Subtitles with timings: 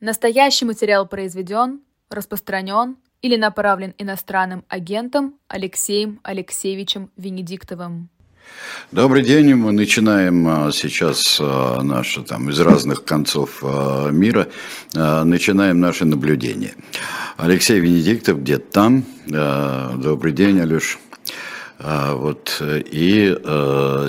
[0.00, 8.08] Настоящий материал произведен, распространен или направлен иностранным агентом Алексеем Алексеевичем Венедиктовым.
[8.92, 14.48] Добрый день, мы начинаем а, сейчас а, наши там из разных концов а, мира,
[14.94, 16.72] начинаем наши наблюдения.
[17.36, 19.04] Алексей Венедиктов где-то там.
[20.00, 20.98] Добрый день, Алеш.
[21.78, 23.36] Вот, и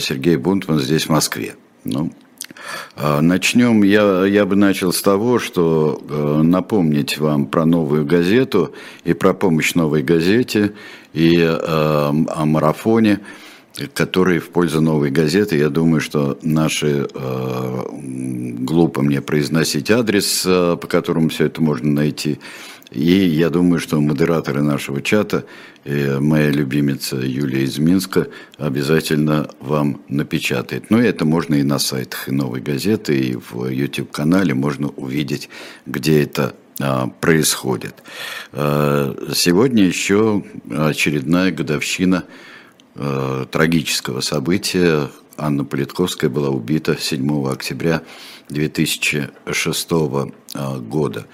[0.01, 1.55] Сергей Бунтман здесь в Москве.
[1.83, 2.11] Ну,
[2.95, 9.13] начнем, я, я бы начал с того, что э, напомнить вам про новую газету и
[9.13, 10.73] про помощь новой газете,
[11.13, 13.19] и э, о марафоне,
[13.93, 15.57] который в пользу новой газеты.
[15.57, 17.83] Я думаю, что наши э,
[18.59, 22.39] глупо мне произносить адрес, э, по которому все это можно найти.
[22.91, 25.45] И я думаю, что модераторы нашего чата,
[25.85, 28.27] и моя любимица Юлия из Минска,
[28.57, 30.89] обязательно вам напечатает.
[30.91, 35.49] Но это можно и на сайтах и «Новой газеты», и в YouTube-канале можно увидеть,
[35.85, 37.95] где это а, происходит.
[38.51, 42.25] А, сегодня еще очередная годовщина
[42.95, 45.09] а, трагического события.
[45.37, 48.01] Анна Политковская была убита 7 октября
[48.49, 51.25] 2006 а, года.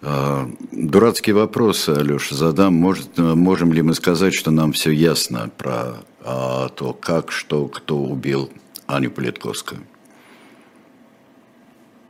[0.00, 2.74] А, дурацкий вопрос, Алеша, задам.
[2.74, 7.98] Может, можем ли мы сказать, что нам все ясно про а, то, как, что, кто
[7.98, 8.50] убил
[8.86, 9.80] Аню Политковскую?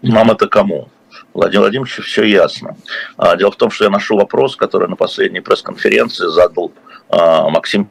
[0.01, 0.89] Нам это кому?
[1.35, 2.77] Владимир Владимирович, все ясно.
[3.39, 6.73] Дело в том, что я нашел вопрос, который на последней пресс-конференции задал
[7.11, 7.89] Максим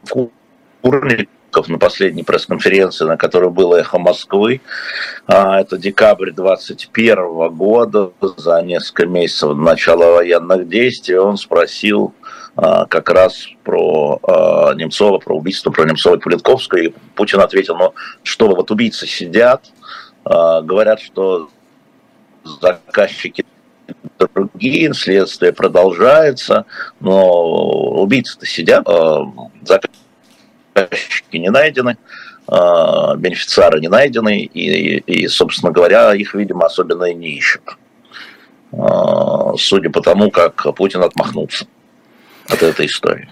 [0.82, 1.30] Курник,
[1.68, 4.62] на последней пресс-конференции, на которой было «Эхо Москвы».
[5.28, 11.18] А, это декабрь 2021 года, за несколько месяцев до начала военных действий.
[11.18, 12.14] Он спросил
[12.56, 16.80] а, как раз про а, Немцова, про убийство, про Немцова и Политковского.
[16.80, 17.94] И Путин ответил, ну
[18.24, 19.66] что вот убийцы сидят,
[20.24, 21.50] говорят, что
[22.62, 23.44] заказчики
[24.20, 26.66] другие, следствие продолжается,
[27.00, 28.88] но убийцы-то сидят,
[29.64, 30.01] заказчики
[30.76, 31.98] заказчики не найдены,
[32.48, 37.78] а, бенефициары не найдены, и, и, собственно говоря, их, видимо, особенно и не ищут.
[38.74, 41.66] А, судя по тому, как Путин отмахнулся
[42.48, 43.30] от этой истории.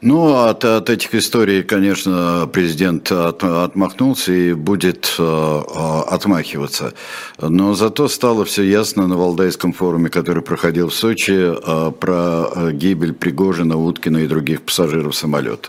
[0.00, 5.62] Ну, от, от этих историй, конечно, президент от, отмахнулся и будет э,
[6.06, 6.94] отмахиваться.
[7.40, 13.12] Но зато стало все ясно на Валдайском форуме, который проходил в Сочи, э, про гибель
[13.12, 15.68] Пригожина, Уткина и других пассажиров самолета.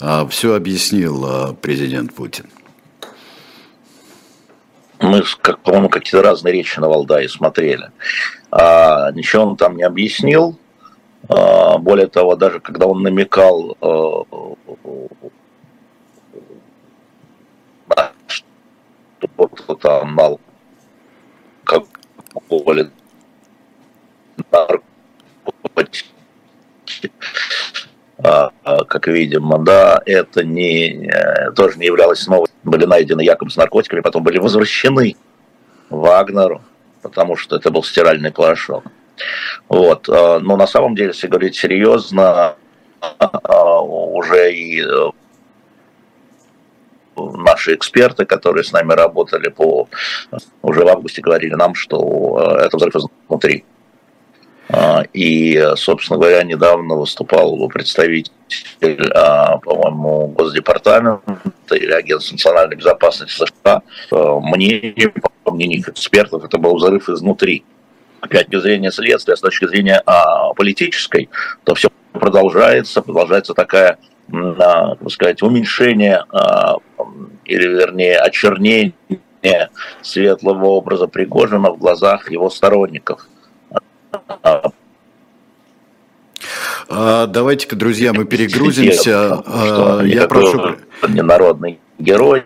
[0.00, 2.46] А Все объяснил а, президент Путин.
[5.00, 7.90] Мы, как, по-моему, какие-то разные речи на Валдае смотрели.
[8.50, 10.58] А, ничего он там не объяснил.
[11.28, 14.22] А, более того, даже когда он намекал, а,
[19.66, 20.40] что там мал
[22.34, 22.90] алкоголь,
[24.50, 26.06] наркотики,
[28.22, 32.48] как видим, да, это не, э, тоже не являлось новой.
[32.64, 35.16] Были найдены якобы с наркотиками, потом были возвращены
[35.90, 36.62] Вагнеру,
[37.02, 38.84] потому что это был стиральный порошок.
[39.68, 40.08] Вот.
[40.08, 42.56] А, но на самом деле, если говорить серьезно,
[43.20, 45.10] уже и э,
[47.16, 49.88] наши эксперты, которые с нами работали по
[50.62, 53.64] уже в августе говорили нам, что э, это взрыв изнутри.
[54.68, 58.32] А, и, собственно говоря, недавно выступал представитель,
[59.14, 61.22] а, по-моему, Госдепартамента
[61.72, 63.82] или Агентства национальной безопасности США.
[64.10, 65.12] Мнение,
[65.44, 67.64] по мнению экспертов, это был взрыв изнутри.
[68.20, 71.28] Опять, с точки зрения следствия, с точки зрения а, политической,
[71.64, 76.24] то все продолжается, продолжается такая, как сказать, уменьшение
[77.44, 78.94] или, вернее, очернение
[80.02, 83.35] светлого образа Пригожина в глазах его сторонников– а,
[86.88, 89.42] Давайте-ка, друзья, мы перегрузимся.
[89.44, 90.76] А, я прошу...
[91.08, 92.42] Ненародный герой.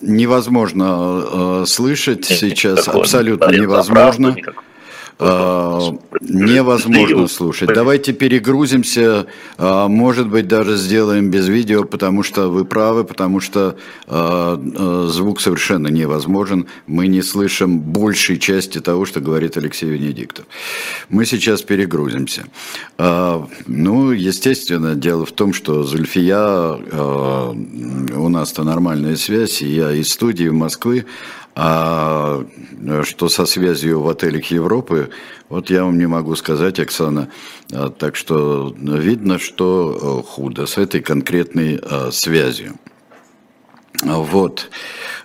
[0.00, 4.36] Невозможно э, слышать сейчас, абсолютно невозможно.
[4.46, 4.50] А,
[6.20, 7.70] невозможно слушать.
[7.72, 9.26] Давайте перегрузимся,
[9.58, 15.40] а, может быть, даже сделаем без видео, потому что вы правы, потому что а, звук
[15.40, 16.66] совершенно невозможен.
[16.86, 20.46] Мы не слышим большей части того, что говорит Алексей Венедиктов.
[21.08, 22.46] Мы сейчас перегрузимся.
[22.98, 26.78] Ну, естественно, дело в том, что Зульфия,
[27.54, 31.06] у нас-то нормальная связь, и я из студии в Москвы,
[31.56, 32.44] а
[33.04, 35.10] что со связью в отелях Европы,
[35.48, 37.28] вот я вам не могу сказать, Оксана.
[37.72, 42.74] А, так что видно, что э, худо с этой конкретной а, связью.
[44.02, 44.70] Вот.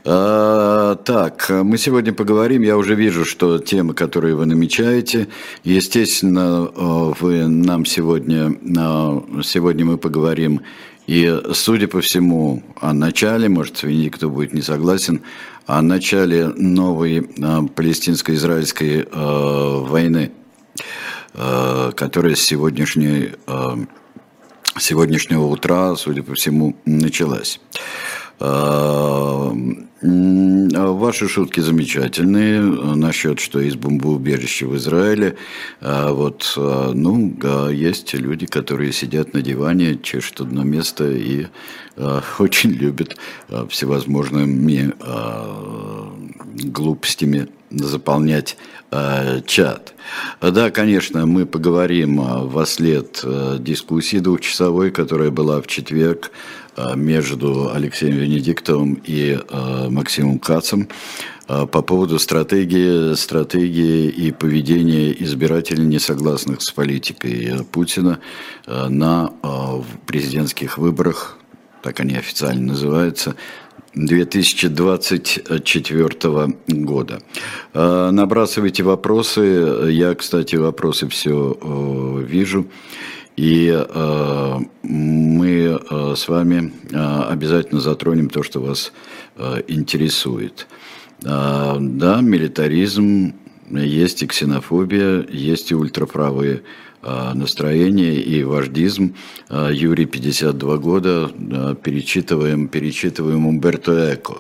[0.06, 2.62] А, так, мы сегодня поговорим.
[2.62, 5.30] Я уже вижу, что темы, которые вы намечаете,
[5.64, 6.62] естественно,
[7.20, 8.54] вы нам сегодня,
[9.44, 10.62] сегодня мы поговорим
[11.10, 15.22] и, судя по всему, о начале, может, кто будет не согласен,
[15.70, 17.22] о начале новой
[17.76, 20.32] палестинско-израильской войны,
[21.32, 23.34] которая с сегодняшней
[24.80, 27.60] сегодняшнего утра, судя по всему, началась.
[28.40, 29.52] А,
[30.02, 35.36] ваши шутки замечательные насчет, что есть бомбоубежище в Израиле.
[35.82, 37.34] А вот, а, ну,
[37.72, 41.48] есть люди, которые сидят на диване, чешут одно место и
[42.40, 43.18] очень любят
[43.70, 44.94] всевозможными
[46.64, 48.58] глупостями заполнять
[48.92, 49.94] э, чат.
[50.42, 56.32] Да, конечно, мы поговорим э, во след э, дискуссии двухчасовой, которая была в четверг
[56.69, 60.88] э, между Алексеем Венедиктовым и э, Максимом Кацем
[61.48, 68.20] э, по поводу стратегии, стратегии и поведения избирателей, не согласных с политикой Путина
[68.66, 69.48] э, на э,
[70.06, 71.38] президентских выборах,
[71.82, 73.36] так они официально называются,
[73.96, 77.22] 2024 года.
[77.74, 79.42] Набрасывайте вопросы.
[79.90, 82.68] Я, кстати, вопросы все э, вижу.
[83.40, 88.92] И э, мы э, с вами обязательно затронем то, что вас
[89.70, 90.68] интересует.
[91.26, 93.34] А, да, милитаризм,
[93.70, 96.64] есть и ксенофобия, есть и ультраправые
[97.02, 99.16] а, настроение и вождизм.
[99.50, 101.32] А, Юрий, 52 года,
[101.84, 104.40] перечитываем, перечитываем Умберто Эко.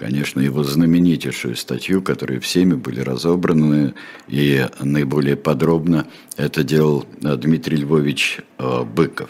[0.00, 3.92] Конечно, его знаменитейшую статью, которые всеми были разобраны
[4.28, 6.06] и наиболее подробно
[6.38, 9.28] это делал а, Дмитрий Львович Быков.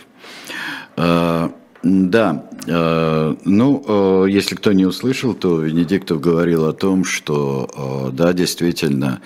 [1.82, 9.22] Да, ну, если кто не услышал, то Венедиктов говорил о том, что, да, действительно,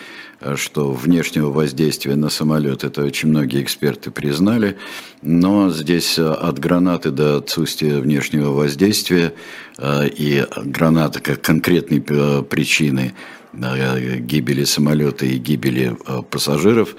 [0.56, 4.76] что внешнего воздействия на самолет, это очень многие эксперты признали,
[5.22, 9.32] но здесь э, от гранаты до отсутствия внешнего воздействия
[9.78, 13.14] э, и граната как конкретной э, причины
[13.54, 15.96] гибели самолета и гибели
[16.28, 16.96] пассажиров,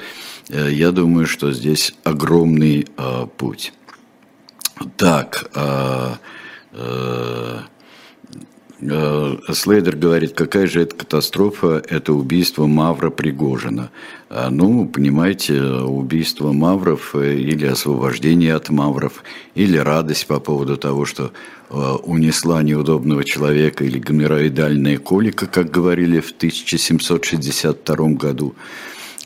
[0.48, 2.88] я думаю, что здесь огромный
[3.36, 3.74] путь.
[4.98, 5.50] Так,
[8.81, 13.89] Э, Слейдер говорит, какая же это катастрофа, это убийство Мавра Пригожина.
[14.30, 19.24] А, ну, понимаете, убийство Мавров э, или освобождение от Мавров,
[19.56, 21.31] или радость по поводу того, что
[21.69, 21.74] э,
[22.04, 28.56] унесла неудобного человека, или гомероидальная колика, как говорили в 1762 году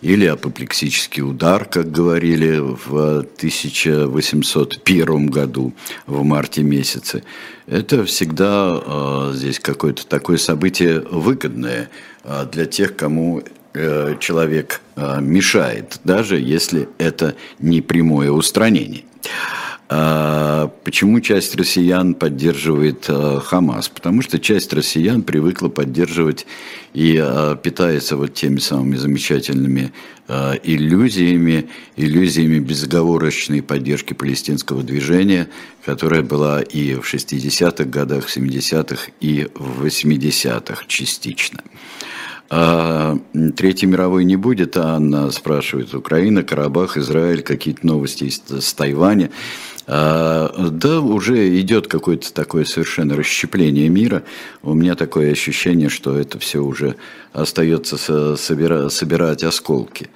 [0.01, 5.73] или апоплексический удар, как говорили в 1801 году
[6.07, 7.23] в марте месяце.
[7.67, 11.91] Это всегда э, здесь какое-то такое событие выгодное
[12.23, 13.43] э, для тех, кому
[13.73, 19.03] э, человек э, мешает, даже если это не прямое устранение.
[19.91, 23.89] А, почему часть россиян поддерживает а, Хамас?
[23.89, 26.45] Потому что часть россиян привыкла поддерживать
[26.93, 29.91] и а, питается вот теми самыми замечательными
[30.61, 35.49] иллюзиями, иллюзиями безоговорочной поддержки палестинского движения,
[35.83, 41.63] которая была и в 60-х годах, 70-х и в 80-х частично.
[42.47, 49.31] Третьей мировой не будет, а Анна спрашивает, Украина, Карабах, Израиль, какие-то новости с Тайваня.
[49.91, 54.21] А, да, уже идет какое-то такое совершенно расщепление мира.
[54.61, 56.95] У меня такое ощущение, что это все уже
[57.33, 60.09] остается собира, собирать осколки.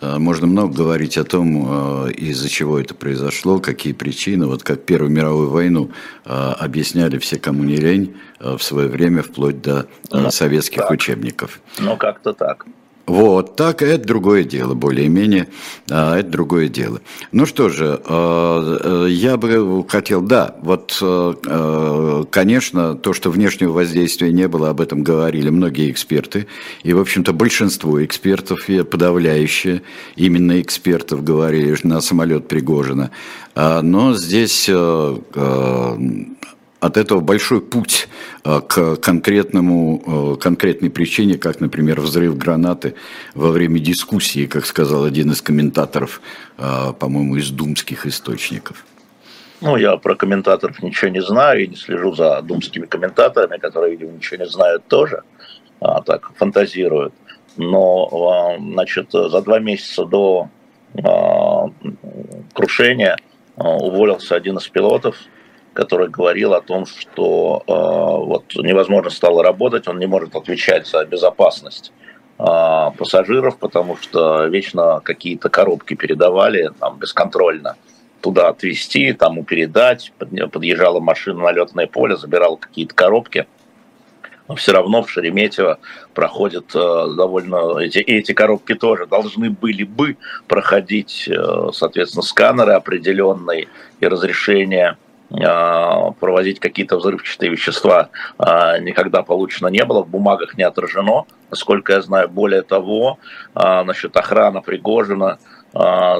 [0.00, 4.46] А, можно много говорить о том, а, из-за чего это произошло, какие причины.
[4.46, 5.90] Вот как Первую мировую войну
[6.24, 10.90] объясняли все, кому не лень, в свое время, вплоть до ну, советских так.
[10.92, 11.60] учебников.
[11.80, 12.66] Ну, как-то так.
[13.06, 15.46] Вот, так, это другое дело, более-менее,
[15.88, 17.00] а, это другое дело.
[17.30, 23.30] Ну что же, а, э, я бы хотел, да, вот, э, э, конечно, то, что
[23.30, 26.48] внешнего воздействия не было, об этом говорили многие эксперты,
[26.82, 29.82] и, в общем-то, большинство экспертов, подавляющие
[30.16, 33.12] именно экспертов говорили на самолет Пригожина,
[33.54, 34.68] а, но здесь
[36.86, 38.08] от этого большой путь
[38.44, 42.94] э, к конкретному, э, конкретной причине, как, например, взрыв гранаты
[43.34, 46.20] во время дискуссии, как сказал один из комментаторов,
[46.58, 48.84] э, по-моему, из думских источников.
[49.60, 54.12] Ну, я про комментаторов ничего не знаю и не слежу за думскими комментаторами, которые, видимо,
[54.12, 55.22] ничего не знают тоже,
[55.80, 57.14] а так фантазируют.
[57.56, 60.50] Но, значит, за два месяца до
[62.52, 63.16] крушения
[63.56, 65.16] уволился один из пилотов–
[65.76, 71.04] который говорил о том, что э, вот невозможно стало работать, он не может отвечать за
[71.04, 71.92] безопасность
[72.38, 72.44] э,
[72.98, 77.76] пассажиров, потому что вечно какие-то коробки передавали там бесконтрольно
[78.22, 80.12] туда отвезти, тому передать.
[80.50, 83.46] Подъезжала машина на летное поле, забирала какие-то коробки.
[84.48, 85.78] Но все равно в Шереметьево
[86.14, 86.78] проходят э,
[87.16, 87.78] довольно...
[87.80, 90.16] Эти, эти коробки тоже должны были бы
[90.48, 93.68] проходить, э, соответственно, сканеры определенные
[94.00, 94.96] и разрешения
[95.28, 102.28] проводить какие-то взрывчатые вещества никогда получено не было, в бумагах не отражено, насколько я знаю.
[102.28, 103.18] Более того,
[103.54, 105.38] насчет охраны Пригожина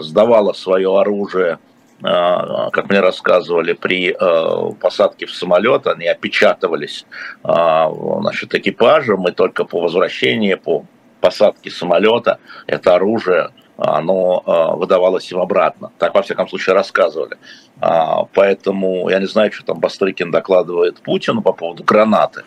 [0.00, 1.58] сдавала свое оружие
[2.02, 7.06] а, как мне рассказывали, при а, посадке в самолет они опечатывались
[7.42, 10.84] а, значит, экипажем, и только по возвращении, по
[11.20, 15.90] посадке самолета это оружие оно выдавалось им обратно.
[15.98, 17.36] Так, во всяком случае, рассказывали.
[18.34, 22.44] Поэтому я не знаю, что там Бастрыкин докладывает Путину по поводу гранаты.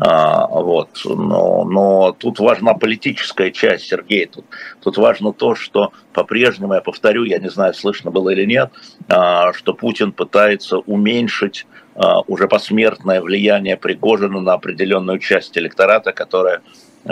[0.00, 0.90] А, вот.
[1.04, 4.26] но, но тут важна политическая часть, Сергей.
[4.26, 4.44] Тут,
[4.82, 8.70] тут важно то, что по-прежнему, я повторю, я не знаю, слышно было или нет,
[9.08, 16.60] а, что Путин пытается уменьшить а, уже посмертное влияние Пригожина на определенную часть электората, которая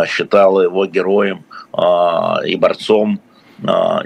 [0.07, 3.26] считала его героем а, и борцом а,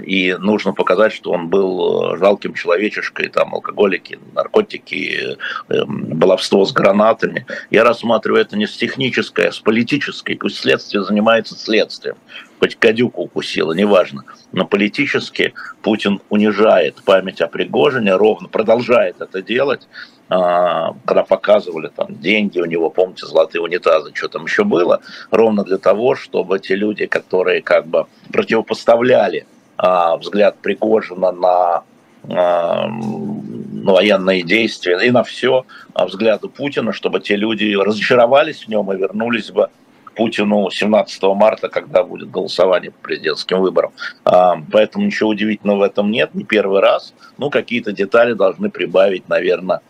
[0.03, 5.37] и нужно показать, что он был э, жалким человечешкой, там, алкоголики, наркотики,
[5.69, 7.45] эм, баловство с гранатами.
[7.69, 10.35] Я рассматриваю это не с технической, а с политической.
[10.35, 12.15] Пусть следствие занимается следствием.
[12.59, 14.23] Хоть кадюку укусила, неважно.
[14.51, 22.15] Но политически Путин унижает память о Пригожине, ровно продолжает это делать, а, когда показывали там
[22.21, 26.75] деньги у него, помните, золотые унитазы, что там еще было, ровно для того, чтобы те
[26.75, 29.45] люди, которые как бы противопоставляли
[29.75, 31.83] а, взгляд Пригожина на
[32.29, 38.89] а, на военные действия и на все взгляды Путина, чтобы те люди разочаровались в нем
[38.93, 39.67] и вернулись бы
[40.05, 43.91] к Путину 17 марта, когда будет голосование по президентским выборам.
[44.23, 47.15] Поэтому ничего удивительного в этом нет, не первый раз.
[47.39, 49.81] Ну, какие-то детали должны прибавить, наверное, а,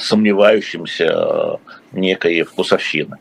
[0.00, 1.58] сомневающимся а,
[1.92, 3.18] некой вкусовщины.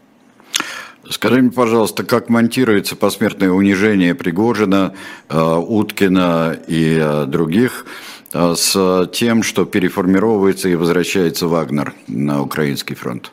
[1.09, 4.93] Скажи мне, пожалуйста, как монтируется посмертное унижение Пригожина,
[5.29, 7.85] а, Уткина и других
[8.33, 13.31] с тем, что переформировывается и возвращается Вагнер на украинский фронт?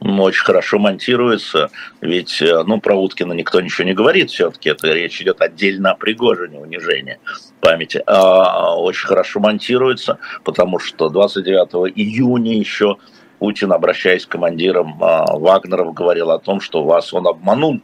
[0.00, 4.30] Очень хорошо монтируется, ведь э, ну, про Уткина никто ничего не говорит.
[4.30, 7.18] Все-таки, это речь идет отдельно о Пригожине, унижении
[7.60, 8.02] памяти.
[8.06, 12.96] А, очень хорошо монтируется, потому что 29 июня еще
[13.38, 17.80] Путин, обращаясь к командирам а, Вагнеров, говорил о том, что вас он обманул,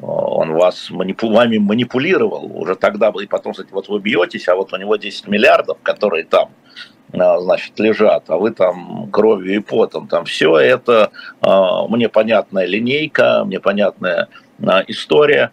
[0.00, 2.50] он вас манипу, вами манипулировал.
[2.54, 6.24] Уже тогда, и потом, кстати, вот вы бьетесь, а вот у него 10 миллиардов, которые
[6.24, 6.54] там а,
[7.12, 13.44] значит, лежат, а вы там кровью и потом, там все это а, мне понятная линейка,
[13.44, 14.28] мне понятная
[14.64, 15.52] а, история,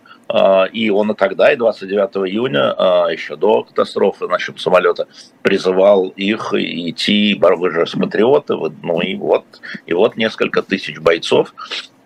[0.74, 2.76] и он и тогда, и 29 июня,
[3.10, 5.08] еще до катастрофы насчет самолета,
[5.42, 9.46] призывал их идти, вы же патриоты, ну и вот,
[9.86, 11.54] и вот несколько тысяч бойцов,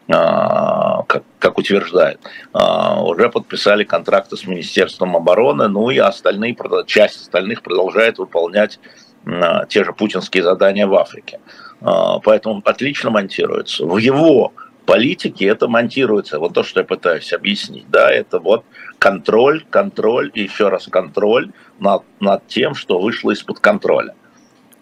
[0.08, 2.20] как, как утверждает,
[2.54, 6.56] уже подписали контракты с Министерством обороны, ну и остальные,
[6.86, 8.80] часть остальных продолжает выполнять
[9.70, 11.40] те же путинские задания в Африке.
[11.82, 13.86] А, поэтому отлично монтируется.
[13.86, 14.54] В его
[14.86, 16.40] политике это монтируется.
[16.40, 17.90] Вот то, что я пытаюсь объяснить.
[17.90, 18.66] Да, это вот
[19.00, 24.16] контроль, контроль и еще раз контроль над, над тем, что вышло из-под контроля.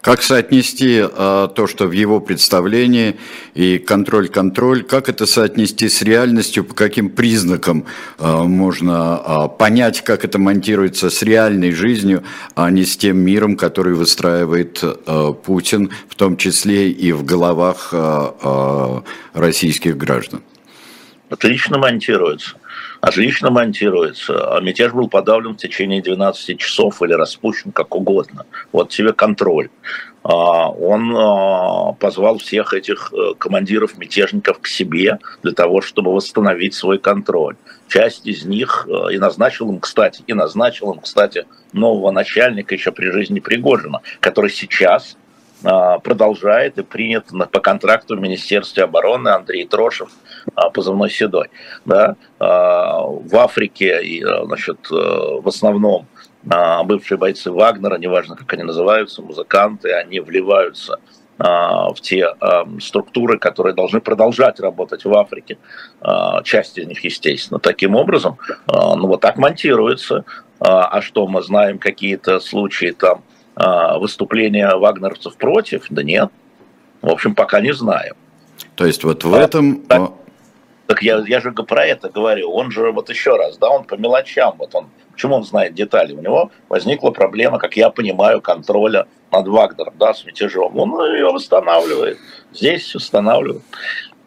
[0.02, 3.16] Как соотнести э, то, что в его представлении
[3.52, 7.84] и контроль-контроль, как это соотнести с реальностью, по каким признакам
[8.18, 13.58] э, можно э, понять, как это монтируется с реальной жизнью, а не с тем миром,
[13.58, 19.00] который выстраивает э, Путин, в том числе и в головах э, э,
[19.34, 20.40] российских граждан?
[21.28, 22.56] Отлично монтируется
[23.00, 24.56] отлично монтируется.
[24.56, 28.46] А мятеж был подавлен в течение 12 часов или распущен как угодно.
[28.72, 29.70] Вот тебе контроль.
[30.22, 36.74] А, он а, позвал всех этих э, командиров мятежников к себе для того, чтобы восстановить
[36.74, 37.56] свой контроль.
[37.88, 42.92] Часть из них э, и назначил им, кстати, и назначил им, кстати, нового начальника еще
[42.92, 45.29] при жизни Пригожина, который сейчас а,
[45.62, 50.10] продолжает и принят по контракту в Министерстве обороны Андрей Трошев,
[50.54, 51.48] а, позывной Седой.
[51.84, 52.16] Да?
[52.38, 54.00] А, в Африке,
[54.44, 56.06] значит, в основном
[56.84, 60.98] бывшие бойцы Вагнера, неважно, как они называются, музыканты, они вливаются
[61.36, 62.34] в те
[62.80, 65.58] структуры, которые должны продолжать работать в Африке.
[66.44, 68.38] Часть из них, естественно, таким образом.
[68.66, 70.24] Ну, вот так монтируется.
[70.60, 73.29] А что мы знаем, какие-то случаи там а,
[73.98, 75.86] выступления вагнеровцев против?
[75.90, 76.30] Да нет.
[77.02, 78.14] В общем, пока не знаем.
[78.74, 79.82] То есть вот в а, этом...
[79.86, 80.12] Так,
[80.86, 82.50] так я, я же про это говорю.
[82.50, 86.14] Он же, вот еще раз, да, он по мелочам, вот он, почему он знает детали?
[86.14, 90.76] У него возникла проблема, как я понимаю, контроля над Вагнером, да, с мятежом.
[90.76, 92.18] Он ее восстанавливает.
[92.52, 93.62] Здесь восстанавливает.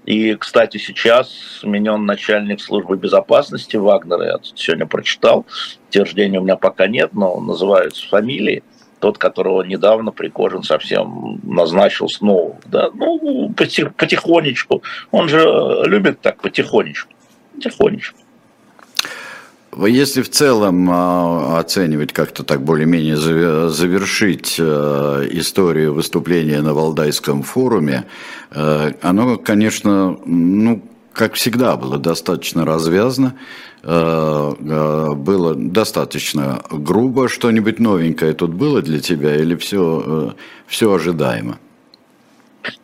[0.06, 4.24] И, кстати, сейчас сменен начальник службы безопасности Вагнера.
[4.24, 5.46] Я сегодня прочитал.
[5.90, 8.64] Утверждения у меня пока нет, но называются фамилии.
[9.04, 12.56] Тот, которого недавно Пригожин совсем назначил снова.
[12.64, 12.90] Да?
[12.94, 14.82] Ну, потихонечку.
[15.12, 15.44] Он же
[15.84, 17.12] любит так потихонечку.
[17.54, 18.18] Потихонечку.
[19.86, 23.18] Если в целом а, оценивать как-то так более-менее
[23.70, 28.06] завершить э, историю выступления на Валдайском форуме,
[28.52, 30.82] э, оно, конечно, ну,
[31.14, 33.36] как всегда, было достаточно развязно,
[33.84, 34.52] э,
[35.16, 37.30] было достаточно грубо.
[37.30, 40.36] Что-нибудь новенькое тут было для тебя или все,
[40.68, 41.60] все ожидаемо?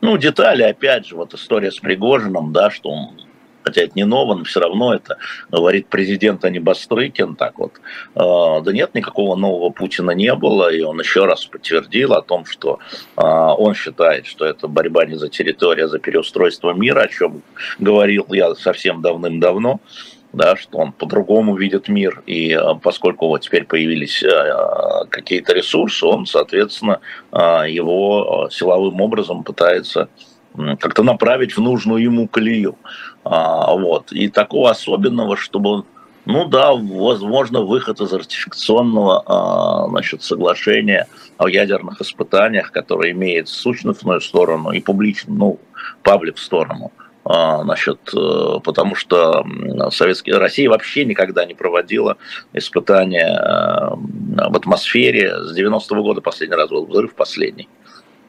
[0.01, 3.09] Ну, детали, опять же, вот история с Пригожиным, да, что он
[3.69, 5.17] хотя это не ново, но все равно это
[5.51, 7.73] говорит президент, а не Бастрыкин, так вот.
[8.15, 12.45] А, да нет, никакого нового Путина не было, и он еще раз подтвердил о том,
[12.45, 12.79] что
[13.15, 17.43] а, он считает, что это борьба не за территорию, а за переустройство мира, о чем
[17.77, 19.79] говорил я совсем давным-давно
[20.31, 24.23] да, что он по-другому видит мир, и а, поскольку вот теперь появились
[25.09, 30.07] какие-то ресурсы, он, соответственно, его силовым образом пытается
[30.55, 32.77] как-то направить в нужную ему колею.
[33.23, 34.11] А, вот.
[34.11, 35.83] И такого особенного, чтобы,
[36.25, 44.21] ну да, возможно, выход из ратификационного а, значит, соглашения о ядерных испытаниях, которое имеет сущностную
[44.21, 45.59] сторону и публичную, ну,
[46.03, 46.91] паблик сторону.
[47.25, 49.45] А, значит, э, потому что
[49.91, 52.17] Советская Россия вообще никогда не проводила
[52.53, 55.35] испытания э, в атмосфере.
[55.43, 57.69] С 90-го года последний раз был взрыв последний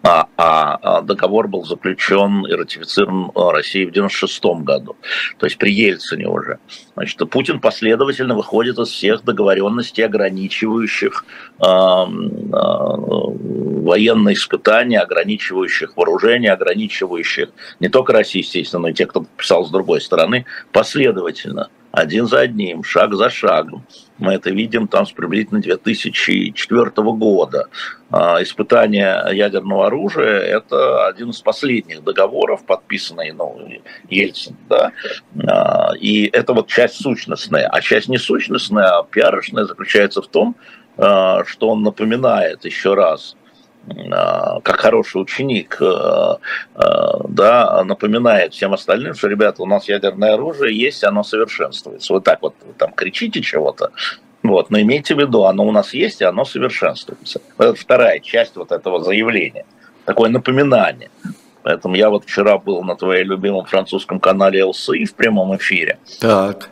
[0.02, 4.96] а, а, а договор был заключен и ратифицирован а, Россией в 96 году,
[5.38, 6.58] то есть при Ельцине уже.
[6.94, 11.24] Значит, Путин последовательно выходит из всех договоренностей, ограничивающих
[11.58, 12.06] э, э,
[12.52, 19.70] военные испытания, ограничивающих вооружение, ограничивающих не только Россию, естественно, но и тех, кто подписал с
[19.70, 23.84] другой стороны, последовательно– один за одним, шаг за шагом.
[24.20, 27.68] Мы это видим там с приблизительно 2004 года.
[28.10, 33.68] А, испытание ядерного оружия– это один из последних договоров, подписанный ну,
[34.08, 34.56] Ельцин.
[34.68, 34.92] Да?
[35.48, 37.66] А, и это вот часть сущностная.
[37.66, 40.54] А часть несущностная, а пиарочная заключается в том,
[40.98, 43.36] а, что он напоминает еще раз
[44.62, 46.38] как хороший ученик, а,
[46.74, 52.12] а, да, напоминает всем остальным, что, ребята, у нас ядерное оружие есть, оно совершенствуется.
[52.12, 53.90] Вот так вот вы там кричите чего-то,
[54.42, 57.40] вот, но имейте в виду, оно у нас есть, и оно совершенствуется.
[57.58, 59.64] Это вторая часть вот этого заявления,
[60.04, 61.10] такое напоминание.
[61.62, 65.98] Поэтому я вот вчера был на твоей любимом французском канале ЛСИ в прямом эфире.
[66.18, 66.70] Так.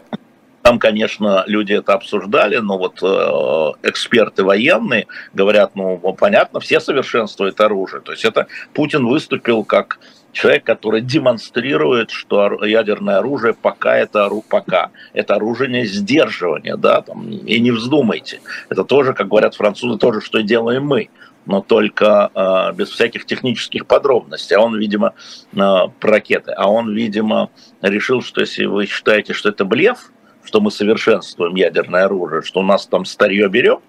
[0.69, 7.59] Там, конечно, люди это обсуждали, но вот э, эксперты военные говорят, ну, понятно, все совершенствуют
[7.63, 8.03] оружие.
[8.03, 9.99] То есть это Путин выступил как
[10.33, 17.31] человек, который демонстрирует, что ядерное оружие пока это оружие, пока это оружие сдерживания, да, там,
[17.31, 18.43] и не вздумайте.
[18.69, 21.09] Это тоже, как говорят французы, тоже, что делаем мы
[21.47, 24.55] но только э, без всяких технических подробностей.
[24.55, 25.15] А он, видимо,
[25.55, 26.53] э, про ракеты.
[26.53, 27.49] А он, видимо,
[27.81, 30.13] решил, что если вы считаете, что это блеф,
[30.49, 33.81] что мы совершенствуем ядерное оружие, что у нас там старье берем,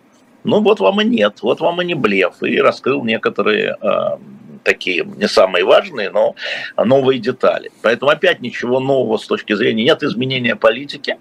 [0.44, 2.44] ну вот вам и нет, вот вам и не блеф.
[2.44, 4.18] И раскрыл некоторые э,
[4.64, 6.36] такие не самые важные, но
[6.78, 7.72] новые детали.
[7.82, 11.18] Поэтому опять ничего нового с точки зрения, нет изменения политики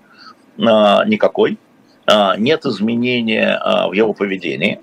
[0.58, 0.62] э,
[1.06, 1.56] никакой,
[2.10, 4.80] э, нет изменения э, в его поведении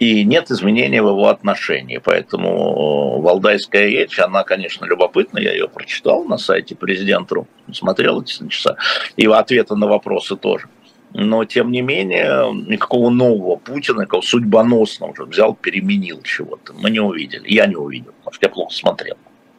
[0.00, 2.00] и нет изменения в его отношении.
[2.02, 8.48] Поэтому э, Валдайская речь, она, конечно, любопытна, я ее прочитал на сайте президента, смотрел эти
[8.48, 8.76] часа,
[9.16, 10.68] и ответы на вопросы тоже.
[11.12, 16.72] Но, тем не менее, никакого нового Путина, никакого судьбоносного уже взял, переменил чего-то.
[16.72, 17.42] Мы не увидели.
[17.46, 18.14] Я не увидел.
[18.24, 19.16] Может, я плохо смотрел.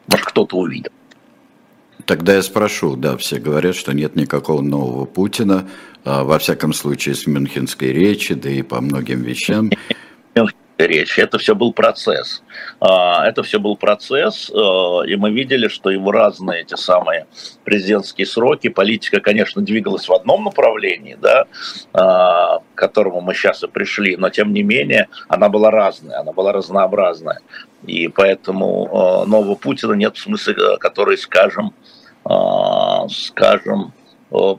[0.08, 0.90] Может, кто-то увидел.
[2.06, 5.68] Тогда я спрошу, да, все говорят, что нет никакого нового Путина,
[6.04, 9.70] а, во всяком случае, с Мюнхенской речи, да и по многим вещам
[10.86, 11.18] речь.
[11.18, 12.42] Это все был процесс.
[12.80, 17.26] А, это все был процесс, э, и мы видели, что его разные эти самые
[17.64, 21.46] президентские сроки, политика, конечно, двигалась в одном направлении, да,
[21.92, 26.32] а, к которому мы сейчас и пришли, но тем не менее она была разная, она
[26.32, 27.40] была разнообразная.
[27.86, 31.74] И поэтому э, нового Путина нет в смысле, э, который, скажем,
[33.08, 33.92] скажем,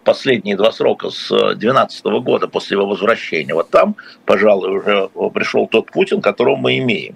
[0.04, 3.54] последние два срока с 2012 года после его возвращения.
[3.54, 7.16] Вот там, пожалуй, уже пришел тот Путин, которого мы имеем,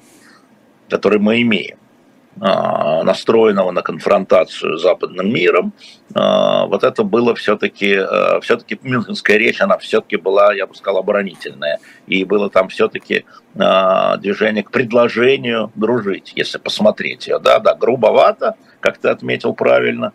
[0.89, 1.77] который мы имеем.
[2.39, 5.73] а, настроенного на конфронтацию с западным миром,
[6.13, 7.97] а, вот это было все-таки,
[8.41, 11.79] все-таки Мюнхенская речь, она все-таки была, я бы сказал, оборонительная.
[12.05, 17.39] И было там все-таки движение к предложению дружить, если посмотреть ее.
[17.39, 20.13] Да, да, грубовато, как ты отметил правильно,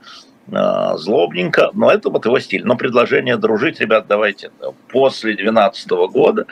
[0.52, 2.64] злобненько, но это вот его стиль.
[2.64, 4.50] Но предложение дружить, ребят, давайте
[4.88, 6.46] после 2012 года,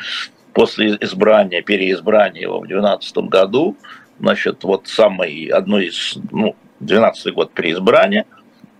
[0.52, 3.76] после избрания, переизбрания его в 2012 году,
[4.18, 8.26] значит, вот самый, одно из, ну, 12 год переизбрания,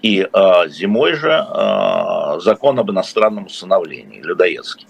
[0.03, 4.87] и э, зимой же э, закон об иностранном усыновлении, людоедский.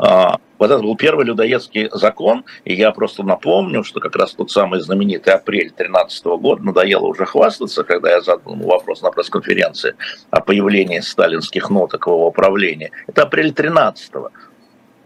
[0.00, 4.50] Э, вот это был первый людоедский закон, и я просто напомню, что как раз тот
[4.50, 9.94] самый знаменитый апрель 2013 года, надоело уже хвастаться, когда я задал ему вопрос на пресс-конференции
[10.30, 12.90] о появлении сталинских ноток в его управлении.
[13.06, 14.30] Это апрель 13 -го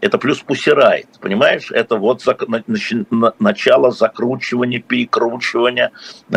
[0.01, 1.71] это плюс пусирайт, понимаешь?
[1.71, 2.45] Это вот зак-
[3.09, 5.91] на- начало закручивания, перекручивания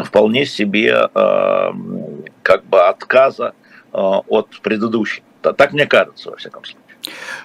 [0.04, 1.72] вполне себе э,
[2.42, 3.52] как бы отказа
[3.92, 5.22] э, от предыдущих.
[5.42, 6.87] Так мне кажется, во всяком случае.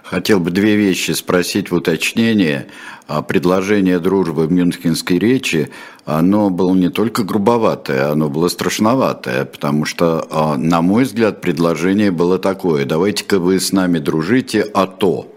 [0.03, 2.67] Хотел бы две вещи спросить в уточнение.
[3.07, 5.69] А предложение дружбы в Мюнхенской речи,
[6.05, 12.11] оно было не только грубоватое, оно было страшноватое, потому что, а, на мой взгляд, предложение
[12.11, 12.85] было такое.
[12.85, 15.33] Давайте-ка вы с нами дружите, а то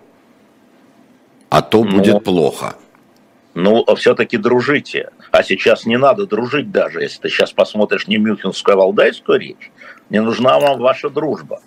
[1.49, 2.77] а то ну, будет плохо.
[3.55, 5.11] Ну, все-таки дружите.
[5.31, 9.71] А сейчас не надо дружить даже, если ты сейчас посмотришь не Мюнхенскую, а Валдайскую речь.
[10.11, 11.61] Не нужна вам ваша дружба.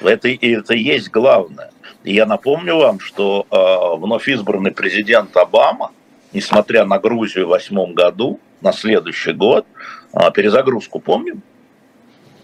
[0.00, 1.70] Это, это есть главное.
[2.04, 5.92] И я напомню вам, что э, вновь избранный президент Обама,
[6.32, 9.66] несмотря на Грузию в восьмом году, на следующий год,
[10.12, 11.42] э, перезагрузку помним?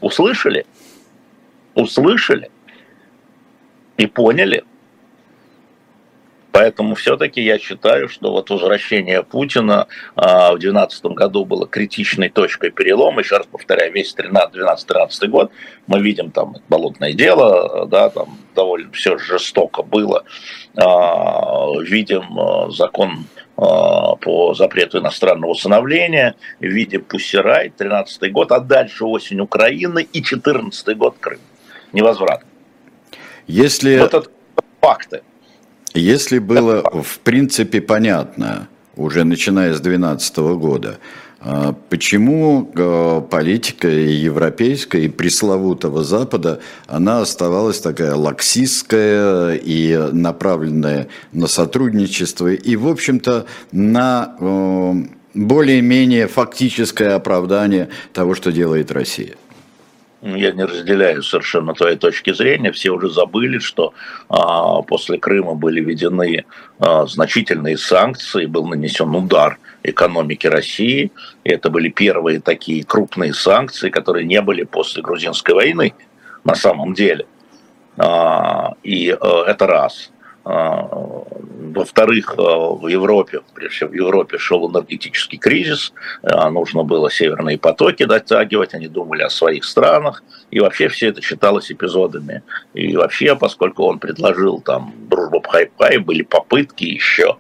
[0.00, 0.66] Услышали?
[1.74, 2.50] Услышали?
[3.96, 4.64] И поняли–
[6.56, 12.70] Поэтому все-таки я считаю, что вот возвращение Путина а, в 2012 году было критичной точкой
[12.70, 13.20] перелома.
[13.20, 15.52] Еще раз повторяю, весь 12-13 год
[15.86, 20.24] мы видим там болотное дело, да, там довольно все жестоко было.
[20.76, 29.40] А, видим а, закон по запрету иностранного усыновления, видим Пуссерай, 13 год, а дальше осень
[29.40, 31.40] Украины и 14 год Крым.
[31.92, 32.44] Невозврат.
[33.46, 33.98] Если...
[33.98, 34.30] Вот это
[34.80, 35.22] факты.
[35.96, 40.98] Если было в принципе понятно, уже начиная с 2012 года,
[41.40, 51.46] а, Почему а, политика европейская, и пресловутого Запада, она оставалась такая лаксистская и направленная на
[51.46, 54.94] сотрудничество, и, в общем-то, на а,
[55.34, 59.36] более-менее фактическое оправдание того, что делает Россия?
[60.34, 62.72] Я не разделяю совершенно твоей точки зрения.
[62.72, 63.94] Все уже забыли, что
[64.28, 66.44] а, после Крыма были введены
[66.78, 71.12] а, значительные санкции, был нанесен удар экономике России.
[71.44, 75.94] И это были первые такие крупные санкции, которые не были после грузинской войны
[76.44, 77.26] на самом деле.
[77.96, 80.10] А, и а, это раз.
[80.48, 80.88] А,
[81.74, 87.58] во-вторых, э, в Европе, прежде всего в Европе шел энергетический кризис, э, нужно было северные
[87.58, 92.44] потоки дотягивать, они думали о своих странах, и вообще все это считалось эпизодами.
[92.74, 97.38] И вообще, поскольку он предложил там дружбу Пхайпхай, были попытки еще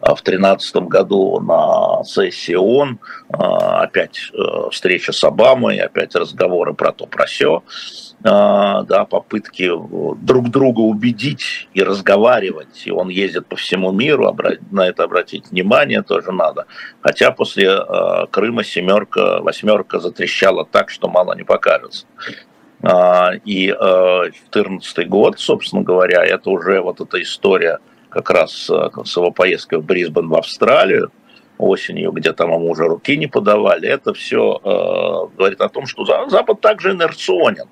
[0.00, 4.32] а в 2013 году на сессии ООН, э, опять
[4.72, 7.62] встреча с Обамой, опять разговоры про то, про все.
[8.24, 9.70] А, да, попытки
[10.24, 12.86] друг друга убедить и разговаривать.
[12.86, 14.34] И он ездит по всему миру,
[14.70, 16.66] на это обратить внимание тоже надо.
[17.00, 22.06] Хотя после а, Крыма семерка, восьмерка затрещала так, что мало не покажется.
[22.82, 29.30] А, и 2014 год, собственно говоря, это уже вот эта история как раз с его
[29.30, 31.12] поездкой в Брисбен в Австралию,
[31.58, 36.04] осенью, где там ему уже руки не подавали, это все э, говорит о том, что
[36.28, 37.66] Запад также инерционен.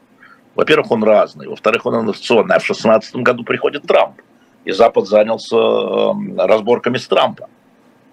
[0.55, 1.49] Во-первых, он разный.
[1.49, 2.57] Во-вторых, он инновационный.
[2.57, 4.21] А в 2016 году приходит Трамп.
[4.65, 7.49] И Запад занялся эм, разборками с Трампа.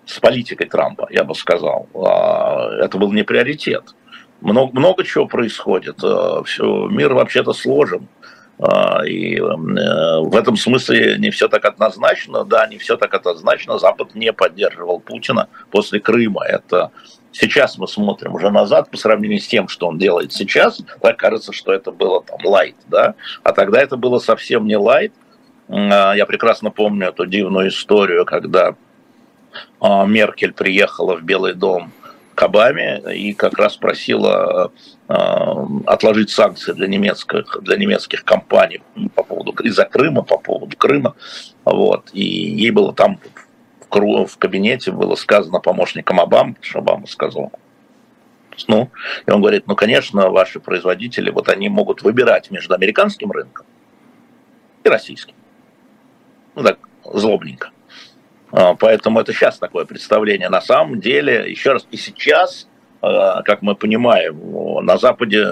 [0.06, 1.88] С политикой Трампа, я бы сказал.
[1.94, 3.96] А, это был не приоритет.
[4.42, 6.04] Много, много чего происходит.
[6.04, 8.08] Э, все, мир вообще-то сложен.
[8.60, 12.44] А, и э, в этом смысле не все так однозначно.
[12.44, 13.78] Да, не все так однозначно.
[13.78, 16.44] Запад не поддерживал Путина после Крыма.
[16.44, 16.92] Это
[17.32, 21.54] Сейчас мы смотрим уже назад по сравнению с тем, что он делает сейчас, так кажется,
[21.54, 25.14] что это было там лайт, да, а тогда это было совсем не лайт.
[25.70, 28.76] А, я прекрасно помню эту дивную историю, когда
[29.80, 31.92] а, Меркель приехала в Белый дом
[32.36, 34.72] к Обаме и как раз просила
[35.08, 38.82] а, отложить санкции для немецких, для немецких компаний
[39.16, 41.16] по поводу из-за Крыма, по поводу Крыма.
[41.64, 42.10] Вот.
[42.12, 43.20] И ей было там
[43.92, 47.52] в кабинете было сказано помощником Обамы, что Обама сказал,
[48.68, 48.90] Ну,
[49.26, 53.66] и он говорит, ну, конечно, ваши производители, вот они могут выбирать между американским рынком
[54.84, 55.36] и российским.
[56.56, 57.72] Ну, так, злобненько.
[58.52, 60.50] А, поэтому это сейчас такое представление.
[60.50, 62.68] На самом деле, еще раз, и сейчас,
[63.02, 65.48] а, как мы понимаем, на Западе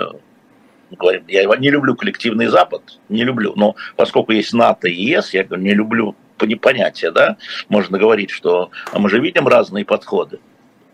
[0.91, 5.43] говорим, я не люблю коллективный Запад, не люблю, но поскольку есть НАТО и ЕС, я
[5.43, 6.15] говорю, не люблю
[6.61, 10.39] понятия, да, можно говорить, что а мы же видим разные подходы.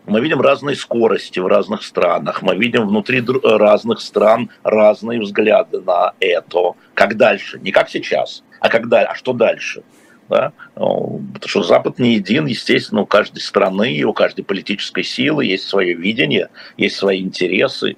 [0.06, 6.12] Мы видим разные скорости в разных странах, мы видим внутри разных стран разные взгляды на
[6.20, 6.74] это.
[6.94, 7.58] Как дальше?
[7.58, 9.82] Не как сейчас, а, когда, а что дальше?
[10.28, 10.52] Да?
[10.74, 15.94] Потому что Запад не един, естественно, у каждой страны, у каждой политической силы есть свое
[15.94, 17.96] видение, есть свои интересы.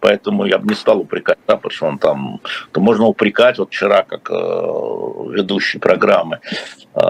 [0.00, 1.38] Поэтому я бы не стал упрекать
[1.70, 2.40] что он там...
[2.72, 6.40] То можно упрекать, вот вчера, как э, ведущий программы,
[6.94, 7.00] э,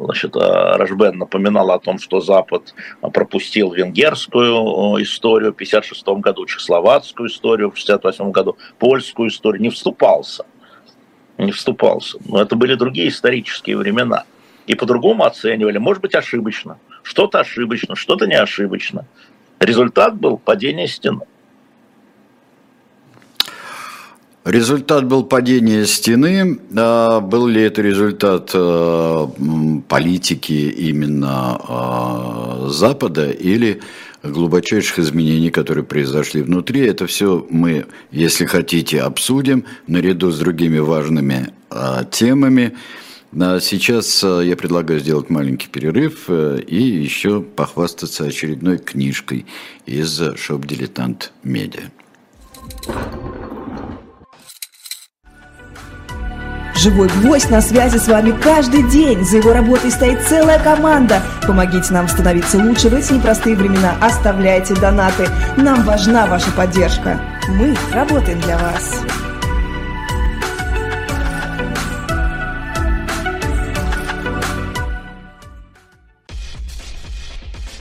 [0.00, 6.46] значит, э, Рожбен напоминал о том, что Запад пропустил венгерскую э, историю в 1956 году,
[6.46, 10.44] чехословацкую историю в 1968 году, польскую историю, не вступался
[11.38, 12.18] не вступался.
[12.24, 14.24] Но это были другие исторические времена.
[14.66, 16.78] И по-другому оценивали, может быть, ошибочно.
[17.02, 19.06] Что-то ошибочно, что-то не ошибочно.
[19.60, 21.26] Результат был падение стены.
[24.46, 26.60] Результат был падение стены.
[26.76, 29.26] А был ли это результат э,
[29.88, 33.80] политики именно э, Запада или
[34.22, 36.86] глубочайших изменений, которые произошли внутри.
[36.86, 42.76] Это все мы, если хотите, обсудим наряду с другими важными а, темами.
[43.38, 49.46] А сейчас а, я предлагаю сделать маленький перерыв а, и еще похвастаться очередной книжкой
[49.86, 51.90] из шоп «Дилетант Медиа».
[56.76, 59.24] Живой гвоздь на связи с вами каждый день.
[59.24, 61.22] За его работой стоит целая команда.
[61.46, 63.96] Помогите нам становиться лучше в эти непростые времена.
[64.02, 65.26] Оставляйте донаты.
[65.56, 67.18] Нам важна ваша поддержка.
[67.48, 69.00] Мы работаем для вас.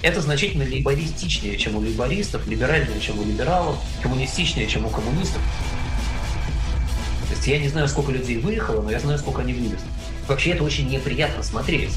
[0.02, 5.42] Это значительно либористичнее, чем у либористов, либеральнее, чем у либералов, коммунистичнее, чем у коммунистов
[7.46, 9.78] есть я не знаю, сколько людей выехало, но я знаю, сколько они вывезли.
[10.28, 11.92] Вообще это очень неприятно смотреть.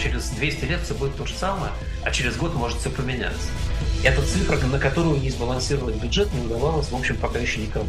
[0.00, 1.72] Через 200 лет все будет то же самое,
[2.04, 3.48] а через год может все поменяться.
[4.04, 7.88] Это цифра, на которую не сбалансировать бюджет не удавалось, в общем, пока еще никому.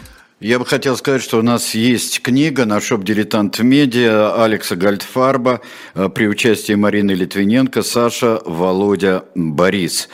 [0.41, 5.61] Я бы хотел сказать, что у нас есть книга на shop diletant media Алекса Гольдфарба
[5.93, 10.09] э, при участии Марины Литвиненко, Саша, Володя, Борис.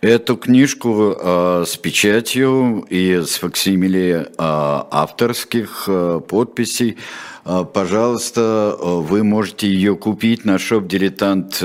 [0.00, 5.88] Эту книжку э, с печатью и с факсимиле э, авторских
[6.28, 6.96] подписей
[7.44, 11.60] пожалуйста, вы можете ее купить на shop diletant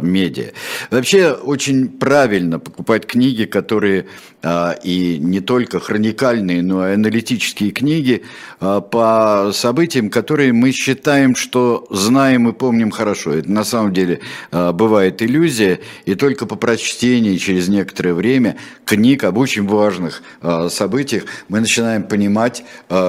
[0.00, 0.52] media.
[0.90, 4.06] Вообще, очень правильно покупать книги, которые
[4.44, 8.22] и не только хроникальные, но и аналитические книги
[8.60, 13.32] а, по событиям, которые мы считаем, что знаем и помним хорошо.
[13.34, 19.24] Это на самом деле а, бывает иллюзия, и только по прочтении через некоторое время книг
[19.24, 20.22] об очень важных
[20.70, 22.64] событиях мы начинаем понимать,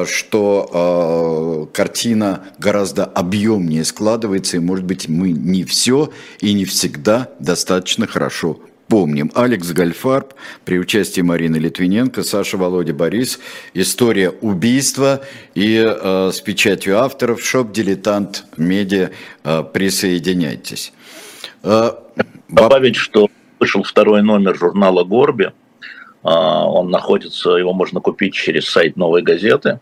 [0.05, 8.07] что картина гораздо объемнее складывается, и, может быть, мы не все и не всегда достаточно
[8.07, 8.59] хорошо
[8.93, 9.31] помним.
[9.33, 13.39] Алекс Гольдфарб при участии Марины Литвиненко, Саша, Володя, Борис.
[13.73, 15.21] История убийства
[15.55, 17.43] и э, с печатью авторов.
[17.43, 19.09] Shop «Дилетант Медиа».
[19.43, 20.93] Э, присоединяйтесь.
[21.63, 21.89] Э,
[22.49, 23.29] Добавить, что
[23.59, 25.45] вышел второй номер журнала «Горби».
[25.45, 25.51] Э,
[26.23, 29.79] он находится, его можно купить через сайт «Новой газеты».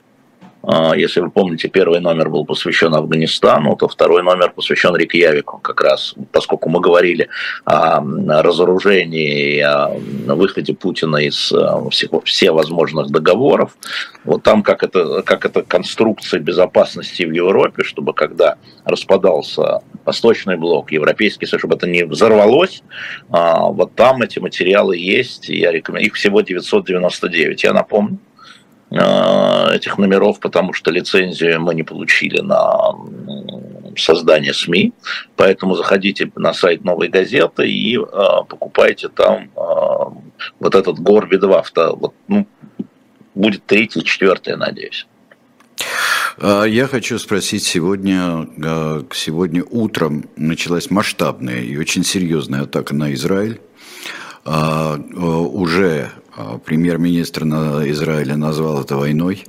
[0.63, 5.81] А, если вы помните, первый номер был посвящен Афганистану, то второй номер посвящен Рейкьявику, как
[5.81, 7.29] раз, поскольку мы говорили
[7.65, 8.01] о
[8.41, 13.75] разоружении, о выходе Путина из а, всех, всех возможных договоров.
[14.23, 20.91] Вот там как это, как это конструкция безопасности в Европе, чтобы когда распадался Восточный блок,
[20.91, 22.83] Европейский Союз, чтобы это не взорвалось,
[23.31, 28.19] а, вот там эти материалы есть, я рекомендую, их всего 999, я напомню.
[28.91, 32.93] Э, этих номеров, потому что лицензию мы не получили на
[33.95, 34.91] создание СМИ,
[35.37, 38.01] поэтому заходите на сайт Новой газеты и э,
[38.49, 41.63] покупайте там э, вот этот Горби 2,
[41.95, 42.45] вот, ну,
[43.33, 45.07] будет третий, четвертый, надеюсь.
[46.37, 48.45] А, я хочу спросить, сегодня,
[49.13, 53.61] сегодня утром началась масштабная и очень серьезная атака на Израиль.
[54.43, 56.11] А, уже
[56.65, 59.43] премьер-министр Израиля назвал это войной.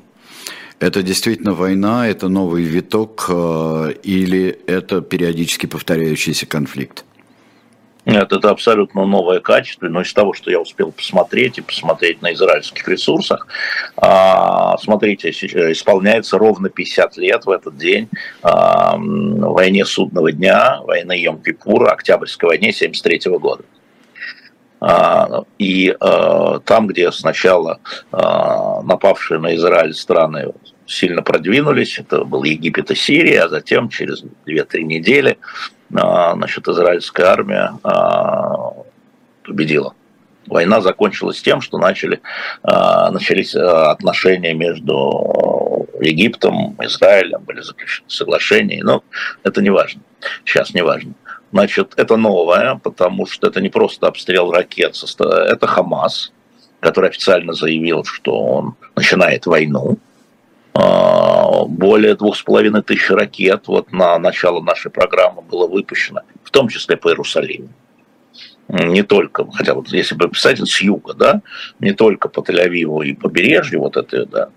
[0.81, 7.05] Это действительно война, это новый виток или это периодически повторяющийся конфликт?
[8.05, 12.33] Нет, это абсолютно новое качество, но из того, что я успел посмотреть и посмотреть на
[12.33, 13.47] израильских ресурсах,
[13.97, 18.09] а, смотрите, исполняется ровно 50 лет в этот день
[18.43, 23.63] а, войне судного дня, войны Йом-Кипура, Октябрьской войне 73 года.
[24.85, 25.97] А, и
[26.65, 27.79] там, где сначала
[28.11, 30.53] напавшие на Израиль страны
[30.87, 35.39] сильно продвинулись, это был Египет и Сирия, а затем через 2-3 недели
[35.95, 38.73] а, значит, израильская армия а,
[39.45, 39.95] победила.
[40.47, 42.21] Война закончилась тем, что начали,
[42.63, 49.05] а, начались отношения между Египтом, Израилем, были заключены соглашения, но
[49.45, 50.03] это не важно,
[50.45, 51.15] сейчас не важно.
[51.53, 56.33] Значит, это новое, потому что это не просто обстрел ракет, это Хамас,
[56.81, 59.99] который официально заявил, что он начинает войну,
[60.75, 66.51] а, более двух с половиной тысяч ракет вот на начало нашей программы было выпущено, в
[66.51, 67.69] том числе по Иерусалиму.
[68.69, 71.43] Не только, хотя вот если бы писать с юга, да,
[71.79, 74.49] не только по Тель-Авиву и побережью вот это, да,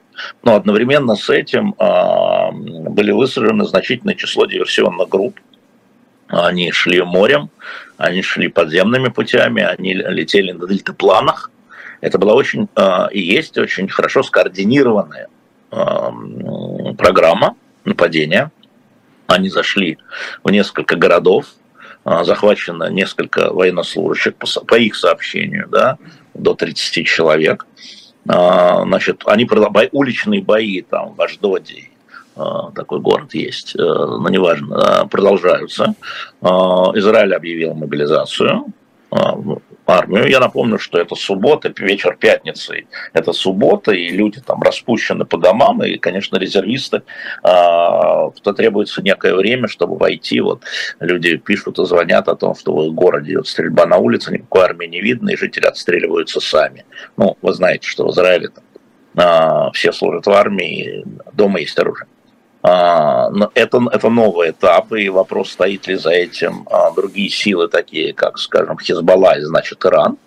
[0.44, 5.38] но одновременно с этим а, были выстроены значительное число диверсионных групп.
[6.28, 7.50] Они шли морем,
[7.98, 11.52] они шли подземными путями, они летели на дельтапланах.
[12.02, 15.28] Это была очень а, и есть очень хорошо скоординированная
[16.98, 18.52] программа нападения.
[19.28, 19.98] Они зашли
[20.44, 21.48] в несколько городов,
[22.04, 25.98] а, захвачено несколько военнослужащих, по их сообщению, да,
[26.34, 27.66] до 30 человек.
[28.28, 29.48] А, значит, они
[29.92, 31.90] уличные бои там в Аждоде,
[32.36, 35.96] такой город есть, э, но неважно, продолжаются.
[36.42, 38.66] Израиль объявил мобилизацию,
[39.88, 40.28] армию.
[40.28, 42.88] Я напомню, что это суббота, вечер пятницы.
[43.14, 47.04] Это суббота, и люди там распущены по домам, и, конечно, резервисты,
[47.44, 50.42] то требуется некое время, чтобы войти.
[50.42, 50.64] Вот
[51.00, 54.88] люди пишут и звонят о том, что в городе идет стрельба на улице, никакой армии
[54.88, 56.86] не видно, и жители отстреливаются сами.
[57.16, 58.50] Ну, вы знаете, что в Израиле
[59.14, 62.08] там, все служат в армии, дома есть оружие.
[62.68, 68.12] А, это, это новый этап, и вопрос, стоит ли за этим а, другие силы, такие
[68.12, 70.18] как, скажем, Хизбалла и, значит, Иран,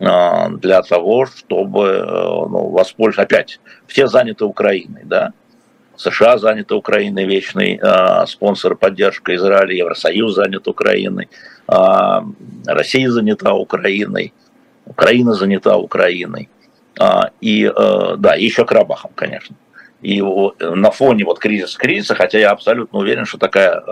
[0.00, 5.34] а, для того, чтобы э, ну, воспользоваться, опять, все заняты Украиной, да,
[5.96, 11.28] США заняты Украиной, вечный э, спонсор поддержка Израиля, Евросоюз занят Украиной,
[11.68, 11.74] э,
[12.66, 14.32] Россия занята Украиной,
[14.84, 16.48] Украина занята Украиной.
[16.98, 19.54] Э, и, э, да, еще Карабахом, конечно.
[20.02, 23.82] И на фоне вот кризиса кризиса, хотя я абсолютно уверен, что такая э,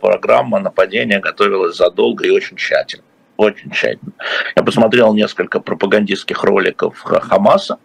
[0.00, 3.04] программа нападения готовилась задолго и очень тщательно.
[3.36, 4.12] Очень тщательно.
[4.56, 7.78] Я посмотрел несколько пропагандистских роликов Хамаса.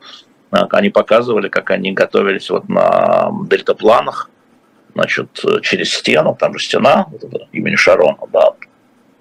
[0.50, 4.30] Они показывали, как они готовились вот на дельтапланах,
[4.94, 7.06] значит, через стену, там же стена,
[7.52, 8.54] имени Шарона, да,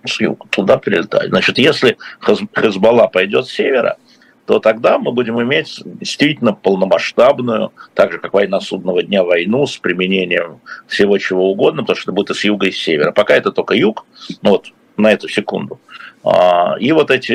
[0.05, 1.29] с юга, туда перелетать.
[1.29, 3.99] Значит, если Хезбалла пойдет с севера,
[4.47, 9.77] то тогда мы будем иметь действительно полномасштабную, так же как война судного дня, войну с
[9.77, 13.13] применением всего чего угодно, потому что это будет и с юга, и с севера.
[13.13, 14.07] Пока это только юг,
[14.43, 15.81] ну вот на эту секунду.
[16.25, 17.33] А, и вот эти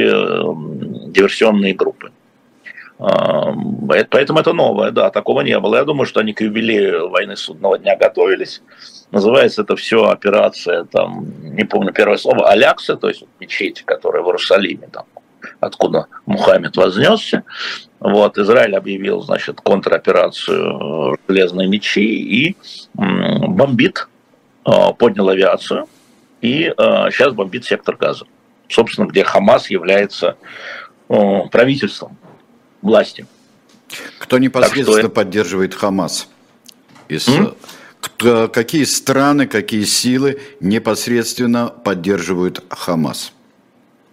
[1.12, 2.12] диверсионные группы.
[2.98, 3.54] А,
[4.10, 5.76] поэтому это новое, да, такого не было.
[5.76, 8.62] Я думаю, что они к юбилею войны судного дня готовились.
[9.12, 14.28] Называется это все операция, там, не помню первое слово, Алякса, то есть мечеть, которая в
[14.28, 15.04] Иерусалиме, там,
[15.62, 17.44] откуда Мухаммед вознесся.
[18.00, 22.58] Вот, Израиль объявил, значит, контроперацию «Железные мечи» и
[22.96, 24.08] бомбит,
[24.66, 25.88] а, поднял авиацию
[26.42, 28.26] и сейчас а, бомбит сектор газа.
[28.68, 30.36] Собственно, где Хамас является
[31.08, 32.18] правительством,
[32.82, 33.28] властью.
[34.18, 35.10] Кто непосредственно что...
[35.10, 36.28] поддерживает Хамас?
[37.08, 37.30] Из...
[38.00, 43.34] Кто, какие страны, какие силы непосредственно поддерживают Хамас?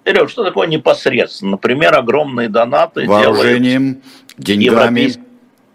[0.08, 1.52] Сереж, что такое непосредственно?
[1.52, 4.00] Например, огромные донаты Вооружением,
[4.38, 4.64] деньгами.
[4.64, 5.22] Европейский,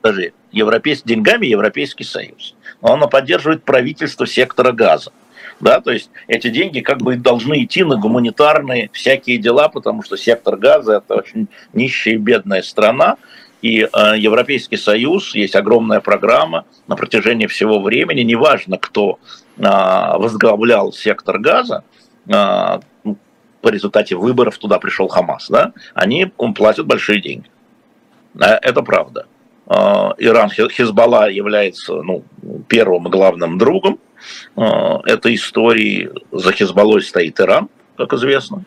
[0.01, 2.55] подожди, европейский, деньгами Европейский Союз.
[2.81, 5.11] Но он поддерживает правительство сектора газа.
[5.59, 10.17] Да, то есть эти деньги как бы должны идти на гуманитарные всякие дела, потому что
[10.17, 13.17] сектор газа это очень нищая и бедная страна,
[13.61, 19.19] и э, Европейский Союз, есть огромная программа на протяжении всего времени, неважно, кто
[19.57, 21.83] э, возглавлял сектор газа,
[22.27, 22.79] э,
[23.63, 27.49] по результате выборов туда пришел Хамас, да, они платят большие деньги.
[28.37, 29.25] Это правда.
[29.65, 32.25] Иран, Хизбалла является ну,
[32.67, 33.99] первым главным другом
[34.55, 36.11] этой истории.
[36.31, 38.65] За Хизбаллой стоит Иран, как известно.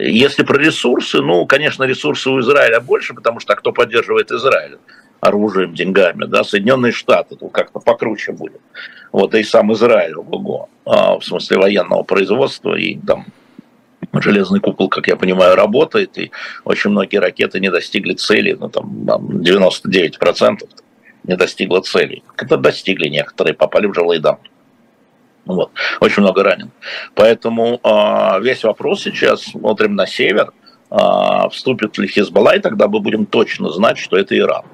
[0.00, 4.78] Если про ресурсы, ну, конечно, ресурсы у Израиля больше, потому что а кто поддерживает Израиль?
[5.20, 8.60] Оружием, деньгами, да, Соединенные Штаты, тут как-то покруче будет.
[9.12, 13.26] Вот, и сам Израиль, ого, а, в смысле военного производства, и там
[14.12, 16.30] железный кукол, как я понимаю, работает, и
[16.64, 20.68] очень многие ракеты не достигли цели, ну, там, 99%
[21.24, 22.22] не достигло целей.
[22.36, 24.40] Это достигли некоторые, попали в жилые дома.
[25.44, 25.70] Вот.
[26.00, 26.70] Очень много ранен.
[27.14, 30.52] Поэтому э, весь вопрос сейчас смотрим на север,
[30.90, 30.96] э,
[31.50, 34.64] вступит ли Хизбалла, и тогда мы будем точно знать, что это Иран.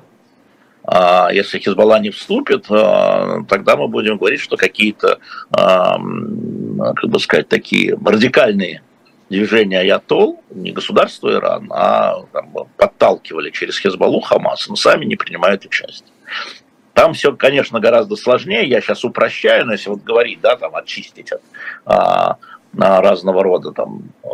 [0.86, 5.18] А если Хизбалла не вступит, а, тогда мы будем говорить, что какие-то,
[5.50, 8.82] а, как бы сказать, такие радикальные
[9.30, 15.64] движения Аятол, не государство Иран, а там, подталкивали через Хизбаллу Хамас, но сами не принимают
[15.64, 16.10] участие.
[16.92, 18.68] Там все, конечно, гораздо сложнее.
[18.68, 22.38] Я сейчас упрощаю, но если вот говорить, да, там очистить от
[22.76, 24.28] на разного рода там э,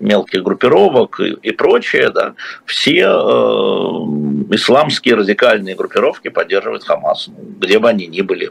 [0.00, 7.28] мелких группировок и, прочее, да, все э, исламские радикальные группировки поддерживают Хамас,
[7.60, 8.50] где бы они ни были,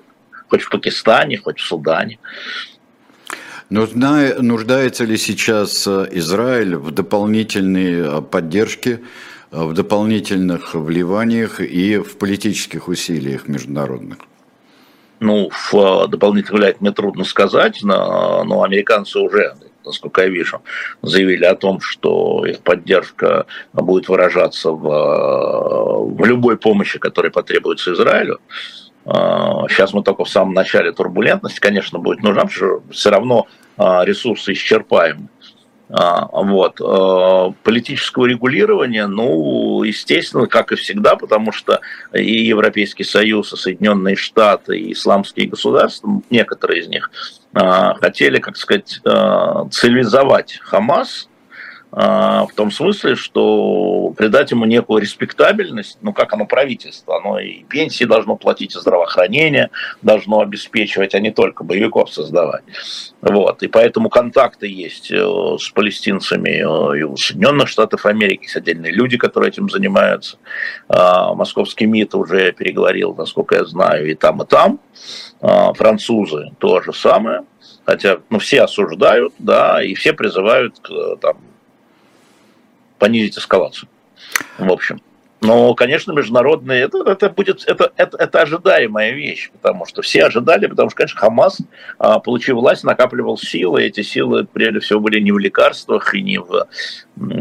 [0.50, 2.20] хоть в Пакистане, хоть в Судане.
[3.70, 9.02] Нужна, нуждается ли сейчас э, Израиль в дополнительной поддержке,
[9.52, 14.18] в дополнительных вливаниях и в политических усилиях международных?
[15.22, 19.54] Ну, в э, дополнительно влияние мне трудно сказать, но, но американцы уже,
[19.86, 20.64] насколько я вижу,
[21.04, 27.94] заявили о том, что их поддержка будет выражаться в, э, в любой помощи, которая потребуется
[27.94, 28.40] Израилю.
[29.06, 33.48] Сейчас э, мы только в самом начале турбулентности, конечно, будет нужна, потому что все равно
[33.78, 35.30] ресурсы исчерпаемы.
[35.94, 36.80] А, вот.
[36.80, 41.82] Э, политического регулирования, ну, естественно, как и всегда, потому что
[42.14, 47.12] и Европейский Союз, и Соединенные Штаты, и исламские государства, некоторые из них,
[47.54, 51.28] а, хотели, как сказать, э, цивилизовать Хамас,
[51.92, 58.06] в том смысле, что придать ему некую респектабельность, ну как оно правительство, оно и пенсии
[58.06, 59.72] должно платить, и здравоохранение
[60.02, 62.64] должно обеспечивать, а не только боевиков создавать.
[63.22, 63.64] Вот.
[63.64, 65.18] И поэтому контакты есть э,
[65.60, 70.38] с палестинцами э, и у Соединенных Штатов Америки, есть отдельные люди, которые этим занимаются.
[70.88, 74.80] А, московский МИД уже переговорил, насколько я знаю, и там, и там.
[75.42, 77.42] А, французы то же самое
[77.86, 81.38] хотя ну, все осуждают, да, и все призывают к там,
[83.02, 83.90] понизить эскалацию.
[84.60, 85.02] В общем.
[85.42, 90.68] Но, конечно, международные, это, это будет, это, это, это ожидаемая вещь, потому что все ожидали,
[90.68, 91.62] потому что, конечно, Хамас,
[91.98, 96.38] а, получив власть, накапливал силы, эти силы, прежде всего, были не в лекарствах и не
[96.38, 96.68] в,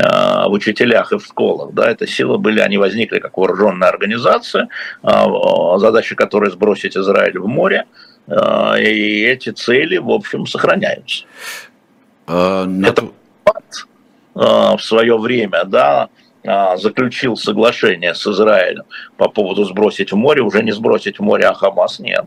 [0.03, 4.69] а, в учителях и в школах, да, это силы были, они возникли как вооруженная организация,
[5.03, 7.85] а, задача которой сбросить Израиль в море,
[8.27, 11.27] и эти цели, в общем, сохраняются.
[12.27, 13.11] А, это
[13.51, 13.51] Э,
[14.41, 16.09] в свое время, да,
[16.43, 18.85] э, заключил соглашение с Израилем
[19.17, 22.25] по поводу сбросить в море, уже не сбросить в море, а Хамас нет.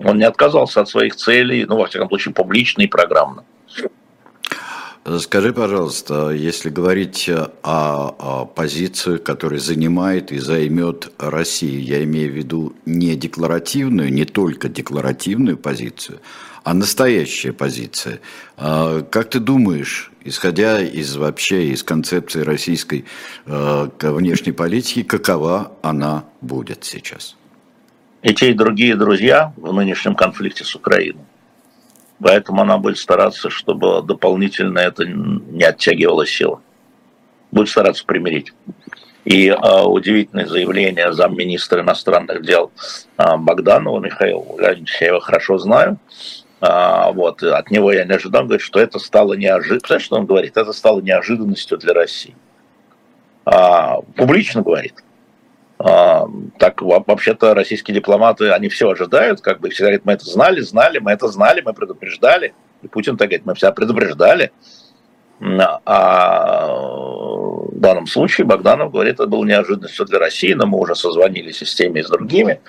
[0.00, 3.44] Он не отказался от своих целей, ну, во всяком случае, публично и программно.
[5.20, 12.34] Скажи, пожалуйста, если говорить о, о позиции, которую занимает и займет Россия, я имею в
[12.34, 16.18] виду не декларативную, не только декларативную позицию,
[16.64, 18.18] а настоящая позиция.
[18.56, 23.04] А как ты думаешь, исходя из вообще из концепции российской
[23.46, 27.36] э, внешней политики, какова она будет сейчас?
[28.22, 31.24] И те, и другие друзья в нынешнем конфликте с Украиной.
[32.18, 36.58] Поэтому она будет стараться, чтобы дополнительно это не оттягивало силы.
[37.52, 38.52] Будет стараться примирить.
[39.24, 42.70] И э, удивительное заявление замминистра иностранных дел
[43.18, 44.44] э, Богданова Михаила
[45.00, 45.98] я его хорошо знаю,
[46.60, 49.88] а, вот, от него я не ожидал, говорит, что это стало неожиданностью.
[49.88, 50.56] Знаешь, что он говорит?
[50.56, 52.34] Это стало неожиданностью для России.
[53.44, 54.94] А, публично говорит.
[55.78, 56.26] А,
[56.58, 60.98] так вообще-то российские дипломаты, они все ожидают, как бы все говорят, мы это знали, знали,
[60.98, 62.54] мы это знали, мы предупреждали.
[62.82, 64.52] И Путин так говорит, мы все предупреждали.
[65.38, 66.66] А
[67.76, 71.66] в данном случае Богданов говорит, это было неожиданностью для России, но мы уже созвонились и
[71.66, 72.60] с теми, и с другими.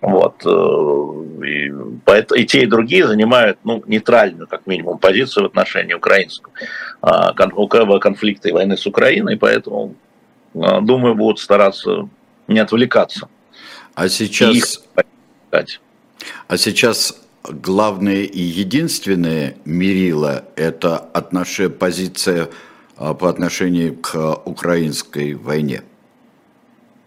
[0.00, 0.44] Вот.
[0.44, 1.72] Э, и,
[2.04, 6.52] поэтому, и те, и другие занимают ну, нейтральную, как минимум, позицию в отношении украинского
[7.00, 9.94] а, конфликта и войны с Украиной, поэтому,
[10.54, 12.08] а, думаю, будут стараться
[12.48, 13.28] не отвлекаться.
[13.94, 14.82] А сейчас...
[16.48, 22.48] А сейчас главное и единственное мерило– это отношение, позиция
[22.96, 25.82] а, по отношению к украинской войне?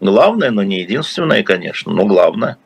[0.02, 2.58] Главное, но не единственное, конечно, но главное.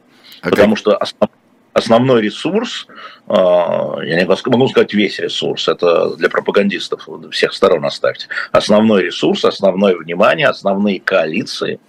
[0.41, 0.79] А потому как...
[0.79, 1.29] что основ,
[1.73, 2.85] основной ресурс,
[3.27, 8.27] э, я не могу сказать весь ресурс, это для пропагандистов всех сторон оставьте.
[8.51, 11.79] Основной ресурс, основное внимание, основные коалиции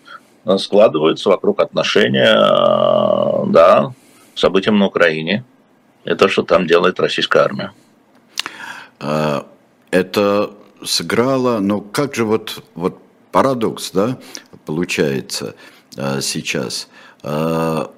[0.58, 2.34] складываются вокруг отношения,
[3.50, 3.92] да,
[4.34, 5.44] событиям на Украине.
[6.04, 7.72] Это что там делает российская армия.
[9.00, 9.46] А,
[9.90, 10.50] это
[10.84, 12.98] сыграло, ну как же вот, вот
[13.32, 14.18] парадокс, да,
[14.66, 15.56] получается
[15.96, 16.88] а, сейчас.
[17.22, 17.90] А,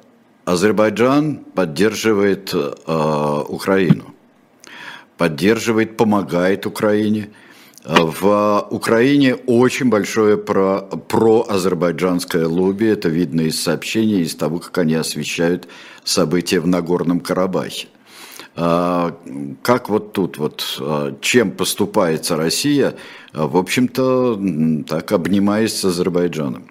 [0.44, 4.14] Азербайджан поддерживает Украину,
[5.18, 7.30] поддерживает, помогает Украине.
[7.84, 14.94] В Украине очень большое про, проазербайджанское лобби, это видно из сообщений, из того, как они
[14.94, 15.66] освещают
[16.04, 17.88] события в Нагорном Карабахе.
[18.58, 19.12] А,
[19.62, 22.94] как вот тут, вот, а, чем поступается Россия,
[23.34, 24.40] а, в общем-то,
[24.88, 26.70] так обнимаясь с Азербайджаном?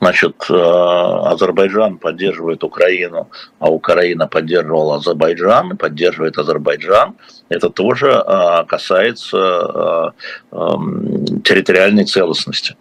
[0.00, 7.14] Значит, Азербайджан поддерживает Украину, а Украина поддерживала Азербайджан, поддерживает Азербайджан.
[7.48, 8.22] Это тоже
[8.68, 10.12] касается
[10.52, 12.76] территориальной целостности.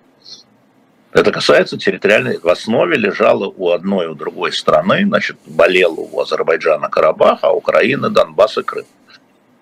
[1.17, 6.21] Это касается территориальной, в основе лежало у одной и у другой страны, значит, болело у
[6.21, 8.85] Азербайджана Карабах, а Украины Донбасс и Крым.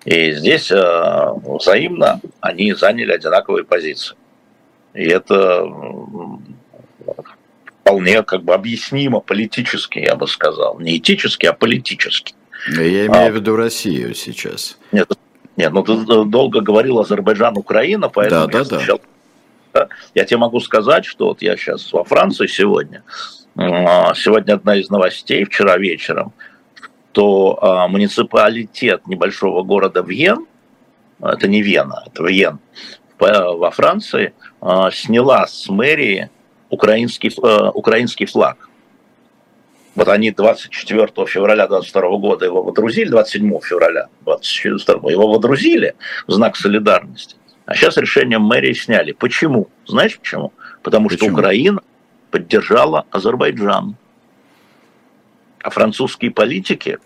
[0.04, 4.16] И здесь э, взаимно они заняли одинаковые позиции.
[4.92, 5.66] И это
[7.80, 10.78] вполне как бы объяснимо политически, я бы сказал.
[10.78, 12.34] Не этически, а политически.
[12.68, 14.76] Я имею а, в виду Россию сейчас.
[14.92, 15.10] Нет,
[15.56, 19.15] нет, ну ты долго говорил Азербайджан-Украина, поэтому да, я да, сначала да
[20.14, 23.02] я тебе могу сказать, что вот я сейчас во Франции сегодня,
[23.56, 26.32] а, сегодня одна из новостей, вчера вечером,
[27.16, 30.46] что а, муниципалитет небольшого города Вьен,
[31.18, 32.58] это не Вена, это Вьен,
[33.18, 36.28] во Франции, а, сняла с мэрии
[36.68, 37.32] украинский,
[37.72, 38.68] украинский флаг.
[39.94, 45.94] Вот они 24 февраля 22 года его водрузили, 27 февраля 22 его водрузили
[46.26, 47.36] в знак солидарности.
[47.66, 49.12] А сейчас решением мэрии сняли.
[49.12, 49.68] Почему?
[49.86, 50.52] Знаешь почему?
[50.82, 51.30] Потому почему?
[51.30, 51.82] что Украина
[52.30, 53.96] поддержала Азербайджан.
[55.62, 56.98] А французские политики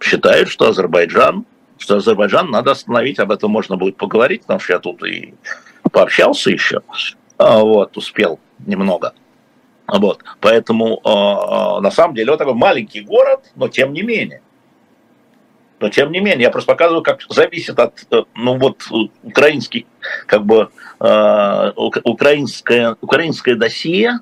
[0.00, 1.44] считают, что Азербайджан,
[1.76, 5.34] что Азербайджан надо остановить, об этом можно будет поговорить, потому что я тут и
[5.90, 6.82] пообщался еще,
[7.36, 9.12] а, вот, успел немного.
[9.88, 14.40] Вот, поэтому а, на самом деле вот такой маленький город, но тем не менее.
[15.80, 18.82] Но тем не менее, я просто показываю, как зависит от, э, ну вот,
[19.22, 19.86] украинский,
[20.26, 20.68] как бы,
[21.00, 21.72] э,
[22.04, 24.20] украинское, украинское досье,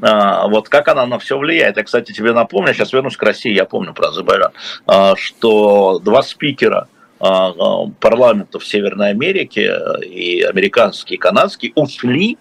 [0.00, 1.76] э, вот как она на все влияет.
[1.76, 4.52] Я, кстати, тебе напомню, сейчас вернусь к России, я помню про Азербайджан,
[4.86, 6.88] э, что два спикера
[7.20, 7.24] э,
[8.00, 9.70] парламентов Северной Америки,
[10.04, 12.38] и американский, и канадский, ушли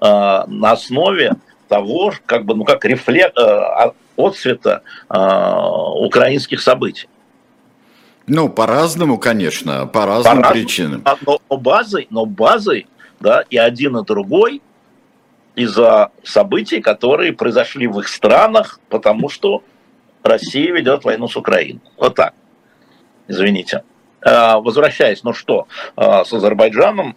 [0.00, 1.36] на основе
[1.68, 5.16] того, как бы, ну как рефлект, э, отцвета э,
[6.06, 7.08] украинских событий.
[8.26, 11.02] Ну, по-разному, конечно, по разным по причинам.
[11.04, 12.86] А, но, базой, но базой,
[13.20, 14.62] да, и один, и другой
[15.54, 19.62] из-за событий, которые произошли в их странах, потому что
[20.22, 21.82] Россия ведет войну с Украиной.
[21.96, 22.34] Вот так.
[23.28, 23.82] Извините.
[24.24, 25.66] А, возвращаясь, ну что,
[25.96, 27.16] а, с Азербайджаном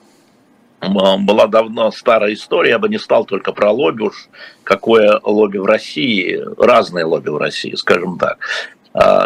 [0.81, 4.27] была давно старая история, я бы не стал только про лобби уж,
[4.63, 8.37] какое лобби в России, разные лобби в России, скажем так,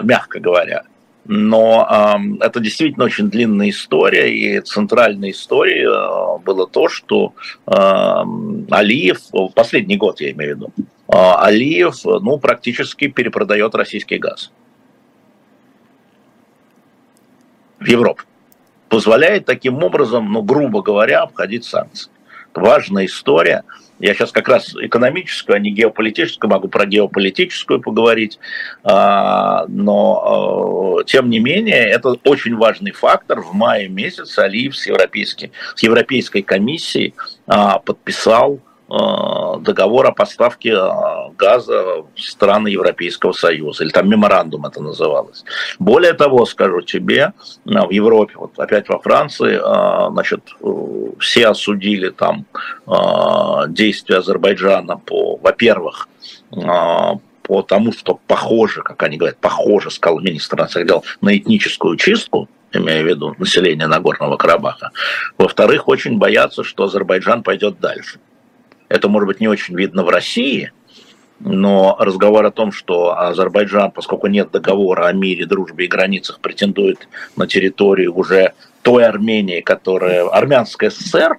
[0.04, 0.84] мягко говоря.
[1.32, 7.36] Но э, это действительно очень длинная история, и центральной историей э, было то, что
[7.68, 7.72] э,
[8.72, 9.20] Алиев,
[9.54, 14.52] последний год я имею в виду, э, Алиев ну, практически перепродает российский газ
[17.80, 18.24] в Европу.
[18.90, 22.12] Позволяет таким образом, ну, грубо говоря, обходить санкции.
[22.56, 23.66] Важная история–
[24.00, 28.40] я сейчас как раз экономическую, а не геополитическую, могу про геополитическую поговорить.
[28.84, 33.42] А, но, а, тем не менее, это очень важный фактор.
[33.42, 37.14] В мае месяце Алиев с, европейской, с Европейской комиссией
[37.46, 38.60] а, подписал
[38.90, 40.90] договор о поставке э,
[41.38, 45.44] газа в страны Европейского Союза, или там меморандум это называлось.
[45.78, 47.34] Более того, скажу тебе,
[47.66, 49.60] э, в Европе, вот опять во Франции,
[50.12, 50.42] значит,
[51.20, 52.46] все осудили там
[53.68, 56.08] действия Азербайджана по, во-первых,
[56.50, 62.48] по тому, что похоже, как они говорят, похоже, сказал министр иностранных дел, на этническую чистку,
[62.72, 64.92] имея в виду население Нагорного Карабаха.
[65.38, 68.20] Во-вторых, очень боятся, что Азербайджан пойдет дальше.
[68.90, 70.72] Это, может быть, не очень видно в России,
[71.40, 77.08] но разговор о том, что Азербайджан, поскольку нет договора о мире, дружбе и границах, претендует
[77.38, 81.38] на территорию уже той Армении, которая армянская ССР,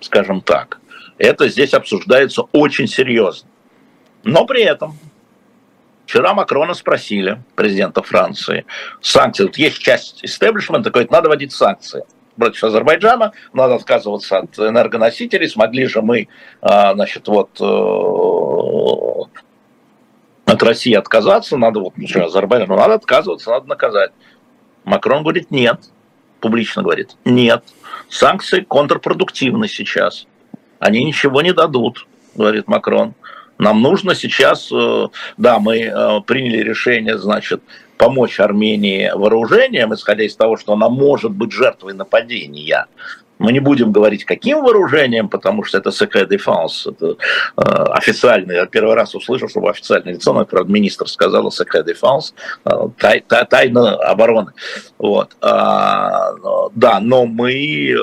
[0.00, 0.80] скажем так,
[1.18, 3.48] Это здесь обсуждается очень серьезно.
[4.24, 4.98] Но при этом
[6.04, 8.66] Вчера Макрона спросили, президента Франции,
[9.00, 9.44] санкции.
[9.44, 12.02] Вот есть часть истеблишмента, говорит, надо вводить санкции
[12.36, 16.28] против Азербайджана, надо отказываться от энергоносителей, смогли же мы,
[16.60, 17.64] а, значит, вот э,
[20.44, 24.12] от России отказаться, надо вот, ну что, Азербайджану надо отказываться, надо наказать.
[24.84, 25.80] Макрон говорит, нет,
[26.40, 27.64] публично говорит, нет,
[28.08, 30.26] санкции контрпродуктивны сейчас,
[30.78, 33.14] они ничего не дадут, говорит Макрон.
[33.62, 35.06] Нам нужно сейчас, э,
[35.36, 37.62] да, мы э, приняли решение, значит,
[37.96, 42.86] помочь Армении вооружением, исходя из того, что она может быть жертвой нападения.
[43.38, 47.16] Мы не будем говорить, каким вооружением, потому что это secret defense, это
[47.56, 52.34] э, официальный, я первый раз услышал, чтобы официальное лицо, например, министр сказала secret defense,
[52.64, 54.54] э, тай, тай, тайна обороны.
[54.98, 55.36] Вот.
[55.40, 56.32] А,
[56.74, 57.94] да, но мы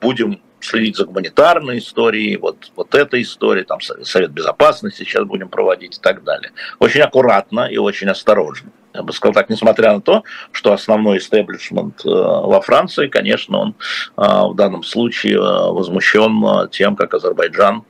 [0.00, 5.96] будем следить за гуманитарной историей, вот, вот эта история, там Совет Безопасности сейчас будем проводить
[5.96, 6.52] и так далее.
[6.78, 8.70] Очень аккуратно и очень осторожно.
[8.94, 13.74] Я бы сказал так, несмотря на то, что основной истеблишмент э, во Франции, конечно, он
[14.16, 15.38] э, в данном случае э,
[15.72, 17.84] возмущен тем, как Азербайджан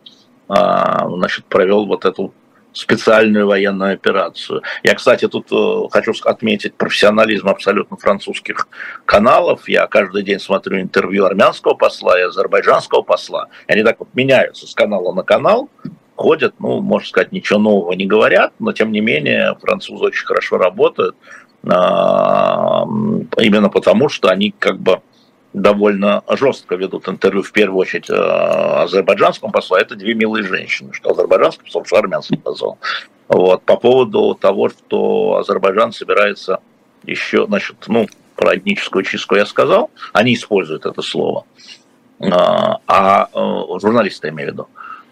[0.47, 2.35] значит, провел вот эту
[2.75, 4.62] специальную военную операцию.
[4.83, 8.68] Я, кстати, тут э, хочу отметить профессионализм абсолютно французских
[9.07, 9.68] каналов.
[9.68, 13.49] Я каждый день смотрю интервью армянского посла и азербайджанского посла.
[13.68, 15.70] Они так вот меняются с канала на канал,
[16.16, 20.59] ходят, ну, можно сказать, ничего нового не говорят, но тем не менее французы очень хорошо
[20.59, 21.16] работают,
[21.66, 22.85] а,
[23.39, 25.01] именно потому, что они как бы
[25.55, 30.93] довольно жестко ведут интервью, в первую очередь, э, азербайджанскому послу, а это две милые женщины,
[30.93, 32.79] что азербайджанский посол, что армянский посол.
[33.29, 36.61] Вот, по поводу того, что Азербайджан собирается
[37.05, 41.47] еще, значит, ну, про этническую чистку я сказал, они используют это слово,
[42.21, 44.69] а, а э, журналисты имею в виду.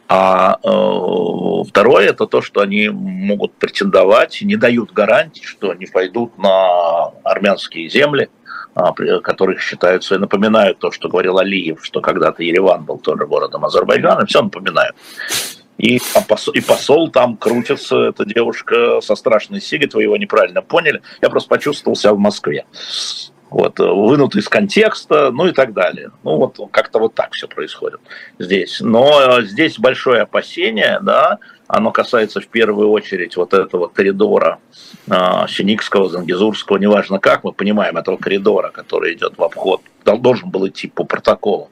[0.09, 6.37] А э, второе это то, что они могут претендовать, не дают гарантии, что они пойдут
[6.37, 8.42] на армянские земли, а,
[8.75, 14.27] которых считаются, и напоминают то, что говорил Алиев, что когда-то Ереван был тоже городом Азербайджана,
[14.27, 14.97] все напоминают.
[15.79, 21.03] И, и посол там крутится, эта девушка со страшной сигой, вы его неправильно поняли.
[21.21, 22.67] Я просто почувствовал себя в Москве.
[23.51, 26.11] Вот, вынут из контекста, ну и так далее.
[26.23, 28.01] Ну вот как-то вот так все происходит
[28.39, 28.81] здесь.
[28.81, 31.39] Но здесь большое опасение, да,
[31.73, 34.59] оно касается в первую очередь вот этого коридора
[35.11, 35.15] э,
[35.49, 40.89] Синикского, Зангизурского, неважно как, мы понимаем, этого коридора, который идет в обход, должен был идти
[40.89, 41.71] по протоколу,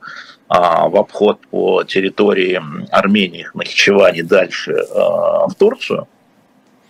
[0.48, 6.09] э, в обход по территории Армении, Нахичевани дальше э, в Турцию,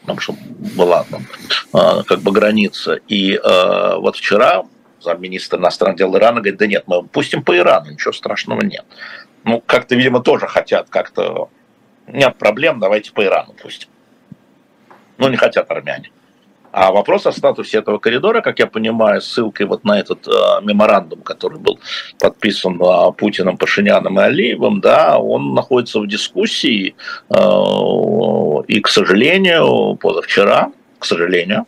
[0.02, 0.36] потому что
[0.76, 1.26] была там
[1.74, 3.00] э, как бы граница.
[3.08, 4.62] И вот вчера
[5.00, 8.84] замминистра иностранных дел Ирана говорит, да нет, мы пустим по Ирану, ничего страшного нет.
[9.42, 11.48] Ну, как-то, видимо, тоже хотят как-то
[12.12, 13.88] нет проблем, давайте по Ирану пустим.
[15.18, 16.10] Ну, не хотят армяне.
[16.72, 20.30] А вопрос о статусе этого коридора, как я понимаю, ссылкой вот на этот э,
[20.62, 21.80] меморандум, который был
[22.20, 26.94] подписан э, Путиным, Пашиняном и Алиевым, да, он находится в дискуссии.
[27.28, 31.66] Э, и, к сожалению, позавчера, к сожалению,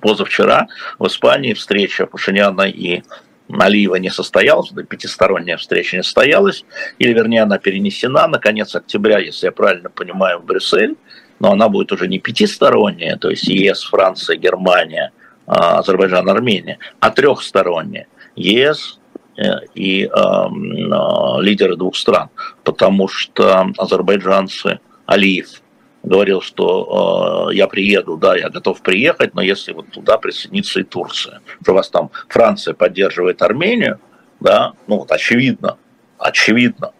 [0.00, 0.66] позавчера
[0.98, 3.02] в Испании встреча Пашиняна и
[3.48, 6.64] Алиева не состоялась, пятисторонняя встреча не состоялась,
[6.98, 10.96] или, вернее, она перенесена на конец октября, если я правильно понимаю, в Брюссель,
[11.40, 15.12] но она будет уже не пятисторонняя, то есть ЕС, Франция, Германия,
[15.46, 18.06] а, Азербайджан, Армения, а трехсторонняя.
[18.36, 18.98] ЕС
[19.36, 19.42] э,
[19.74, 22.28] и э, э, лидеры двух стран,
[22.64, 25.62] потому что азербайджанцы, Алиев–
[26.08, 30.84] говорил, что э, я приеду, да, я готов приехать, но если вот туда присоединится и
[30.84, 34.00] Турция, что у вас там Франция поддерживает Армению,
[34.40, 35.76] да, ну вот очевидно,
[36.18, 36.92] очевидно,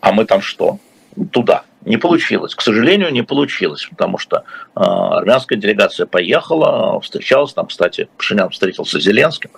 [0.00, 0.78] а мы там что?
[1.30, 1.64] Туда.
[1.84, 2.54] Не получилось.
[2.54, 9.00] К сожалению, не получилось, потому что э, армянская делегация поехала, встречалась, там, кстати, Пашинян встретился
[9.00, 9.50] с Зеленским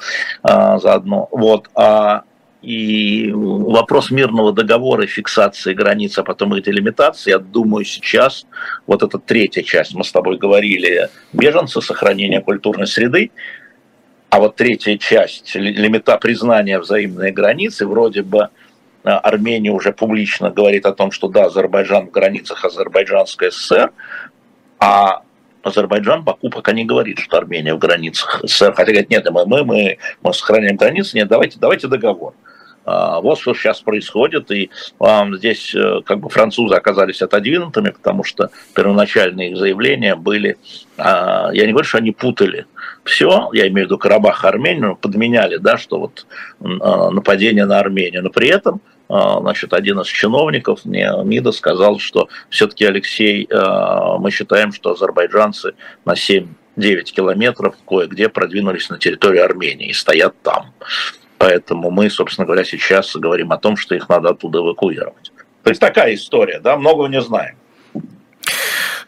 [0.43, 1.29] э, заодно.
[1.31, 2.25] Вот, а
[2.65, 8.47] и вопрос мирного договора фиксации границ, а потом их делимитации, я думаю, сейчас
[8.87, 13.31] вот эта третья часть, мы с тобой говорили, беженцы, сохранение культурной среды,
[14.31, 18.49] а вот третья часть, лимита признания взаимной границы, вроде бы
[19.05, 23.93] э, Армения уже публично говорит о том, что да, Азербайджан в границах Азербайджанской ССР,
[24.79, 25.23] а
[25.63, 28.73] Азербайджан Баку пока не говорит, что Армения в границах СССР.
[28.73, 32.35] Хотя говорит, нет, мы, мы, мы, мы сохраняем границы, нет, давайте, давайте договор.
[32.85, 34.71] А, вот что сейчас происходит, и
[35.35, 40.59] здесь э, как бы французы оказались отодвинутыми, потому что первоначальные их заявления были,
[40.99, 42.67] а, я не говорю, что они путали
[43.05, 46.27] все, я имею в виду Карабах, Армению, подменяли, да, что вот
[46.61, 52.29] а, нападение на Армению, но при этом значит, один из чиновников мне МИДа сказал, что
[52.49, 53.47] все-таки, Алексей,
[54.19, 55.75] мы считаем, что азербайджанцы
[56.07, 60.73] на 7 9 километров кое-где продвинулись на территорию Армении и стоят там.
[61.39, 65.33] Поэтому мы, собственно говоря, сейчас говорим о том, что их надо оттуда эвакуировать.
[65.63, 67.57] То есть такая история, да, многого не знаем.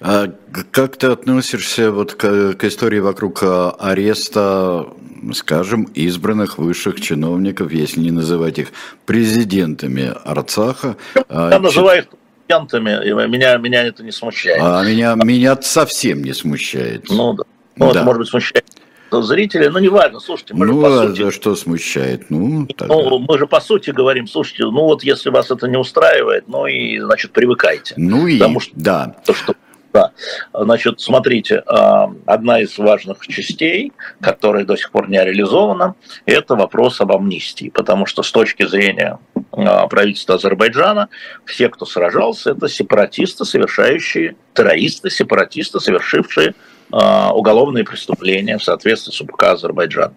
[0.00, 0.26] А
[0.72, 4.86] как ты относишься вот к, к истории вокруг а, ареста,
[5.32, 8.68] скажем, избранных высших чиновников, если не называть их
[9.06, 10.96] президентами Арцаха?
[11.28, 14.60] А, Я называю их президентами, меня, меня это не смущает.
[14.62, 17.06] А меня, меня совсем не смущает.
[17.08, 17.44] Ну да.
[17.76, 18.00] Ну, да.
[18.00, 18.66] это, может быть, смущает
[19.10, 21.30] зрителей, но неважно, слушайте, мы ну, же по а сути...
[21.30, 22.30] что смущает?
[22.30, 22.94] Ну, тогда...
[22.94, 26.66] ну, мы же по сути говорим, слушайте, ну вот если вас это не устраивает, ну
[26.66, 27.94] и, значит, привыкайте.
[27.96, 29.16] Ну и, Потому что, да.
[29.24, 29.54] То, что
[29.96, 30.12] да.
[30.52, 35.94] Значит, смотрите, а, одна из важных частей, которая до сих пор не реализована,
[36.26, 37.70] это вопрос об амнистии.
[37.70, 39.18] Потому что с точки зрения
[39.52, 41.08] а, правительства Азербайджана,
[41.46, 46.54] все, кто сражался, это сепаратисты, совершающие, террористы, сепаратисты, совершившие
[46.90, 50.14] уголовные преступления в соответствии с УПК Азербайджана.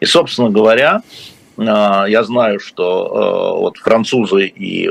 [0.00, 1.02] И, собственно говоря,
[1.56, 4.90] я знаю, что вот французы и э,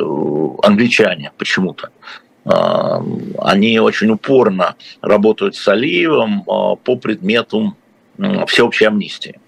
[0.63, 1.89] англичане почему-то
[3.39, 7.75] они очень упорно работают с Алиевым а, по предмету
[8.47, 9.39] всеобщей амнистии.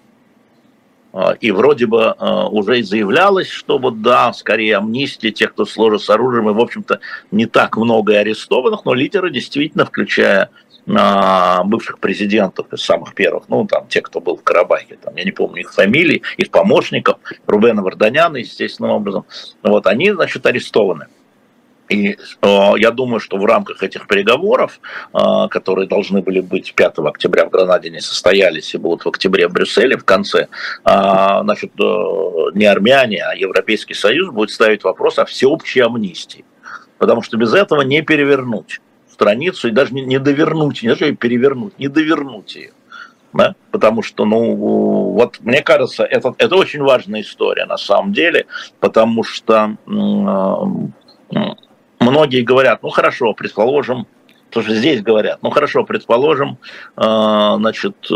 [1.12, 5.64] А, и вроде бы а, уже и заявлялось, что вот да, скорее амнистия тех, кто
[5.64, 7.00] сложит с оружием, и, в общем-то,
[7.30, 10.50] не так много арестованных, но лидеры действительно, включая
[10.86, 15.32] бывших президентов из самых первых, ну, там, те, кто был в Карабахе, там, я не
[15.32, 19.24] помню их фамилии, их помощников, Рубена Варданяна, естественным образом,
[19.62, 21.06] вот, они, значит, арестованы.
[21.90, 24.80] И э, я думаю, что в рамках этих переговоров,
[25.12, 25.18] э,
[25.50, 29.52] которые должны были быть 5 октября в Гранаде, не состоялись и будут в октябре в
[29.52, 30.46] Брюсселе в конце, э,
[30.84, 31.84] значит, э,
[32.54, 36.44] не армяне, а Европейский Союз будет ставить вопрос о всеобщей амнистии.
[36.98, 38.80] Потому что без этого не перевернуть
[39.20, 42.72] страницу и даже не, не довернуть, не даже перевернуть, не довернуть ее.
[43.34, 43.54] Да?
[43.70, 44.54] Потому что, ну,
[45.12, 48.46] вот мне кажется, это, это очень важная история на самом деле,
[48.80, 51.36] потому что э,
[52.00, 54.06] многие говорят, ну хорошо, предположим,
[54.48, 56.56] тоже здесь говорят, ну хорошо, предположим,
[56.96, 58.14] э, значит, э,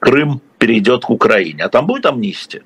[0.00, 2.62] Крым перейдет к Украине, а там будет амнистия.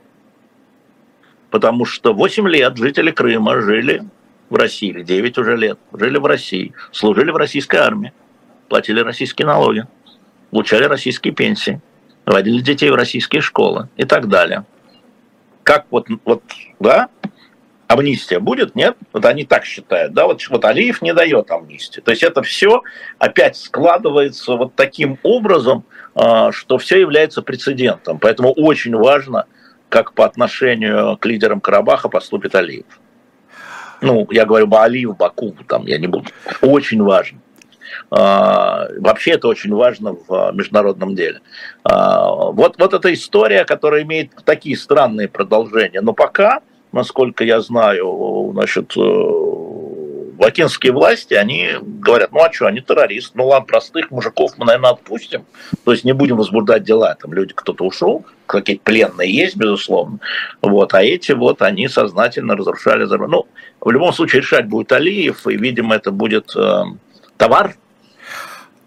[1.50, 4.02] Потому что 8 лет жители Крыма жили
[4.50, 8.12] в России, или 9 уже лет, жили в России, служили в российской армии,
[8.68, 9.86] платили российские налоги,
[10.50, 11.80] получали российские пенсии,
[12.26, 14.64] водили детей в российские школы и так далее.
[15.62, 16.42] Как вот, вот
[16.80, 17.08] да,
[17.88, 18.96] амнистия будет, нет?
[19.12, 22.00] Вот они так считают, да, вот, вот Алиев не дает амнистии.
[22.00, 22.82] То есть это все
[23.18, 25.84] опять складывается вот таким образом,
[26.14, 28.18] а, что все является прецедентом.
[28.18, 29.46] Поэтому очень важно,
[29.88, 32.86] как по отношению к лидерам Карабаха поступит Алиев.
[34.00, 36.26] Ну, я говорю Алиев, Баку, там, я не буду.
[36.62, 37.38] Очень важно.
[38.10, 41.40] А, вообще это очень важно в международном деле.
[41.84, 46.00] А, вот, вот эта история, которая имеет такие странные продолжения.
[46.00, 46.60] Но пока
[46.92, 48.94] насколько я знаю, значит,
[50.38, 54.90] латинские власти, они говорят, ну а что, они террористы, ну ладно, простых мужиков мы, наверное,
[54.90, 55.44] отпустим,
[55.84, 60.20] то есть не будем возбуждать дела, там люди, кто-то ушел, какие-то пленные есть, безусловно,
[60.62, 63.46] вот, а эти вот, они сознательно разрушали, ну,
[63.80, 66.84] в любом случае решать будет Алиев, и, видимо, это будет э,
[67.36, 67.74] товар,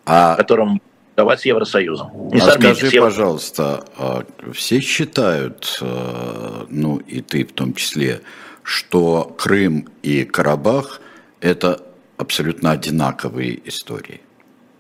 [0.06, 0.36] а...
[0.36, 0.82] которым
[1.18, 2.30] давать с Евросоюзом.
[2.32, 3.08] Не а с Арменией, скажи, с Евро...
[3.08, 4.24] пожалуйста, а
[4.54, 8.22] все считают, э, ну и ты в том числе,
[8.64, 11.02] что Крым и Карабах–
[11.42, 11.82] это
[12.18, 14.22] абсолютно одинаковые истории?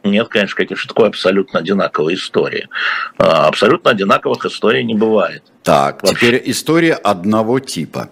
[0.03, 2.67] Нет, конечно, какие что такое абсолютно одинаковые истории.
[3.17, 5.43] А, абсолютно одинаковых историй не бывает.
[5.63, 6.15] Так, Вообще.
[6.15, 8.09] теперь история одного типа.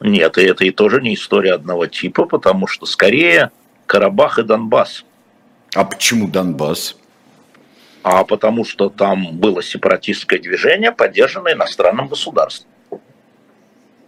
[0.00, 3.50] Нет, и это и тоже не история одного типа, потому что скорее
[3.86, 5.04] Карабах и Донбасс–
[5.74, 6.96] а почему Донбасс?
[8.02, 12.68] А потому что там было сепаратистское движение, поддержанное иностранным государством.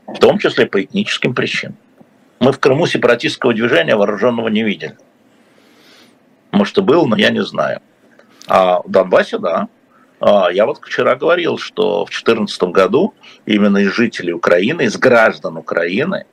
[0.06, 1.76] В том числе по этническим причинам.
[2.40, 4.96] Мы в Крыму сепаратистского движения вооруженного не видели.
[6.52, 7.80] Может, и был, но я не знаю.
[8.46, 9.68] А в Донбассе, да.
[10.20, 13.14] А я вот вчера говорил, что в 2014 году
[13.46, 16.26] именно из жителей Украины, из граждан Украины,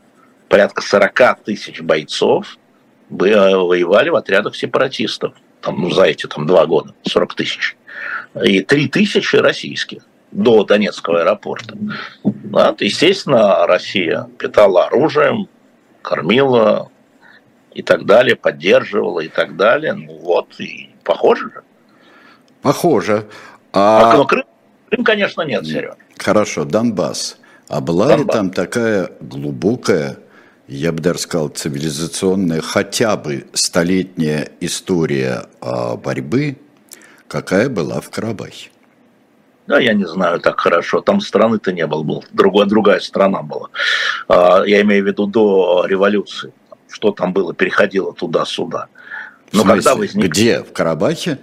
[0.47, 2.57] порядка 40 тысяч бойцов
[3.09, 7.77] воевали в отрядах сепаратистов там, ну, за эти там, два года, 40 тысяч.
[8.43, 11.77] И 3 тысячи российских до Донецкого аэропорта.
[12.23, 15.47] Да, естественно, Россия питала оружием,
[16.01, 16.89] кормила
[17.73, 19.93] и так далее, поддерживала и так далее.
[19.93, 21.63] Ну вот, и похоже же.
[22.61, 23.27] Похоже.
[23.73, 24.11] А...
[24.21, 24.43] А Крым,
[24.89, 25.95] Крым, конечно, нет, Серега.
[26.17, 27.37] Хорошо, Донбасс.
[27.69, 30.17] А была ли там такая глубокая,
[30.67, 36.57] я бы даже сказал, цивилизационная, хотя бы столетняя история борьбы,
[37.29, 38.70] какая была в Карабахе?
[39.67, 41.01] Да, я не знаю так хорошо.
[41.01, 43.69] Там страны-то не было, был другая, другая страна была.
[44.27, 46.51] А, я имею в виду до революции.
[46.89, 48.87] Что там было, переходило туда-сюда.
[49.53, 50.25] Но когда возник...
[50.25, 50.61] Где?
[50.63, 51.39] В Карабахе?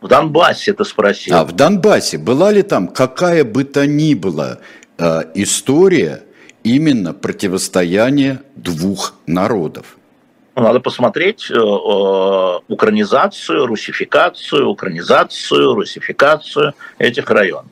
[0.00, 1.34] В Донбассе ты спросил.
[1.34, 4.58] А в Донбассе была ли там какая бы то ни была
[4.96, 6.22] э, история
[6.62, 9.97] именно противостояния двух народов?
[10.58, 17.70] Надо посмотреть э, э, укранизацию, русификацию, укранизацию, русификацию этих районов.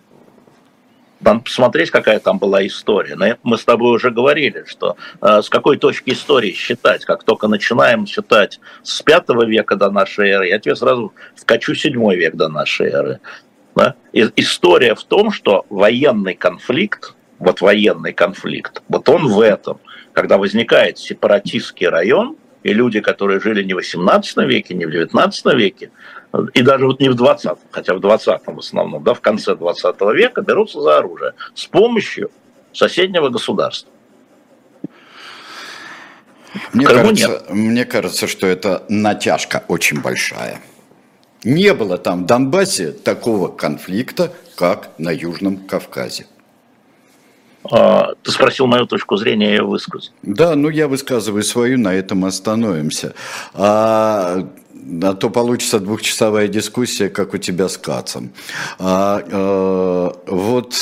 [1.19, 3.39] Надо посмотреть, какая там была история.
[3.43, 7.05] Мы с тобой уже говорили, что э, с какой точки истории считать.
[7.05, 12.17] Как только начинаем считать с пятого века до нашей эры, я тебе сразу вкачу седьмой
[12.17, 13.19] век до нашей эры.
[13.75, 13.97] Да?
[14.13, 19.81] И, история в том, что военный конфликт, вот военный конфликт, вот он в этом.
[20.13, 25.55] Когда возникает сепаратистский район– и люди, которые жили не в 18 веке, не в 19
[25.55, 25.91] веке,
[26.55, 30.01] и даже вот не в 20 хотя в 20 в основном, да, в конце 20
[30.15, 32.31] века берутся за оружие с помощью
[32.73, 33.91] соседнего государства.
[36.73, 40.61] Мне кажется, мне кажется, что это натяжка очень большая.
[41.45, 46.27] Не было там в Донбассе такого конфликта, как на Южном Кавказе.
[47.71, 50.11] А, ты спросил мою точку зрения, я ее высказал.
[50.23, 53.15] Да, ну я высказываю свою, на этом остановимся.
[53.55, 54.49] А,
[55.03, 58.33] а то получится двухчасовая дискуссия, как у тебя с Кацом.
[58.79, 60.75] А, а, вот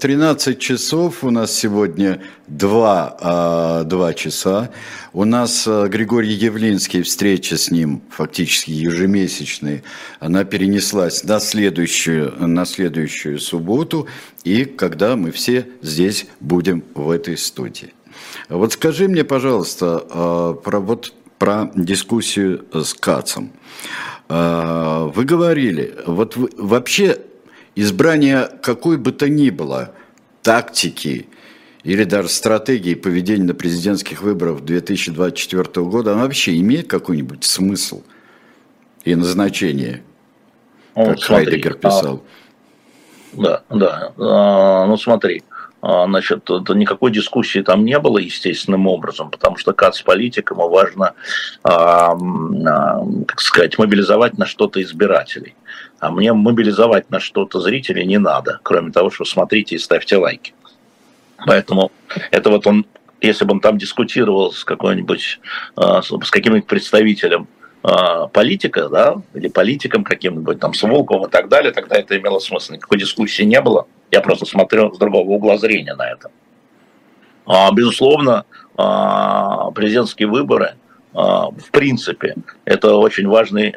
[0.00, 4.70] 13 часов у нас сегодня 2, а, 2 часа.
[5.12, 9.82] У нас Григорий Явлинский, встреча с ним фактически ежемесячная,
[10.20, 14.08] она перенеслась на следующую, на следующую субботу,
[14.44, 17.92] и когда мы все здесь будем в этой студии.
[18.48, 19.98] Вот скажи мне, пожалуйста,
[20.64, 21.12] про вот
[21.42, 23.50] про дискуссию с Кацем.
[24.28, 27.18] А, вы говорили, вот вы, вообще
[27.74, 29.92] избрание какой бы то ни было
[30.42, 31.26] тактики
[31.82, 38.04] или даже стратегии поведения на президентских выборах 2024 года, она вообще имеет какой-нибудь смысл
[39.04, 40.04] и назначение,
[40.94, 42.22] ну, как смотри, Хайдегер писал?
[43.32, 44.12] А, да, да.
[44.16, 45.51] А, ну смотри, а,
[45.82, 51.14] значит, никакой дискуссии там не было естественным образом, потому что КАЦ политик, ему важно,
[51.64, 55.56] а, а, как сказать, мобилизовать на что-то избирателей.
[55.98, 60.54] А мне мобилизовать на что-то зрителей не надо, кроме того, что смотрите и ставьте лайки.
[61.46, 61.90] Поэтому
[62.30, 62.86] это вот он,
[63.20, 65.40] если бы он там дискутировал с какой-нибудь,
[65.76, 67.48] с каким-нибудь представителем
[67.82, 72.74] политика, да, или политиком каким-нибудь, там, с Волковым и так далее, тогда это имело смысл.
[72.74, 73.86] Никакой дискуссии не было.
[74.12, 76.30] Я просто смотрю с другого угла зрения на это.
[77.46, 78.44] А, безусловно,
[78.76, 80.76] а, президентские выборы,
[81.12, 83.74] а, в принципе, это очень важный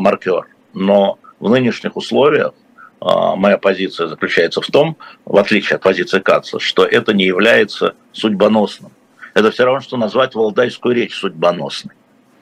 [0.00, 0.46] маркер.
[0.72, 2.52] Но в нынешних условиях
[3.00, 8.90] моя позиция заключается в том, в отличие от позиции Каца, что это не является судьбоносным.
[9.34, 11.94] Это все равно, что назвать валдайскую речь судьбоносной.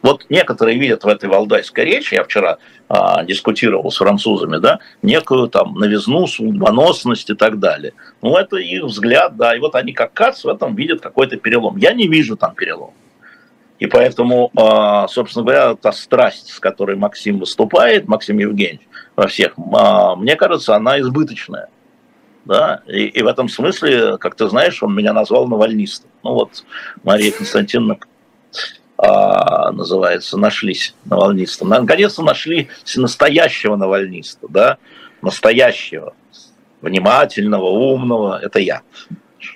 [0.03, 5.49] Вот некоторые видят в этой валдайской речи, я вчера а, дискутировал с французами, да, некую
[5.49, 7.95] там новизну, судьбоносность и так далее.
[8.21, 11.77] Ну, это их взгляд, да, и вот они как Кац в этом видят какой-то перелом.
[11.77, 12.93] Я не вижу там перелом.
[13.79, 19.55] И поэтому, а, собственно говоря, та страсть, с которой Максим выступает, Максим Евгеньевич, во всех,
[19.73, 21.69] а, мне кажется, она избыточная.
[22.45, 22.83] Да?
[22.89, 26.11] И, и в этом смысле, как ты знаешь, он меня назвал навальнистом.
[26.25, 26.65] Ну вот,
[27.05, 27.99] Мария Константиновна
[29.03, 31.69] называется, нашлись навальнистом.
[31.69, 34.79] Наконец-то нашли настоящего навальниста, да,
[35.23, 36.15] настоящего,
[36.81, 38.39] внимательного, умного.
[38.41, 38.83] Это я.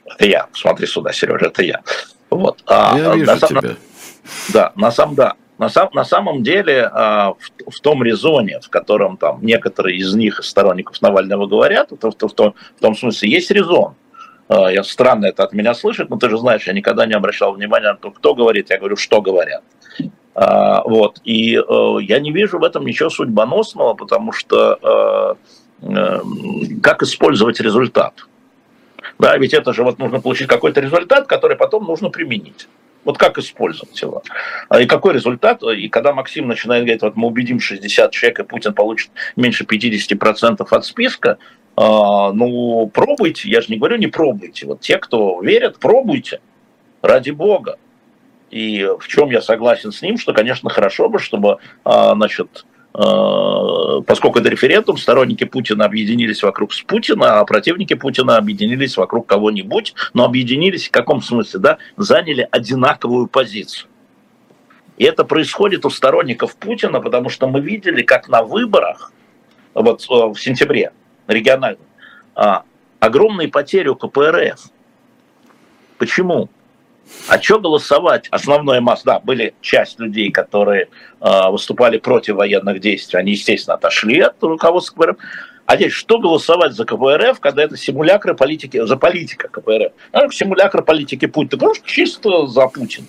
[0.06, 0.46] Это я.
[0.52, 1.82] Смотри сюда, Сережа, это я.
[2.30, 2.62] Вот.
[2.66, 3.76] А, я вижу на, тебя.
[4.52, 5.34] Да, на самом, да.
[5.58, 10.14] На, сам, на самом деле а, в, в том резоне, в котором там некоторые из
[10.14, 13.94] них, сторонников Навального, говорят, это в, в, в, в том смысле есть резон.
[14.48, 17.52] А, я странно это от меня слышать, но ты же знаешь, я никогда не обращал
[17.52, 19.62] внимания на то, кто говорит, я говорю, что говорят.
[20.34, 21.20] А, вот.
[21.24, 25.38] И э, я не вижу в этом ничего судьбоносного, потому что
[25.82, 26.20] э, э,
[26.82, 28.26] как использовать результат?
[29.18, 32.68] Да, ведь это же вот нужно получить какой-то результат, который потом нужно применить.
[33.04, 34.22] Вот как использовать его?
[34.68, 35.62] А, и какой результат?
[35.62, 40.66] И когда Максим начинает говорить, вот мы убедим 60 человек, и Путин получит меньше 50%
[40.68, 41.38] от списка,
[41.76, 44.66] ну, пробуйте, я же не говорю, не пробуйте.
[44.66, 46.40] Вот те, кто верят, пробуйте,
[47.02, 47.78] ради бога.
[48.50, 52.64] И в чем я согласен с ним, что, конечно, хорошо бы, чтобы, а, значит,
[52.98, 59.94] Э, поскольку это референдум, сторонники Путина объединились вокруг Путина, а противники Путина объединились вокруг кого-нибудь,
[60.14, 63.90] но объединились в каком смысле, да, заняли одинаковую позицию.
[64.96, 69.12] И это происходит у сторонников Путина, потому что мы видели, как на выборах,
[69.74, 70.92] вот э, в сентябре,
[71.26, 71.80] региональных,
[72.34, 72.64] а,
[73.00, 74.60] огромные потери у КПРФ.
[75.98, 76.48] Почему?
[77.28, 78.26] А что голосовать?
[78.30, 80.88] Основная масса, да, были часть людей, которые
[81.20, 85.16] э, выступали против военных действий, они, естественно, отошли от руководства КПРФ.
[85.66, 89.92] А здесь что голосовать за КПРФ, когда это симулякры политики, за политика КПРФ?
[90.12, 93.06] Ну, симулякры политики Путина, потому что чисто за Путина.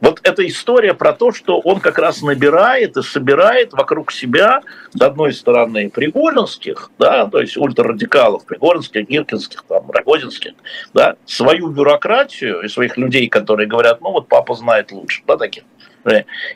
[0.00, 4.62] Вот эта история про то, что он как раз набирает и собирает вокруг себя,
[4.94, 10.52] с одной стороны, пригоринских, да, то есть ультрарадикалов, пригоринских, гиркинских, там, рогозинских,
[10.94, 15.64] да, свою бюрократию и своих людей, которые говорят, ну вот папа знает лучше, да, таких.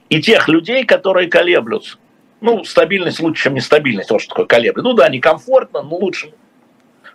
[0.08, 1.98] И тех людей, которые колеблются.
[2.40, 4.84] Ну, стабильность лучше, чем нестабильность, вот что такое колеблет.
[4.84, 6.32] Ну да, некомфортно, но лучше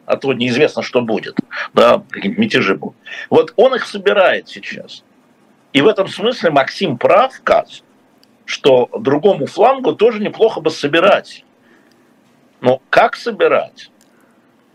[0.06, 1.38] а то неизвестно, что будет,
[1.76, 2.98] да, какие-нибудь мятежи будут.
[3.30, 5.04] Вот он их собирает сейчас.
[5.74, 7.82] И в этом смысле Максим прав, Кац,
[8.46, 11.46] что другому флангу тоже неплохо бы собирать.
[12.62, 13.92] Но как собирать?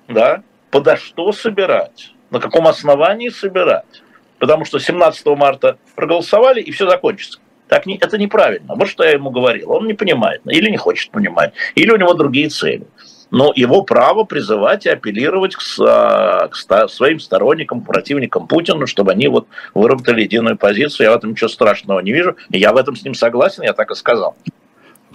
[0.08, 0.42] Да?
[0.70, 2.12] Подо что собирать?
[2.30, 4.02] На каком основании собирать?
[4.38, 7.40] Потому что 17 марта проголосовали, и все закончится.
[7.68, 8.74] Так не, это неправильно.
[8.74, 9.72] Вот что я ему говорил.
[9.72, 12.86] Он не понимает, или не хочет понимать, или у него другие цели
[13.30, 19.46] но его право призывать и апеллировать к, к своим сторонникам, противникам Путина, чтобы они вот
[19.74, 21.06] выработали единую позицию.
[21.06, 22.36] Я в этом ничего страшного не вижу.
[22.50, 24.36] Я в этом с ним согласен, я так и сказал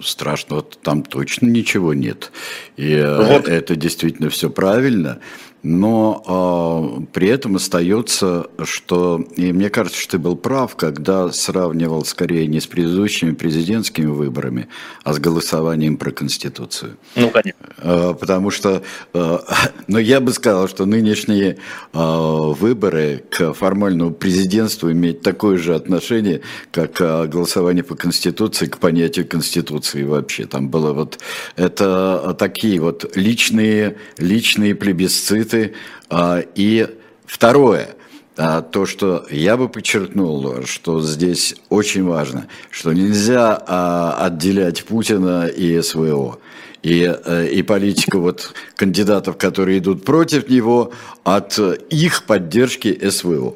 [0.02, 2.32] страшного там точно ничего нет.
[2.76, 3.48] И э, вот.
[3.48, 5.18] это действительно все правильно.
[5.62, 12.04] Но э, при этом остается, что, и мне кажется, что ты был прав, когда сравнивал
[12.04, 14.68] скорее не с предыдущими президентскими выборами,
[15.04, 16.96] а с голосованием про Конституцию.
[17.14, 17.58] Ну, конечно.
[17.78, 18.82] Э, потому что,
[19.12, 19.38] э,
[19.86, 21.58] но я бы сказал, что нынешние
[21.92, 26.40] э, выборы к формальному президентству имеют такое же отношение,
[26.70, 30.46] как э, голосование по Конституции к понятию Конституции вообще.
[30.46, 31.18] Там было вот,
[31.56, 35.74] это такие вот личные, личные плебисциты, конфликты.
[36.08, 36.88] А, и
[37.26, 37.90] второе,
[38.36, 45.46] а, то, что я бы подчеркнул, что здесь очень важно, что нельзя а, отделять Путина
[45.46, 46.38] и СВО
[46.82, 50.92] и, э, и политику вот кандидатов, которые идут против него,
[51.24, 53.54] от их поддержки СВО.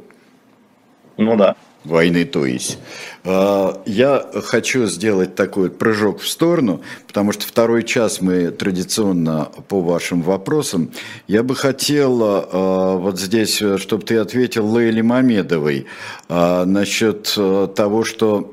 [1.16, 2.78] Ну да войны, то есть.
[3.24, 9.80] А, я хочу сделать такой прыжок в сторону, потому что второй час мы традиционно по
[9.80, 10.90] вашим вопросам.
[11.26, 15.86] Я бы хотел а, вот здесь, чтобы ты ответил Лейле Мамедовой
[16.28, 17.32] а, насчет
[17.74, 18.52] того, что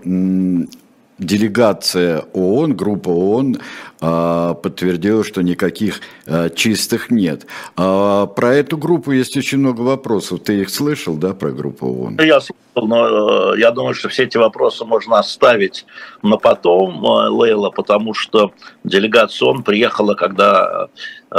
[1.21, 3.57] делегация ООН, группа ООН
[4.01, 7.45] а, подтвердила, что никаких а, чистых нет.
[7.77, 10.41] А, про эту группу есть очень много вопросов.
[10.43, 12.19] Ты их слышал, да, про группу ООН?
[12.19, 15.85] Я слышал, но э, я думаю, что все эти вопросы можно оставить
[16.23, 18.51] на потом, э, Лейла, потому что
[18.83, 20.87] делегация ООН приехала, когда
[21.29, 21.37] э,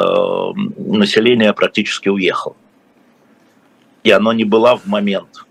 [0.79, 2.55] население практически уехало.
[4.05, 5.45] И оно не была в момент.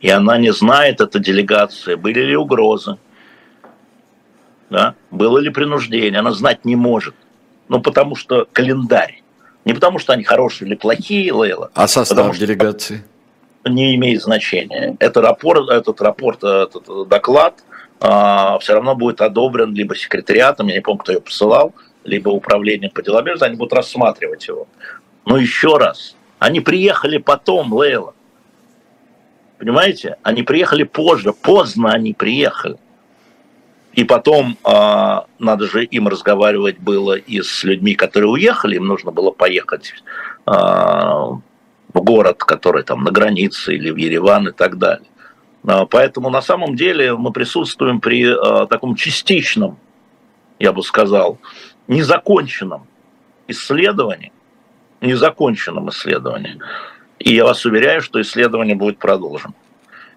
[0.00, 2.98] И она не знает, эта делегация, были ли угрозы,
[4.70, 7.14] да, было ли принуждение, она знать не может.
[7.68, 9.22] Ну, потому что календарь.
[9.64, 11.70] Не потому, что они хорошие или плохие, Лейла.
[11.74, 13.04] А состав делегации?
[13.64, 14.96] Не имеет значения.
[14.98, 17.62] Это рапорт, этот рапорт, этот доклад
[18.00, 22.90] а, все равно будет одобрен либо секретариатом, я не помню, кто ее посылал, либо управлением
[22.90, 24.68] по делам они будут рассматривать его.
[25.26, 28.14] Но еще раз, они приехали потом, Лейла.
[29.58, 30.16] Понимаете?
[30.22, 32.78] Они приехали позже, поздно они приехали.
[33.98, 39.10] И потом э, надо же им разговаривать было и с людьми, которые уехали, им нужно
[39.10, 39.92] было поехать
[40.46, 41.40] э, в
[41.94, 45.08] город, который там на границе или в Ереван и так далее.
[45.64, 49.76] Э, поэтому на самом деле мы присутствуем при э, таком частичном,
[50.60, 51.38] я бы сказал,
[51.88, 52.86] незаконченном
[53.48, 54.30] исследовании,
[55.00, 56.60] незаконченном исследовании.
[57.18, 59.54] И я вас уверяю, что исследование будет продолжено.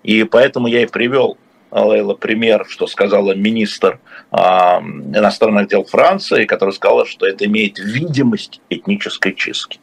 [0.03, 1.39] И поэтому я и привел
[1.71, 3.99] Лейла, пример, что сказала министр
[4.31, 9.79] э, иностранных дел Франции, которая сказала, что это имеет видимость этнической чистки.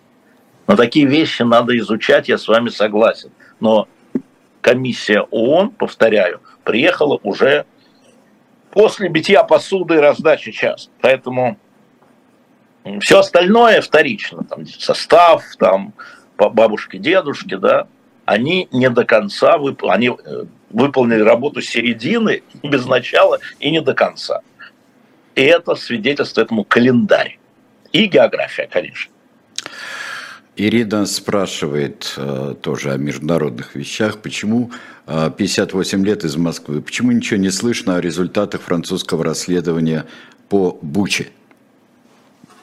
[0.66, 3.30] Но такие вещи надо изучать, я с вами согласен.
[3.58, 3.88] Но
[4.60, 7.64] комиссия ООН, повторяю, приехала уже
[8.70, 10.90] после битья посуды и раздачи час.
[11.00, 11.58] Поэтому
[13.00, 14.44] все остальное вторично.
[14.44, 15.94] Там состав, там
[16.36, 17.88] бабушки, дедушки, да,
[18.24, 19.84] они не до конца, вып...
[19.84, 24.40] они э, выполнили работу середины, без начала и не до конца.
[25.34, 27.38] это свидетельство этому календарь.
[27.92, 29.10] И география, конечно.
[30.56, 34.18] Ирина спрашивает э, тоже о международных вещах.
[34.18, 34.72] Почему
[35.06, 36.82] э, 58 лет из Москвы?
[36.82, 40.04] Почему ничего не слышно о результатах французского расследования
[40.48, 41.28] по Буче?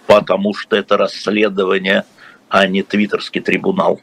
[0.08, 2.03] Потому что это расследование,
[2.49, 4.01] а не твиттерский трибунал.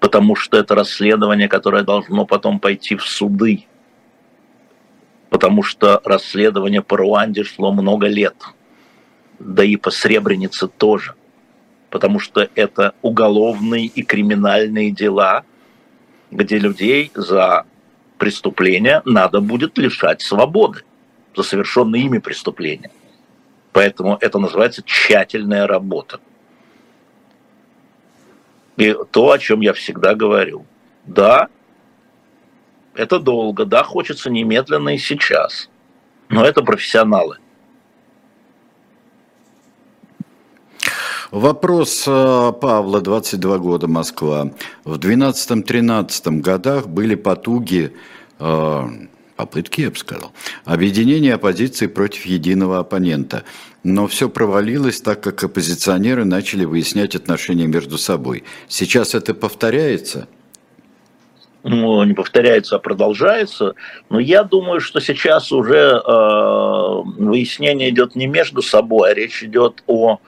[0.00, 3.66] Потому что это расследование, которое должно потом пойти в суды.
[5.28, 8.34] Потому что расследование по Руанде шло много лет.
[9.38, 11.14] Да и по Сребренице тоже
[11.90, 15.44] потому что это уголовные и криминальные дела,
[16.30, 17.64] где людей за
[18.16, 20.82] преступления надо будет лишать свободы,
[21.36, 22.90] за совершенные ими преступления.
[23.72, 26.20] Поэтому это называется тщательная работа.
[28.80, 30.64] И то, о чем я всегда говорю.
[31.04, 31.48] Да,
[32.94, 35.68] это долго, да, хочется немедленно и сейчас.
[36.28, 37.36] Но это профессионалы–
[41.30, 44.50] Вопрос э, Павла, 22 года, Москва.
[44.84, 47.92] В 12-13 годах были потуги,
[48.40, 48.88] э,
[49.36, 50.32] попытки, я бы сказал,
[50.64, 53.44] объединения оппозиции против единого оппонента.
[53.82, 58.44] Но все провалилось, так как оппозиционеры начали выяснять отношения между собой.
[58.68, 60.28] Сейчас это повторяется?
[61.62, 63.74] ну, не повторяется, а продолжается.
[64.08, 69.82] Но я думаю, что сейчас уже э, выяснение идет не между собой, а речь идет
[69.86, 70.20] о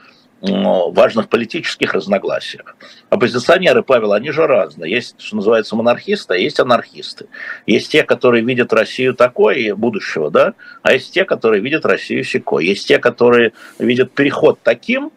[0.42, 2.76] важных политических разногласиях.
[3.10, 4.90] Оппозиционеры, Павел, они же разные.
[4.90, 7.26] Есть, что называется, монархисты, а есть анархисты.
[7.66, 12.66] Есть те, которые видят Россию такой будущего, да, а есть те, которые видят Россию секой.
[12.66, 15.12] Есть те, которые видят переход таким,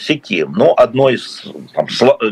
[0.00, 0.52] сяким.
[0.52, 1.86] Но одно из там,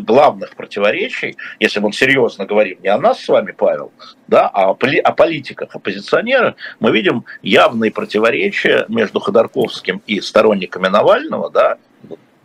[0.04, 3.92] главных противоречий, если мы серьезно говорим не о нас с вами, Павел,
[4.26, 11.76] да, а о, политиках оппозиционера, мы видим явные противоречия между Ходорковским и сторонниками Навального, да,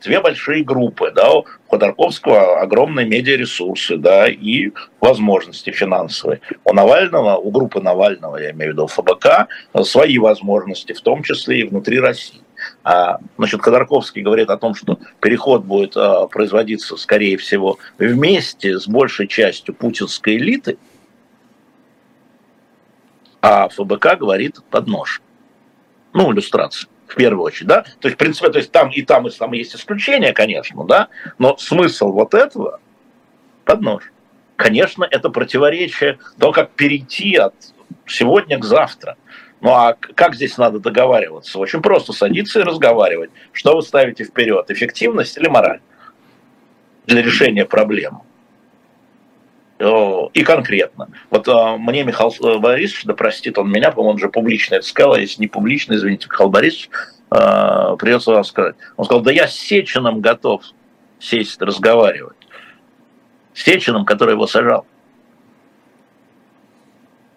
[0.04, 6.42] две большие группы, да, у Ходорковского огромные медиаресурсы, да, и возможности финансовые.
[6.64, 9.48] У Навального, у группы Навального, я имею в виду ФБК,
[9.84, 12.42] свои возможности, в том числе и внутри России.
[12.84, 18.88] А, значит, Ходорковский говорит о том, что переход будет а, производиться, скорее всего, вместе с
[18.88, 20.78] большей частью путинской элиты,
[23.42, 25.22] а ФБК говорит под нож.
[26.14, 29.28] Ну, иллюстрация в первую очередь, да, то есть, в принципе, то есть там и там,
[29.28, 32.80] и там есть исключения, конечно, да, но смысл вот этого
[33.66, 34.12] под нож.
[34.56, 37.54] Конечно, это противоречие того, как перейти от
[38.08, 39.16] сегодня к завтра.
[39.62, 41.60] Ну а как здесь надо договариваться?
[41.60, 43.30] Очень просто садиться и разговаривать.
[43.52, 45.82] Что вы ставите вперед, эффективность или мораль
[47.06, 48.22] для решения проблемы?
[49.84, 51.10] Э, и конкретно.
[51.30, 54.86] Вот э, мне Михаил э, Борисович, да простит он меня, по-моему, он же публично это
[54.86, 56.90] сказал, а если не публично, извините, Михаил Борисович,
[57.30, 58.76] придется вам сказать.
[58.96, 60.64] Он сказал, да я с Сечиным готов
[61.20, 62.38] сесть, разговаривать.
[63.54, 64.86] С Сечиным, который его сажал.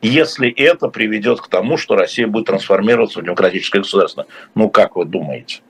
[0.03, 4.26] Если это приведет к тому, что Россия будет трансформироваться в демократическое государство.
[4.55, 5.62] Ну, как вы думаете?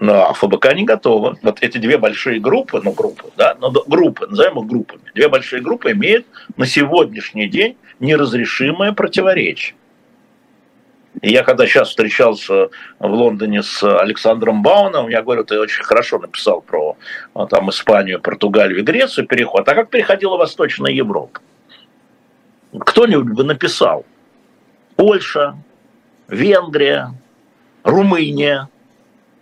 [0.00, 1.36] Но ну, ФБК не готова.
[1.42, 5.62] Вот эти две большие группы, ну группы, да, но группы, назовем их группами, две большие
[5.62, 6.26] группы имеют
[6.56, 9.76] на сегодняшний день неразрешимое противоречие.
[11.22, 16.18] И я когда сейчас встречался в Лондоне с Александром Бауном, я говорю, ты очень хорошо
[16.18, 16.96] написал про
[17.34, 19.68] а, там, Испанию, Португалию и Грецию переход.
[19.68, 21.40] А как переходила Восточная Европа?
[22.76, 24.04] Кто-нибудь бы написал.
[24.96, 25.56] Польша,
[26.26, 27.14] Венгрия,
[27.84, 28.68] Румыния,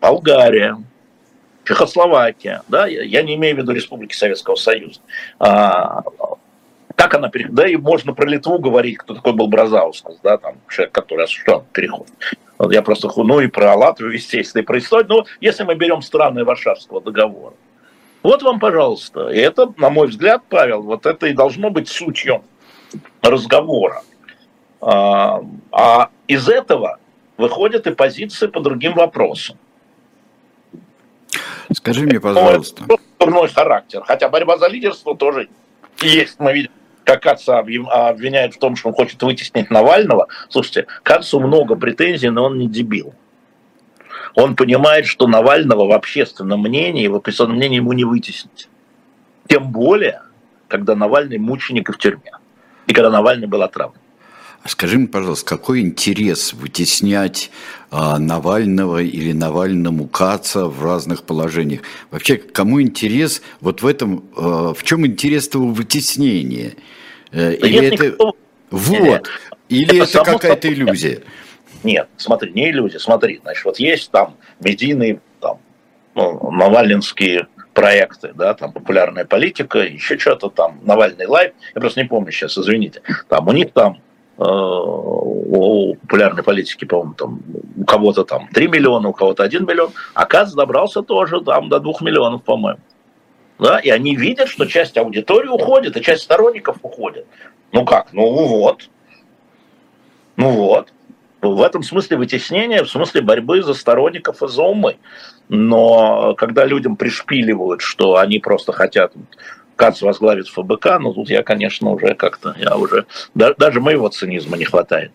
[0.03, 0.79] Болгария,
[1.65, 4.99] Чехословакия, да, я не имею в виду Республики Советского Союза.
[5.39, 6.03] А,
[6.97, 7.55] как она переходит?
[7.55, 11.65] Да, и можно про Литву говорить, кто такой был Бразаускас, да, там, человек, который осуществлял
[11.73, 12.09] переход.
[12.69, 15.07] Я просто, ну и про Латвию, естественно, и про историю.
[15.09, 17.55] Но если мы берем страны Варшавского договора,
[18.24, 19.29] вот вам, пожалуйста.
[19.29, 22.43] И это, на мой взгляд, Павел, вот это и должно быть сутью
[23.23, 24.03] разговора.
[24.81, 26.99] А, а из этого
[27.37, 29.59] выходят и позиции по другим вопросам.
[31.74, 32.85] Скажи мне, пожалуйста.
[33.19, 34.03] Дурной характер.
[34.05, 35.49] Хотя борьба за лидерство тоже
[36.01, 36.36] есть.
[36.39, 36.70] Мы видим,
[37.05, 40.28] как Каца обвиняет в том, что он хочет вытеснить Навального.
[40.49, 43.15] Слушайте, Кацу много претензий, но он не дебил.
[44.35, 48.69] Он понимает, что Навального в общественном мнении, в общественном мнении ему не вытеснить.
[49.47, 50.23] Тем более,
[50.69, 52.32] когда Навальный мученик и в тюрьме.
[52.86, 54.01] И когда Навальный был отравлен.
[54.63, 57.51] А скажи мне, пожалуйста, какой интерес вытеснять
[57.91, 61.81] а, Навального или Навальному Каца в разных положениях?
[62.13, 66.75] Вообще, кому интерес вот в этом, а, в чем интерес этого вытеснения?
[67.33, 68.17] Э, или это...
[68.71, 69.29] Вот.
[69.69, 71.23] Или это, это какая-то иллюзия?
[71.83, 75.59] Нет, смотри, не иллюзия, смотри, значит, вот есть там медийные, там,
[76.15, 82.09] ну, навальнинские проекты, да, там популярная политика, еще что-то там, Навальный Live, я просто не
[82.09, 87.43] помню сейчас, извините, там у них там э, у популярной политики, по-моему, там
[87.77, 91.81] у кого-то там 3 миллиона, у кого-то 1 миллион, а Кац добрался тоже там до
[91.81, 92.81] 2 миллионов, по-моему.
[93.59, 97.27] Да, и они видят, что часть аудитории уходит, и часть сторонников уходит.
[97.71, 98.13] Ну как?
[98.13, 98.89] Ну вот.
[100.37, 100.93] Ну вот.
[101.41, 104.97] В этом смысле вытеснение, в смысле борьбы за сторонников и за умы.
[105.49, 109.13] Но когда людям пришпиливают, что они просто хотят
[109.77, 114.57] Кац возглавит ФБК, ну тут я, конечно, уже как-то, я уже, да, даже моего цинизма
[114.57, 115.12] не хватает.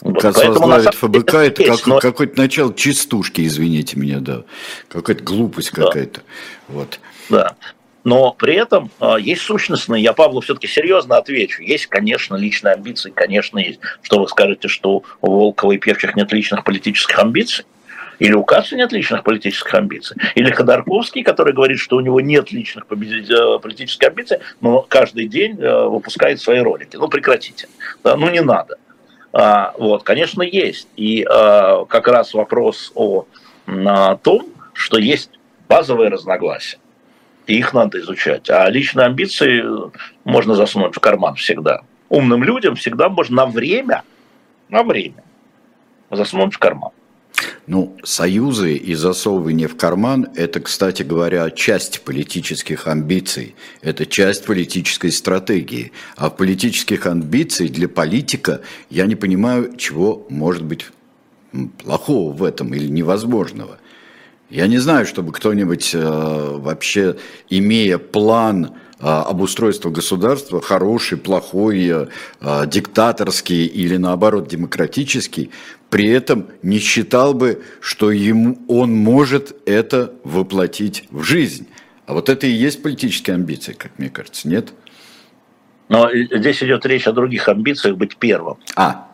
[0.00, 0.20] Вот.
[0.20, 1.98] Кац Поэтому, возглавит ФБК, это есть, как, но...
[1.98, 4.42] какое-то начало чистушки, извините меня, да,
[4.88, 5.86] какая-то глупость да.
[5.86, 6.20] какая-то,
[6.68, 7.00] вот.
[7.28, 7.56] Да,
[8.06, 13.10] но при этом э, есть сущностные, я Павлу все-таки серьезно отвечу, есть, конечно, личные амбиции,
[13.10, 13.80] конечно, есть.
[14.02, 17.64] Что вы скажете, что у Волкова и Певчих нет личных политических амбиций?
[18.18, 20.16] Или у Касса нет личных политических амбиций?
[20.34, 25.60] Или Ходорковский, который говорит, что у него нет личных э, политических амбиций, но каждый день
[25.60, 26.96] э, выпускает свои ролики.
[26.96, 27.68] Ну, прекратите.
[28.02, 28.78] Да, ну, не надо.
[29.32, 30.88] А, вот, конечно, есть.
[30.96, 33.26] И а, как раз вопрос о,
[33.66, 35.30] о том, что есть
[35.68, 36.78] базовые разногласия
[37.46, 38.50] и их надо изучать.
[38.50, 39.64] А личные амбиции
[40.24, 41.82] можно засунуть в карман всегда.
[42.08, 44.02] Умным людям всегда можно на время,
[44.68, 45.22] на время
[46.10, 46.90] засунуть в карман.
[47.66, 55.10] Ну, союзы и засовывание в карман– это, кстати говоря, часть политических амбиций, это часть политической
[55.10, 55.92] стратегии.
[56.16, 60.86] А в политических амбиций для политика я не понимаю, чего может быть
[61.82, 63.78] плохого в этом или невозможного.
[64.48, 67.16] Я не знаю, чтобы кто-нибудь э, вообще,
[67.50, 75.50] имея план обустройства государства, хороший, плохой, э, диктаторский или наоборот демократический,
[75.90, 81.68] при этом не считал бы, что ему, он может это воплотить в жизнь.
[82.06, 84.72] А вот это и есть политические амбиции, как мне кажется, нет?
[85.88, 88.56] Но здесь идет речь о других амбициях быть первым.
[88.74, 89.05] А,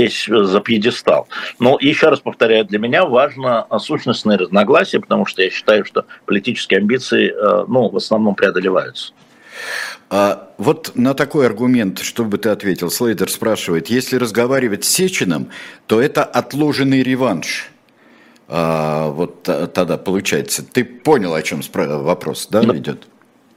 [0.00, 1.28] здесь за пьедестал.
[1.58, 6.78] Но еще раз повторяю, для меня важно сущностное разногласие, потому что я считаю, что политические
[6.78, 9.12] амбиции э, ну, в основном преодолеваются.
[10.08, 12.90] А вот на такой аргумент, что бы ты ответил?
[12.90, 15.50] Слейдер спрашивает, если разговаривать с Сечиным,
[15.86, 17.70] то это отложенный реванш.
[18.48, 20.64] А, вот тогда получается.
[20.64, 22.76] Ты понял, о чем вопрос, да, да.
[22.76, 23.06] идет?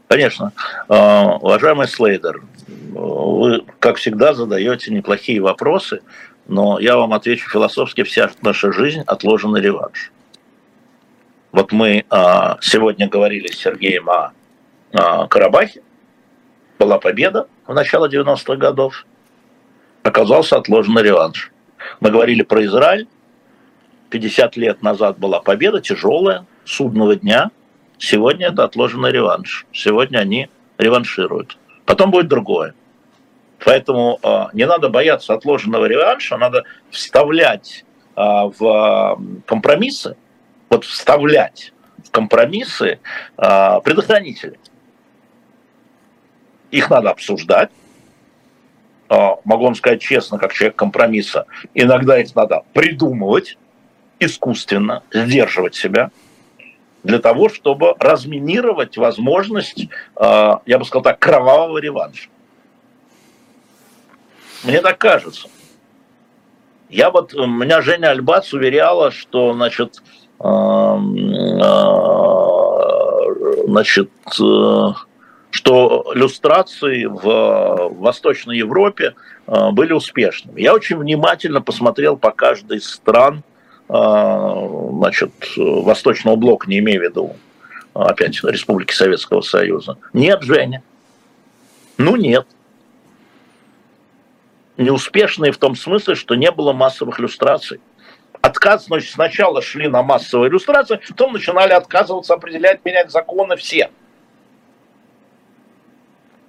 [0.07, 0.51] Конечно.
[0.89, 2.43] А, уважаемый Слейдер,
[2.93, 6.01] вы, как всегда, задаете неплохие вопросы,
[6.47, 10.11] но я вам отвечу философски, вся наша жизнь– отложенный реванш.
[11.51, 14.33] Вот мы а, сегодня говорили с Сергеем о,
[14.93, 15.81] о Карабахе,
[16.79, 19.05] была победа в начале 90-х годов,
[20.01, 21.51] оказался отложенный реванш.
[21.99, 23.07] Мы говорили про Израиль,
[24.09, 27.51] 50 лет назад была победа, тяжелая, судного дня,
[27.97, 29.65] сегодня это отложенный реванш.
[29.71, 31.57] Сегодня они реваншируют.
[31.85, 32.73] Потом будет другое.
[33.65, 37.85] Поэтому э, не надо бояться отложенного реванша, надо вставлять
[38.15, 40.15] э, в компромиссы,
[40.69, 41.73] вот вставлять
[42.03, 42.99] в компромиссы
[43.37, 44.59] предохранители.
[46.71, 47.69] Их надо обсуждать.
[49.09, 53.57] Могу вам сказать честно, как человек компромисса, иногда их надо придумывать
[54.19, 56.09] искусственно, сдерживать себя
[57.03, 59.87] для того, чтобы разминировать возможность,
[60.19, 62.29] я бы сказал так, кровавого реванша.
[64.63, 65.47] Мне так кажется.
[66.89, 70.01] Я вот, э, меня Женя Альбац уверяла, что, значит,
[70.39, 71.15] эм,
[71.59, 71.63] э,
[73.67, 74.87] значит, э,
[75.49, 79.15] что люстрации в Восточной Европе
[79.45, 80.59] были успешными.
[80.61, 83.43] Я очень внимательно посмотрел по каждой из стран,
[83.87, 87.35] значит, Восточного блока, не имею в виду,
[87.93, 89.97] опять, Республики Советского Союза.
[90.13, 90.81] Нет, Женя.
[91.97, 92.47] Ну, нет
[94.77, 97.79] неуспешные в том смысле, что не было массовых иллюстраций.
[98.41, 103.89] Отказ, значит, сначала шли на массовые иллюстрации, потом начинали отказываться определять, менять законы все.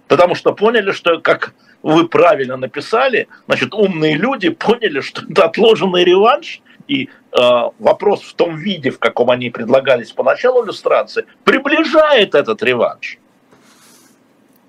[0.09, 6.05] Потому что поняли, что, как вы правильно написали, значит, умные люди поняли, что это отложенный
[6.05, 7.39] реванш, и э,
[7.79, 13.19] вопрос в том виде, в каком они предлагались поначалу иллюстрации, приближает этот реванш.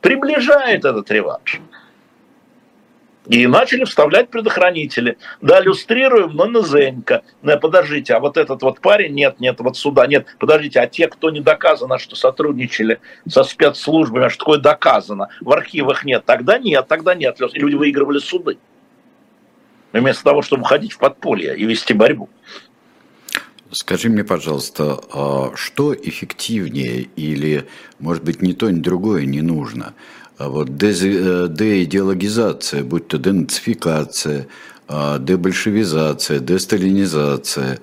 [0.02, 1.60] Приближает этот реванш.
[3.28, 5.18] И начали вставлять предохранители.
[5.42, 7.24] Да, иллюстрируем, но низенько.
[7.42, 11.08] Не, подождите, а вот этот вот парень, нет, нет, вот сюда, нет, подождите, а те,
[11.08, 16.60] кто не доказано, что сотрудничали со спецслужбами, а что такое доказано, в архивах нет, тогда
[16.60, 17.40] нет, тогда нет.
[17.42, 18.58] И люди выигрывали суды.
[19.92, 22.30] вместо того, чтобы уходить в подполье и вести борьбу.
[23.72, 27.68] Скажи мне, пожалуйста, а что эффективнее или,
[28.00, 29.94] может быть, ни то, ни другое не нужно?
[30.38, 34.48] А вот э, деидеологизация, будь то денацификация,
[34.88, 37.80] а, дебольшевизация, десталинизация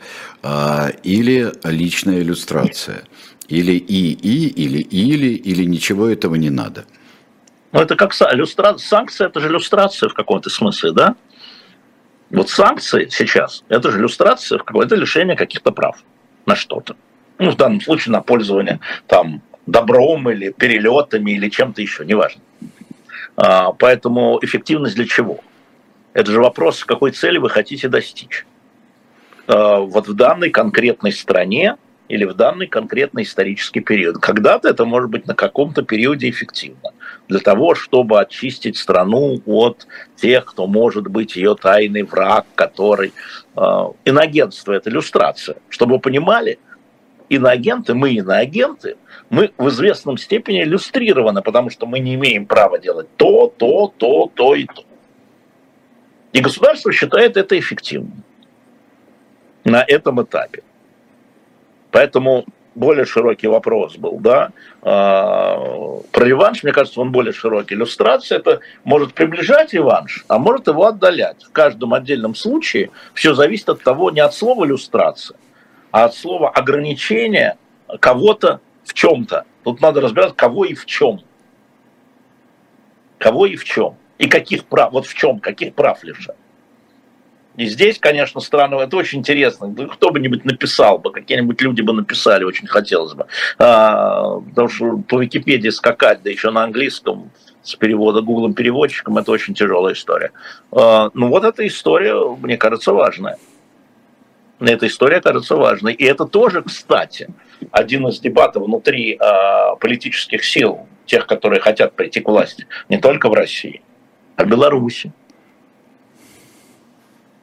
[1.02, 3.04] или личная иллюстрация?
[3.48, 6.84] Или и-и, или или, или ничего этого не надо?
[7.72, 8.76] Ну, это как иллюстра...
[8.78, 11.16] санкция, это же иллюстрация в каком-то смысле, да?
[12.30, 15.96] Вот санкции сейчас, это же иллюстрация в какое-то лишение каких-то прав
[16.46, 16.96] на что-то.
[17.38, 22.42] Ну, в данном случае на пользование там добром или перелетами или чем-то еще, неважно.
[23.36, 25.40] А, поэтому эффективность для чего?
[26.12, 28.46] Это же вопрос, какой цели вы хотите достичь.
[29.46, 31.76] А, вот в данной конкретной стране
[32.08, 34.18] или в данный конкретный исторический период.
[34.18, 36.90] Когда-то это может быть на каком-то периоде эффективно.
[37.28, 39.86] Для того, чтобы очистить страну от
[40.16, 43.14] тех, кто может быть ее тайный враг, который...
[43.56, 45.56] Э, иногентство– это иллюстрация.
[45.70, 46.58] Чтобы вы понимали,
[47.36, 48.96] иноагенты, мы иноагенты,
[49.30, 54.30] мы в известном степени иллюстрированы, потому что мы не имеем права делать то, то, то,
[54.34, 54.84] то и то.
[56.32, 58.22] И государство считает это эффективным
[59.64, 60.62] на этом этапе.
[61.90, 62.44] Поэтому
[62.74, 64.50] более широкий вопрос был, да.
[64.82, 65.56] А,
[66.10, 67.74] про реванш, мне кажется, он более широкий.
[67.74, 71.44] Иллюстрация это может приближать реванш, а может его отдалять.
[71.44, 75.36] В каждом отдельном случае все зависит от того, не от слова иллюстрация,
[75.92, 77.56] а от слова ограничения
[78.00, 79.44] кого-то в чем-то.
[79.62, 81.20] Тут надо разбираться, кого и в чем.
[83.18, 83.96] Кого и в чем.
[84.18, 86.36] И каких прав, вот в чем, каких прав лишат.
[87.56, 89.74] И здесь, конечно, странно, это очень интересно.
[89.92, 93.26] Кто бы нибудь написал бы, какие-нибудь люди бы написали, очень хотелось бы.
[93.58, 97.30] А, потому что по Википедии скакать, да еще на английском,
[97.62, 100.32] с перевода гуглом переводчиком, это очень тяжелая история.
[100.72, 103.36] А, ну вот эта история, мне кажется, важная.
[104.68, 105.92] Эта история кажется важной.
[105.92, 107.28] И это тоже, кстати,
[107.70, 113.28] один из дебатов внутри а, политических сил, тех, которые хотят прийти к власти, не только
[113.28, 113.82] в России,
[114.36, 115.12] а в Беларуси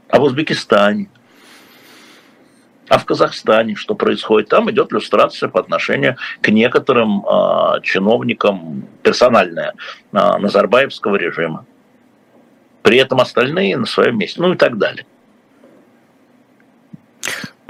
[0.10, 1.08] а в Узбекистане,
[2.88, 4.50] а в Казахстане что происходит?
[4.50, 9.74] Там идет иллюстрация по отношению к некоторым э, чиновникам, персональная,
[10.12, 11.66] э, Назарбаевского режима.
[12.82, 15.06] При этом остальные на своем месте, ну и так далее.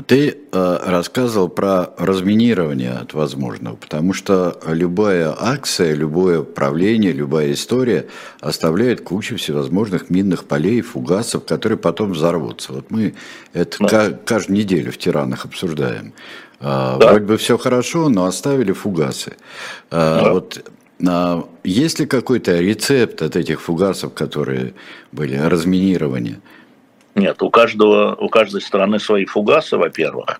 [0.09, 8.07] Ты э, рассказывал про разминирование от возможного, потому что любая акция, любое правление, любая история
[8.39, 12.73] оставляет кучу всевозможных минных полей, фугасов, которые потом взорвутся.
[12.73, 13.13] Вот мы
[13.53, 14.09] это да.
[14.25, 16.13] каждую неделю в тиранах обсуждаем.
[16.59, 17.09] Э, да.
[17.11, 19.33] Вроде бы все хорошо, но оставили фугасы.
[19.91, 20.33] Э, да.
[20.33, 20.71] Вот
[21.07, 24.73] а есть ли какой-то рецепт от этих фугасов, которые
[25.11, 26.39] были разминирования?
[27.15, 30.39] Нет, у каждого, у каждой страны свои фугасы, во-первых,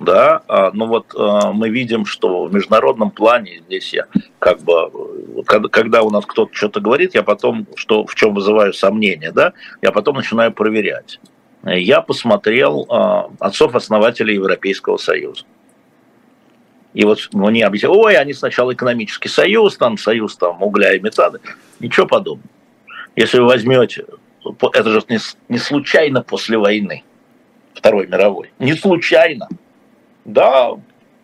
[0.00, 4.06] да, а, но вот а, мы видим, что в международном плане здесь я
[4.38, 9.32] как бы, когда у нас кто-то что-то говорит, я потом, что в чем вызываю сомнения,
[9.32, 9.52] да,
[9.82, 11.20] я потом начинаю проверять.
[11.64, 15.44] Я посмотрел а, отцов-основателей Европейского Союза.
[16.94, 21.40] И вот мне объяснили, ой, они сначала экономический союз, там союз там угля и метана.
[21.78, 22.48] Ничего подобного.
[23.16, 24.06] Если вы возьмете
[24.72, 25.18] это же не,
[25.48, 27.04] не случайно после войны,
[27.74, 28.52] Второй мировой.
[28.58, 29.48] Не случайно.
[30.24, 30.70] Да,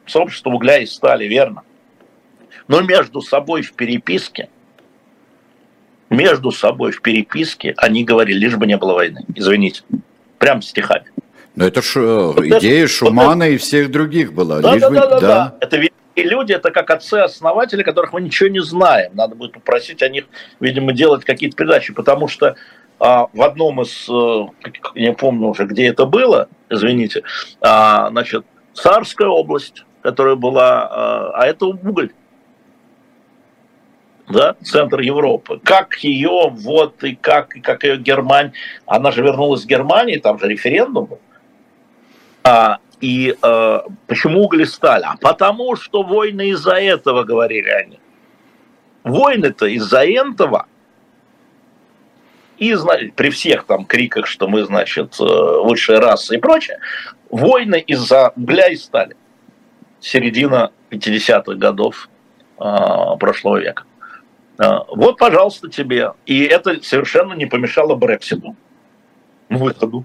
[0.06, 1.62] сообщество угля и стали, верно.
[2.68, 4.48] Но между собой в переписке,
[6.10, 9.24] между собой в переписке они говорили, лишь бы не было войны.
[9.34, 9.82] Извините.
[10.38, 11.06] Прям стихами.
[11.54, 11.96] Но это ж
[12.32, 14.60] вот идея это, Шумана вот и всех других была.
[14.60, 15.56] Да, да, бы, да, да, да.
[15.60, 19.12] Это великие люди, это как отцы-основатели, которых мы ничего не знаем.
[19.14, 20.24] Надо будет попросить о них,
[20.60, 22.56] видимо, делать какие-то передачи, потому что
[23.02, 27.24] а в одном из, э, не помню уже, где это было, извините,
[27.60, 32.12] а, значит, Царская область, которая была, а, а это уголь,
[34.28, 35.60] да, центр Европы.
[35.64, 38.52] Как ее, вот, и как, и как ее Германия,
[38.86, 41.18] она же вернулась в Германии, там же референдум был.
[42.44, 45.02] А, и а, почему уголь и сталь?
[45.02, 47.98] А потому что войны из-за этого, говорили они.
[49.02, 50.66] Войны-то из-за этого–
[52.62, 56.78] и при всех там криках, что мы, значит, э, высшая раса и прочее,
[57.30, 59.16] войны из-за угля и стали.
[60.00, 62.08] Середина 50-х годов
[62.58, 62.64] э,
[63.18, 63.84] прошлого века.
[64.58, 66.12] Э, вот, пожалуйста, тебе.
[66.26, 68.54] И это совершенно не помешало Брекситу,
[69.48, 70.04] выходу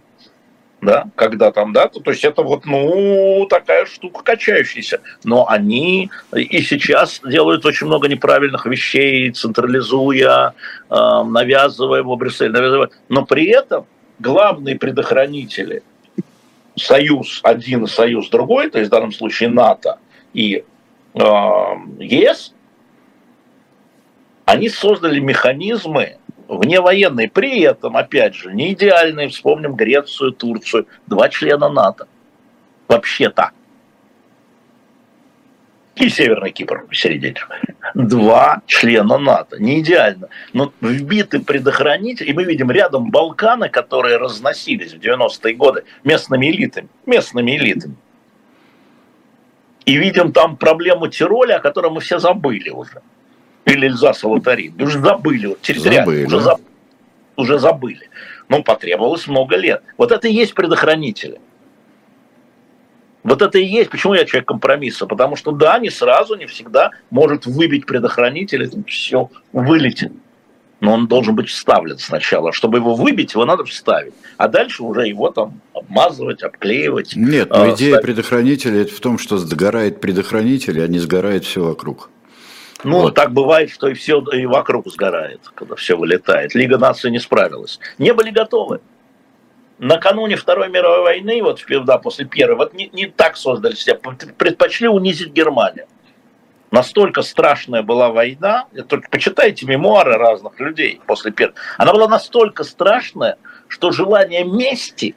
[0.82, 5.02] да, когда там, да, то, то есть это вот, ну, такая штука качающаяся.
[5.24, 10.54] Но они и сейчас делают очень много неправильных вещей, централизуя,
[10.90, 12.90] э, навязывая его Брюссель, навязывая.
[13.10, 13.88] Но при этом
[14.20, 15.82] главные предохранители
[16.76, 19.98] союз один союз другой, то есть в данном случае НАТО
[20.34, 20.64] и
[21.16, 21.20] э,
[22.00, 22.54] ЕС,
[24.46, 26.18] они создали механизмы
[26.48, 32.08] вне военные, при этом, опять же, не идеальные, вспомним Грецию, Турцию, два члена НАТО.
[32.88, 33.52] Вообще-то
[35.98, 37.36] и Северный Кипр в середине.
[37.96, 39.62] Два члена НАТО.
[39.62, 40.30] Не идеально.
[40.54, 46.88] Но вбиты предохранители, и мы видим рядом Балканы, которые разносились в 90-е годы местными элитами.
[47.06, 47.96] Местными элитами.
[49.86, 53.02] И видим там проблему Тироля, о которой мы все забыли уже.
[53.68, 54.82] Или Эльзаса Лотарин.
[54.82, 55.48] Уже забыли.
[55.48, 56.06] Вот территориально.
[56.06, 56.26] Забыли.
[56.26, 56.62] Уже, заб...
[57.36, 58.10] уже забыли.
[58.48, 59.84] Ну, потребовалось много лет.
[59.98, 61.40] Вот это и есть предохранители.
[63.24, 66.92] Вот это и есть, почему я человек компромисса, потому что да, не сразу, не всегда
[67.10, 70.14] может выбить предохранитель, это все вылетит.
[70.80, 72.54] Но он должен быть вставлен сначала.
[72.54, 74.14] Чтобы его выбить, его надо вставить.
[74.38, 77.18] А дальше уже его там обмазывать, обклеивать.
[77.18, 78.06] Нет, но а, идея ставить.
[78.06, 82.10] предохранителя это в том, что сгорает предохранитель, а не сгорает все вокруг.
[82.88, 83.16] Ну, вот.
[83.16, 86.56] так бывает, что и все и вокруг сгорает, когда все вылетает.
[86.56, 87.80] Лига наций не справилась.
[87.98, 88.80] Не были готовы
[89.80, 94.88] накануне Второй мировой войны, вот да, после Первой, вот не, не так создали себя, предпочли
[94.88, 95.88] унизить Германию.
[96.72, 101.56] Настолько страшная была война, только почитайте мемуары разных людей после Первой.
[101.78, 103.38] Она была настолько страшная,
[103.70, 105.16] что желание мести,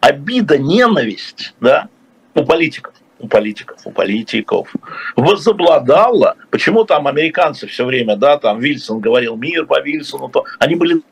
[0.00, 1.88] обида, ненависть, да,
[2.34, 2.94] у политиков,
[3.26, 4.72] у политиков, у политиков,
[5.16, 6.36] возобладала.
[6.50, 11.02] Почему там американцы все время, да, там Вильсон говорил мир по Вильсону, то они были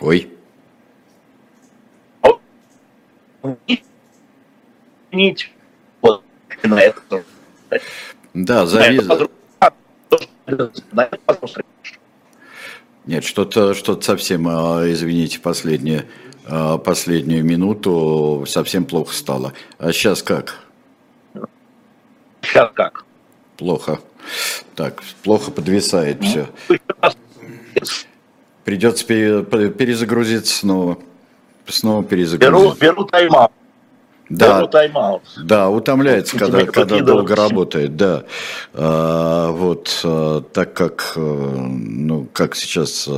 [0.00, 0.30] Ой.
[5.10, 5.52] Нить.
[6.00, 6.22] Вот
[6.62, 7.24] на это.
[8.32, 9.08] Да, завис...
[13.06, 16.29] Нет, что-то что совсем, а, извините, последнее, а,
[16.84, 19.52] последнюю минуту совсем плохо стало.
[19.78, 20.58] А сейчас как?
[22.42, 23.04] Сейчас как?
[23.56, 24.00] Плохо.
[24.74, 26.46] Так, плохо подвисает ну, все.
[28.64, 30.98] Придется перезагрузиться снова.
[31.66, 32.80] Снова перезагрузиться.
[32.80, 33.52] Беру, беру тайм-аут.
[34.28, 35.22] Да, тайм-аут.
[35.42, 38.24] да, утомляется, когда, когда долго работает, да.
[38.72, 43.08] А, вот, а, так как, а, ну, как сейчас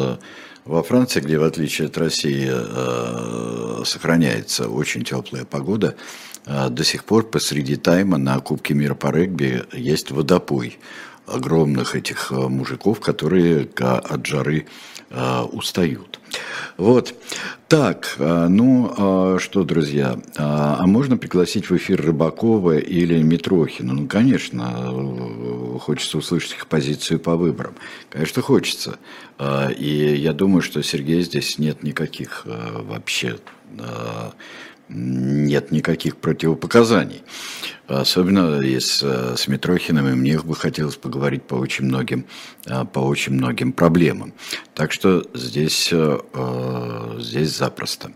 [0.65, 5.97] во Франции, где в отличие от России а, сохраняется очень теплая погода,
[6.47, 10.79] а, до сих пор посреди тайма на Кубке мира по регби есть водопой
[11.27, 14.67] огромных этих мужиков, которые от жары
[15.11, 16.12] э, устают.
[16.77, 17.15] Вот.
[17.69, 18.93] Так, э, ну
[19.35, 23.95] э, что, друзья, э, а можно пригласить в эфир Рыбакова или Митрохина?
[23.95, 27.75] Ну, конечно, хочется услышать их позицию по выборам.
[28.11, 28.99] Конечно, хочется.
[29.79, 33.39] И я думаю, что Сергей здесь нет никаких вообще
[34.93, 37.23] нет никаких противопоказаний.
[37.89, 42.25] Особенно с, с Митрохиным, и мне бы хотелось поговорить по очень многим,
[42.67, 44.33] а, по очень многим проблемам.
[44.75, 48.13] Так что здесь, э, э, здесь запросто.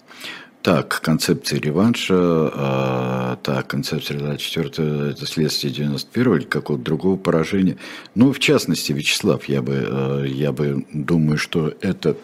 [0.63, 7.77] Так, концепция реванша, э, так, концепция реванша, четвертое, это следствие 91 или какого-то другого поражения.
[8.15, 12.17] Ну, в частности, Вячеслав, я бы, я бы думаю, что это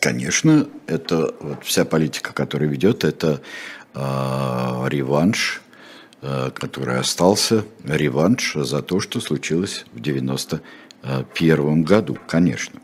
[0.00, 3.40] Конечно, это вот вся политика, которая ведет, это
[3.94, 3.98] э,
[4.88, 5.62] реванш,
[6.22, 12.80] э, который остался, реванш за то, что случилось в 91 году, конечно.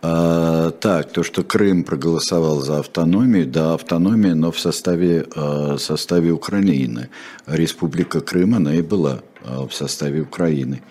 [0.00, 6.30] А, так, то, что Крым проголосовал за автономию, да, автономия, но в составе, э, составе
[6.30, 7.08] Украины.
[7.46, 10.82] Республика Крым, она и была э, в составе Украины.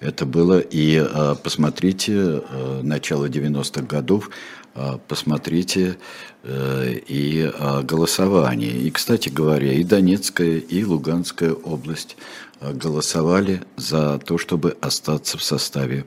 [0.00, 4.30] Это было, и э, посмотрите, э, начало 90-х годов,
[5.08, 5.98] посмотрите
[6.42, 8.70] э, и а, голосование.
[8.70, 12.16] И, кстати говоря, и Донецкая, и Луганская область
[12.60, 16.06] а, голосовали за то, чтобы остаться в составе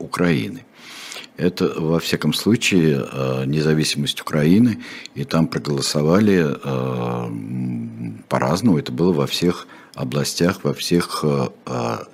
[0.00, 0.64] Украины.
[1.36, 3.06] Это, во всяком случае,
[3.46, 4.82] независимость Украины,
[5.14, 6.56] и там проголосовали
[8.28, 8.78] по-разному.
[8.78, 11.24] Это было во всех областях, во всех,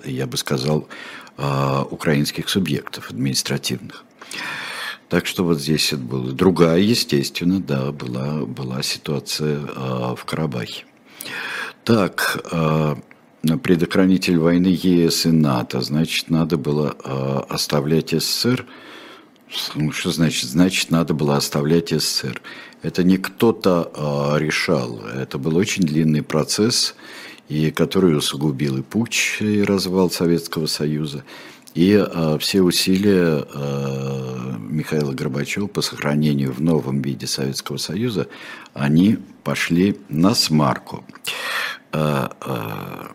[0.05, 0.87] я бы сказал,
[1.89, 4.05] украинских субъектов административных.
[5.09, 6.33] Так что вот здесь это было.
[6.33, 10.83] Другая, естественно, да, была, была ситуация э, в Карабахе.
[11.85, 12.95] Так, э,
[13.63, 18.65] предохранитель войны ЕС и НАТО, значит, надо было э, оставлять СССР.
[19.75, 20.49] Ну, что значит?
[20.49, 22.41] Значит, надо было оставлять СССР.
[22.81, 24.99] Это не кто-то э, решал.
[25.05, 26.95] Это был очень длинный процесс,
[27.47, 31.23] и который усугубил и путь, и развал Советского Союза.
[31.77, 38.29] И э, все усилия э, Михаила Горбачева по сохранению в новом виде Советского Союза,
[38.73, 41.05] они пошли на смарку.
[41.91, 43.11] А, а,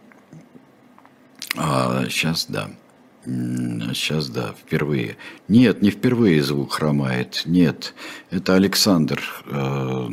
[1.57, 2.71] а, сейчас, да.
[3.25, 5.17] Сейчас, да, впервые.
[5.47, 7.43] Нет, не впервые звук хромает.
[7.47, 7.95] Нет,
[8.31, 9.23] это Александр.
[9.47, 10.09] Э,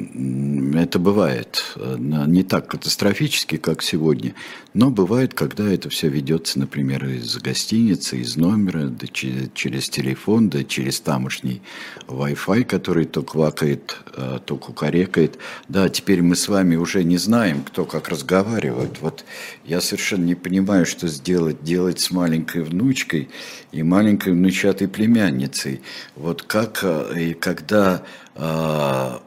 [0.76, 1.74] это бывает.
[1.76, 4.36] Э, не так катастрофически, как сегодня.
[4.76, 10.64] Но бывает, когда это все ведется, например, из гостиницы, из номера, да через телефон, да
[10.64, 11.64] через тамошний
[12.08, 15.40] Wi-Fi, который то квакает, э, то кукарекает.
[15.68, 19.02] Да, теперь мы с вами уже не знаем, кто как разговаривает.
[19.02, 19.26] Вот
[19.66, 23.30] я совершенно не понимаю, что сделать, делать с маленькой внучкой внучкой
[23.72, 25.82] и маленькой внучатой племянницей.
[26.16, 28.04] Вот как э, и когда
[28.36, 29.22] а,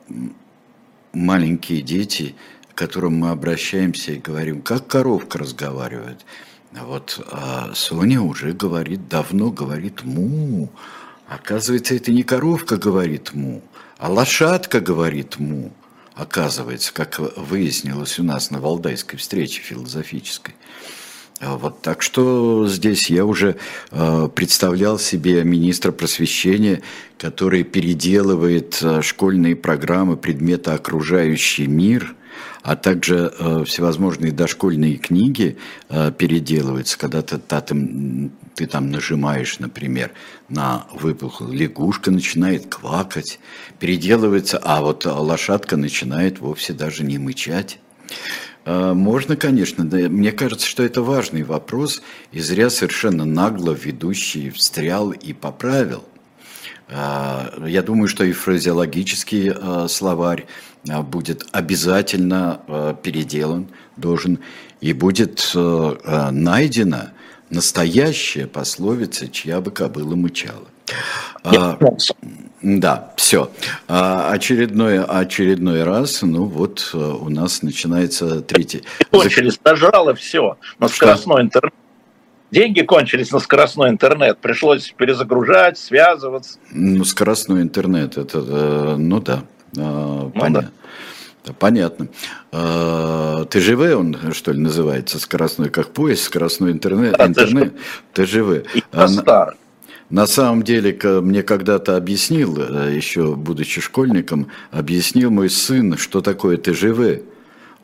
[1.13, 2.35] маленькие дети,
[2.75, 6.25] к которым мы обращаемся и говорим, как коровка разговаривает,
[6.73, 10.71] вот а Соня уже говорит, давно говорит му.
[11.29, 13.63] Оказывается, это не коровка говорит му,
[13.99, 15.73] а лошадка говорит му.
[16.15, 20.55] Оказывается, как выяснилось у нас на Валдайской встрече философической.
[21.43, 23.57] А вот, так что здесь я уже
[23.91, 26.83] э, представлял себе министра просвещения,
[27.19, 32.15] который переделывает э, школьные программы предмета «Окружающий мир»,
[32.63, 35.59] а также э, всевозможные дошкольные книги
[35.89, 40.13] э, переделываются, когда ты, та, ты, ты там нажимаешь, например,
[40.49, 43.41] на выпухлую, лягушка начинает квакать,
[43.81, 47.81] переделывается, а вот лошадка начинает вовсе даже не мычать.
[48.65, 49.89] А, можно, конечно.
[49.89, 56.05] Да, мне кажется, что это важный вопрос, и зря совершенно нагло ведущий встрял и поправил.
[56.89, 60.47] А, я думаю, что и фразеологический а, словарь
[60.85, 64.41] будет обязательно переделан, должен,
[64.81, 67.13] и будет найдена
[67.51, 70.67] настоящая пословица, чья бы кобыла мычала.
[72.63, 73.51] Да, все.
[73.89, 78.85] А, очередной, очередной раз, ну вот э, у нас начинается третий.
[79.11, 81.75] Кончились, нажало все на скоростной интернет.
[82.53, 86.59] Деньги кончились на скоростной интернет, пришлось перезагружать, связываться.
[86.71, 89.43] Ну, скоростной интернет, это, э, ну да,
[89.77, 90.71] э, ну, понятно.
[91.45, 91.53] Да.
[91.59, 92.07] Понятно.
[92.53, 97.17] ТЖВ он, что ли, называется, скоростной, как поезд, скоростной интернет.
[97.19, 97.75] Да, интернет
[98.15, 98.65] ТЖВ.
[98.77, 99.57] И а, старый.
[100.13, 106.59] На самом деле, мне когда-то объяснил, э, еще будучи школьником, объяснил мой сын, что такое
[106.59, 107.23] ТЖВ.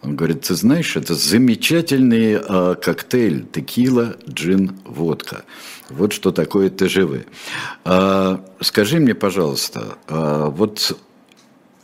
[0.03, 5.45] Он говорит, ты знаешь, это замечательный э, коктейль текила, джин, водка.
[5.89, 7.25] Вот что такое ТЖВ.
[7.87, 10.99] Э, скажи мне, пожалуйста, э, вот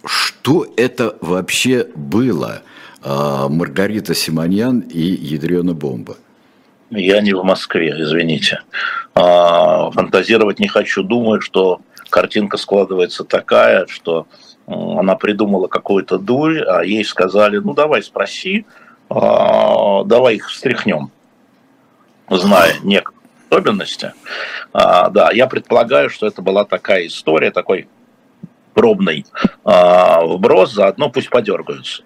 [0.04, 2.60] что это вообще было,
[3.02, 6.18] э, Маргарита Симоньян и ядрена бомба?
[6.96, 8.60] Я не в Москве, извините.
[9.14, 11.02] А, фантазировать не хочу.
[11.02, 14.26] Думаю, что картинка складывается такая, что
[14.66, 18.64] она придумала какой-то дурь, а ей сказали, ну давай спроси,
[19.10, 21.10] а, давай их встряхнем,
[22.30, 24.12] зная некоторые особенности.
[24.72, 27.88] А, да, я предполагаю, что это была такая история, такой
[28.72, 29.24] пробный
[29.64, 32.02] вброс, заодно пусть подергаются.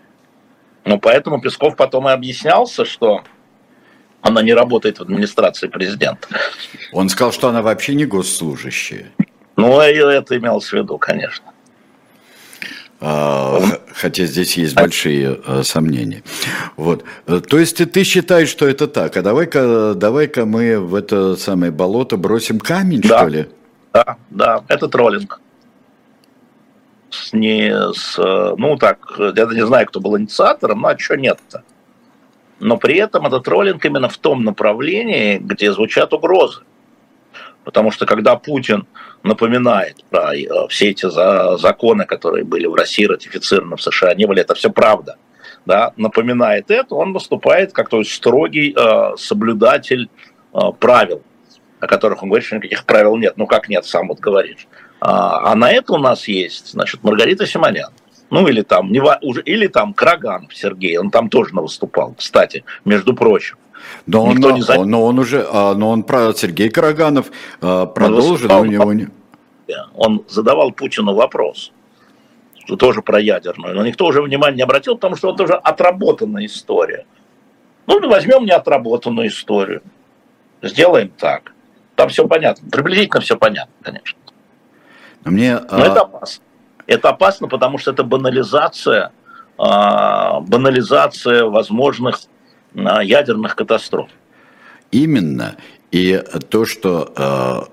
[0.84, 3.22] Ну, поэтому Песков потом и объяснялся, что
[4.20, 6.28] она не работает в администрации президента.
[6.92, 9.12] Он сказал, что она вообще не госслужащая.
[9.56, 11.46] Ну, это имелось в виду, конечно.
[13.00, 13.60] А,
[13.94, 16.24] хотя здесь есть большие а, сомнения.
[16.76, 17.04] Вот.
[17.26, 19.16] То есть ты считаешь, что это так?
[19.16, 23.18] А давай-ка давай мы в это самое болото бросим камень, да.
[23.20, 23.46] что ли?
[23.92, 25.40] Да, да, это троллинг.
[27.10, 31.62] С, не с, ну так, я не знаю, кто был инициатором, но а что нет-то?
[32.60, 36.62] Но при этом это троллинг именно в том направлении, где звучат угрозы.
[37.64, 38.86] Потому что когда Путин
[39.22, 41.06] напоминает про э, все эти
[41.58, 45.16] законы, которые были в России ратифицированы в США, не были, это все правда,
[45.66, 50.08] да, напоминает это, он выступает как то строгий э, соблюдатель
[50.54, 51.22] э, правил,
[51.80, 53.34] о которых он говорит, что никаких правил нет.
[53.36, 54.66] Ну как нет, сам вот говоришь.
[55.00, 57.90] А, а на это у нас есть, значит, Маргарита Симонян.
[58.30, 63.14] Ну, или там, не, уже, или там Краганов Сергей, он там тоже выступал, кстати, между
[63.14, 63.56] прочим.
[64.06, 64.84] Но он, не за...
[64.84, 67.30] но он уже, а, но он про Сергей Караганов
[67.60, 69.08] а, продолжил, у него не...
[69.94, 71.72] Он задавал Путину вопрос,
[72.64, 76.46] что тоже про ядерную, но никто уже внимания не обратил, потому что это уже отработанная
[76.46, 77.06] история.
[77.86, 79.82] Ну, возьмем неотработанную историю,
[80.62, 81.52] сделаем так.
[81.96, 84.18] Там все понятно, приблизительно все понятно, конечно.
[85.24, 85.80] Но мне, но а...
[85.80, 86.44] это опасно.
[86.88, 89.12] Это опасно, потому что это банализация,
[89.58, 92.20] а, банализация возможных
[92.74, 94.08] а, ядерных катастроф.
[94.90, 95.56] Именно.
[95.92, 97.68] И то, что а,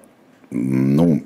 [0.56, 1.22] ну,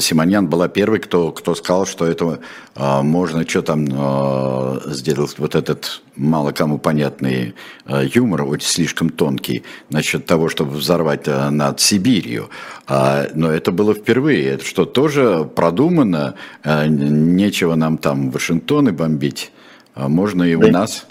[0.00, 2.40] Симоньян была первой, кто, кто сказал, что это
[2.74, 7.54] а, можно что там а, сделать, вот этот мало кому понятный
[7.86, 12.50] юмор, очень слишком тонкий, насчет того, чтобы взорвать над Сибирью.
[12.86, 14.50] А, но это было впервые.
[14.50, 16.34] Это что, тоже продумано?
[16.64, 19.52] Нечего нам там Вашингтоны бомбить.
[19.94, 21.06] А можно и у нас.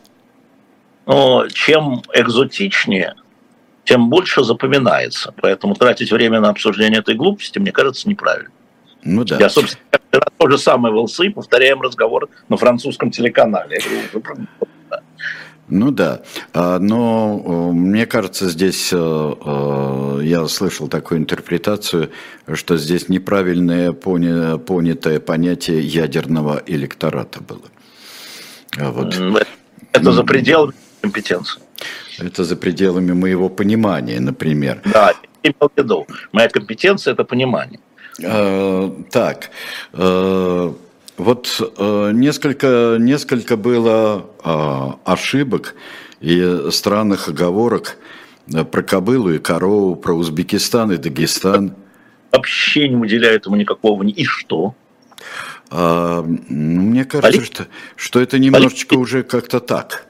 [1.05, 3.15] Но чем экзотичнее,
[3.83, 5.33] тем больше запоминается.
[5.41, 8.51] Поэтому тратить время на обсуждение этой глупости, мне кажется, неправильно.
[9.03, 9.37] Ну да.
[9.37, 9.81] Я, собственно,
[10.37, 13.79] то же самое в ЛСИ, повторяем разговор на французском телеканале.
[15.69, 16.21] Ну да,
[16.53, 22.11] а, но мне кажется, здесь э, э, я слышал такую интерпретацию,
[22.53, 27.63] что здесь неправильное понятое понятие ядерного электората было.
[28.77, 29.17] А вот.
[29.93, 31.62] Это за пределами компетенции.
[32.19, 34.81] Это за пределами моего понимания, например.
[34.85, 35.13] Да,
[35.43, 36.07] имел в виду.
[36.31, 37.79] Моя компетенция– это понимание.
[38.21, 39.49] Э, так,
[39.93, 40.73] э,
[41.17, 44.25] вот э, несколько, несколько было
[45.05, 45.75] ошибок
[46.21, 47.97] и странных оговорок
[48.71, 51.75] про Кобылу и корову, про Узбекистан и Дагестан.
[52.31, 54.75] Вообще не уделяю этому никакого и что?
[55.69, 60.07] А, мне кажется, что, что это немножечко уже как-то так.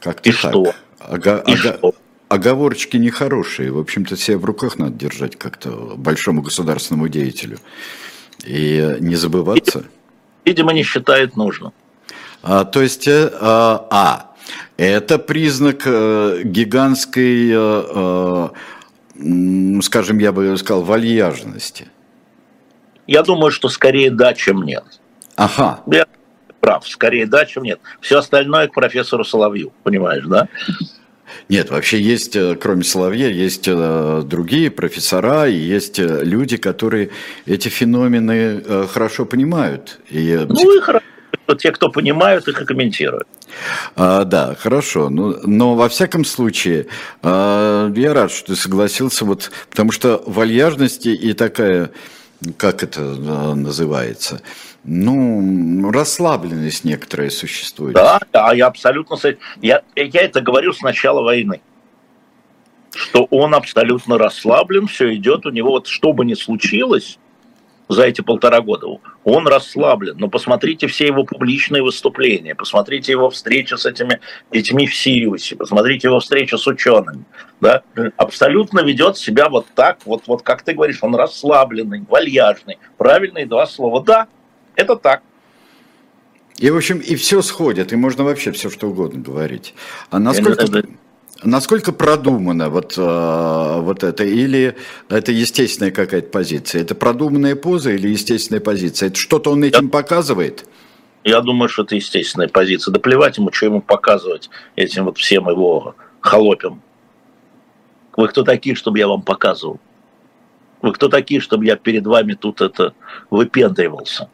[0.00, 0.50] Как-то и так.
[0.50, 0.74] что?
[1.08, 1.94] Ога- и ога- что?
[2.28, 3.70] Оговорочки нехорошие.
[3.70, 7.58] В общем-то, себя в руках надо держать как-то большому государственному деятелю.
[8.44, 9.84] И не забываться.
[10.44, 11.72] Видимо, не считает нужным.
[12.42, 14.32] А, то есть, э, а, а
[14.76, 18.50] это признак э, гигантской, э,
[19.14, 21.88] э, скажем, я бы сказал, вальяжности.
[23.06, 24.84] Я думаю, что скорее да, чем нет.
[25.36, 25.82] Ага.
[25.86, 26.06] Я
[26.62, 27.80] прав, скорее да, чем нет.
[28.00, 30.48] Все остальное к профессору Соловью, понимаешь, да?
[31.48, 37.10] Нет, вообще есть, э, кроме Соловья, есть э, другие профессора, и есть э, люди, которые
[37.46, 39.98] эти феномены хорошо понимают.
[40.08, 40.46] И...
[40.48, 41.04] Ну и хорошо,
[41.58, 43.26] те, кто понимают, их и комментируют.
[43.96, 45.08] А, да, хорошо.
[45.08, 46.86] Ну, но во всяком случае,
[47.22, 51.90] а, я рад, что ты согласился, вот, потому что вальяжности и такая,
[52.56, 54.42] как это называется,
[54.84, 57.94] ну, расслабленность некоторая существует.
[57.94, 59.16] Да, да, я абсолютно...
[59.60, 61.60] Я, я это говорю с начала войны.
[62.94, 67.18] Что он абсолютно расслаблен, все идет у него, вот что бы ни случилось
[67.88, 68.86] за эти полтора года,
[69.24, 70.16] он расслаблен.
[70.18, 76.08] Но посмотрите все его публичные выступления, посмотрите его встречи с этими детьми в Сириусе, посмотрите
[76.08, 77.24] его встречи с учеными.
[77.60, 77.82] Да?
[78.16, 82.78] Абсолютно ведет себя вот так, вот, вот как ты говоришь, он расслабленный, вальяжный.
[82.98, 84.02] Правильные два слова.
[84.02, 84.26] Да,
[84.76, 85.22] это так.
[86.58, 89.74] И, в общем, и все сходит, и можно вообще все что угодно говорить.
[90.10, 90.66] А насколько,
[91.42, 94.24] насколько продумано вот, э, вот это?
[94.24, 94.76] Или
[95.08, 96.82] это естественная какая-то позиция?
[96.82, 99.08] Это продуманная поза или естественная позиция?
[99.08, 99.90] Это что-то он этим Я...
[99.90, 100.66] показывает?
[101.24, 102.92] Я думаю, что это естественная позиция.
[102.92, 106.82] Да плевать ему, что ему показывать этим вот всем его холопям.
[108.16, 109.80] Вы кто такие, чтобы я вам показывал?
[110.82, 112.94] Вы кто такие, чтобы я перед вами тут это
[113.30, 114.28] выпендривался?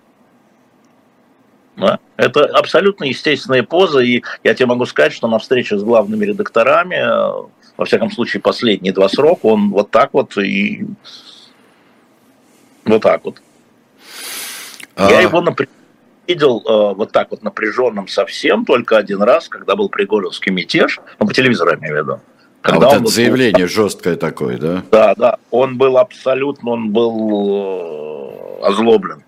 [1.79, 1.99] Да?
[2.17, 6.97] Это абсолютно естественная поза, и я тебе могу сказать, что на встрече с главными редакторами,
[6.97, 10.85] э, во всяком случае, последние два срока, он вот так вот и
[12.85, 13.41] вот так вот.
[14.97, 15.11] А...
[15.11, 15.71] Я его, например,
[16.27, 21.27] видел э, вот так вот напряженным совсем только один раз, когда был Пригожинский мятеж, ну,
[21.27, 22.21] по телевизору я имею в виду.
[22.63, 23.73] А когда а вот это заявление был...
[23.73, 24.83] жесткое такое, да?
[24.91, 25.39] Да, да.
[25.51, 29.23] Он был абсолютно, он был э, озлоблен.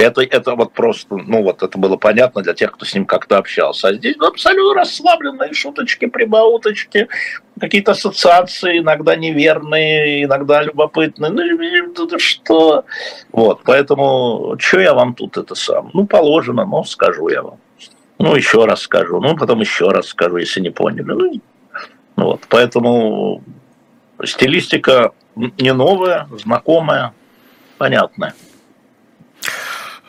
[0.00, 3.36] Это, это вот просто, ну вот это было понятно для тех, кто с ним как-то
[3.36, 3.88] общался.
[3.88, 7.08] А здесь абсолютно расслабленные шуточки, прибауточки,
[7.60, 11.30] какие-то ассоциации, иногда неверные, иногда любопытные.
[11.30, 12.84] Ну что?
[13.30, 15.90] Вот, поэтому, что я вам тут это сам?
[15.92, 17.58] Ну, положено, но скажу я вам.
[18.18, 21.12] Ну, еще раз скажу, ну, потом еще раз скажу, если не поняли.
[21.12, 21.40] Ну,
[22.16, 23.42] вот, поэтому
[24.24, 27.12] стилистика не новая, знакомая,
[27.78, 28.34] понятная.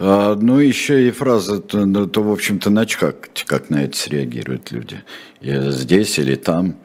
[0.03, 3.95] А, ну, еще и фраза, то, ну, то в общем-то, нач как, как на это
[3.95, 5.03] среагируют люди?
[5.41, 6.75] Я здесь или там?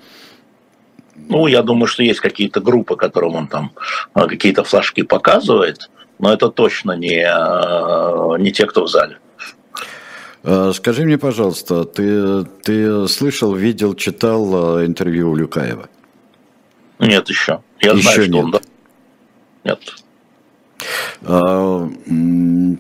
[1.15, 3.73] Ну, я думаю, что есть какие-то группы, которым он там
[4.13, 5.89] а, какие-то флажки показывает,
[6.19, 9.19] но это точно не, а, не те, кто в зале.
[10.75, 15.89] Скажи мне, пожалуйста, ты, ты слышал, видел, читал интервью у Люкаева?
[16.99, 17.63] Нет еще.
[17.81, 18.45] Я еще знаю, что нет.
[18.45, 18.61] он...
[19.65, 20.06] Нет.
[21.23, 21.91] А,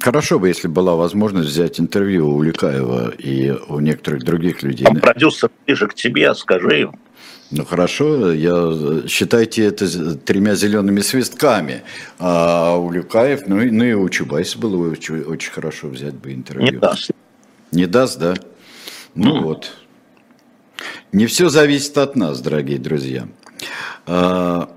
[0.00, 4.86] хорошо бы, если была возможность взять интервью у Уликаева и у некоторых других людей.
[4.88, 6.98] А продюсер ближе к тебе, скажи им.
[7.52, 11.82] Ну хорошо, я считайте это тремя зелеными свистками.
[12.18, 16.72] А у Люкаев, ну, ну и у Чубайса было очень, очень хорошо взять бы интервью.
[16.72, 17.10] Не даст.
[17.70, 18.34] Не даст, да?
[19.14, 19.42] Ну mm.
[19.42, 19.72] вот.
[21.12, 23.28] Не все зависит от нас, дорогие друзья.
[24.06, 24.68] А,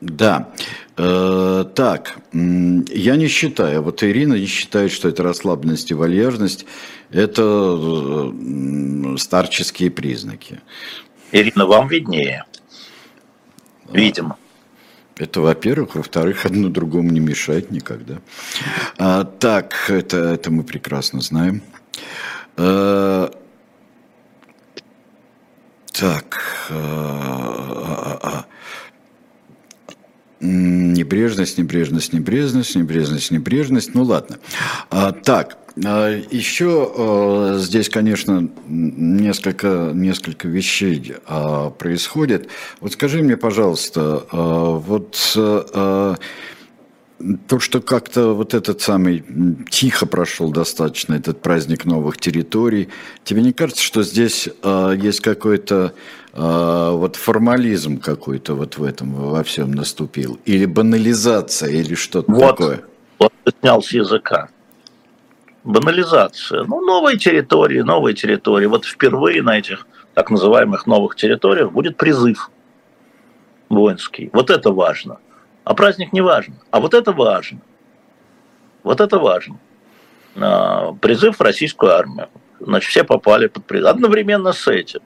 [0.00, 0.50] да.
[0.96, 6.66] Э, так, я не считаю, вот Ирина не считает, что это расслабленность и вальяжность,
[7.10, 10.60] это э, старческие признаки.
[11.32, 12.44] Ирина, вам виднее.
[13.90, 14.36] Видимо.
[15.16, 15.94] Это, во-первых.
[15.94, 18.20] Во-вторых, одно другому не мешает никогда.
[18.98, 21.62] А, так, это, это мы прекрасно знаем.
[22.56, 23.30] А,
[25.92, 26.68] так.
[26.70, 28.51] А, а, а.
[30.42, 33.94] Небрежность, небрежность, небрежность, небрежность, небрежность.
[33.94, 34.38] Ну ладно.
[34.90, 42.48] А, так, а, еще а, здесь, конечно, несколько, несколько вещей а, происходит.
[42.80, 45.16] Вот скажи мне, пожалуйста, вот
[47.46, 49.24] то, что как-то вот этот самый
[49.70, 52.88] тихо прошел достаточно, этот праздник новых территорий,
[53.22, 54.48] тебе не кажется, что здесь
[54.96, 55.94] есть какой-то
[56.34, 60.40] вот формализм какой-то вот в этом во всем наступил?
[60.44, 62.84] Или банализация, или что-то вот, такое?
[63.18, 64.48] Вот снял с языка
[65.64, 66.64] банализация.
[66.64, 68.66] Ну, новые территории, новые территории.
[68.66, 72.50] Вот впервые на этих так называемых новых территориях будет призыв
[73.68, 74.30] воинский.
[74.32, 75.18] Вот это важно.
[75.64, 76.54] А праздник не важно.
[76.70, 77.60] А вот это важно.
[78.82, 79.58] Вот это важно.
[80.36, 82.28] А, призыв в российскую армию.
[82.60, 83.88] Значит, все попали под призыв.
[83.88, 85.00] Одновременно с этим.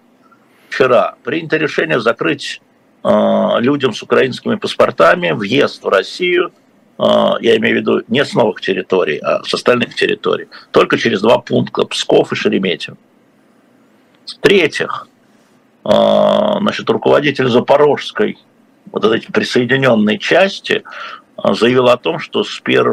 [0.77, 2.61] Вчера принято решение закрыть
[3.03, 6.53] а, людям с украинскими паспортами въезд в Россию–
[6.98, 11.23] а, я имею в виду не с новых территорий, а с остальных территорий, только через
[11.23, 12.98] два пункта, Псков и Шереметьево.
[14.27, 15.09] В-третьих,
[15.82, 18.39] а, значит, руководитель Запорожской
[18.93, 20.85] вот этой присоединенной части
[21.43, 22.85] заявил о том, что с 1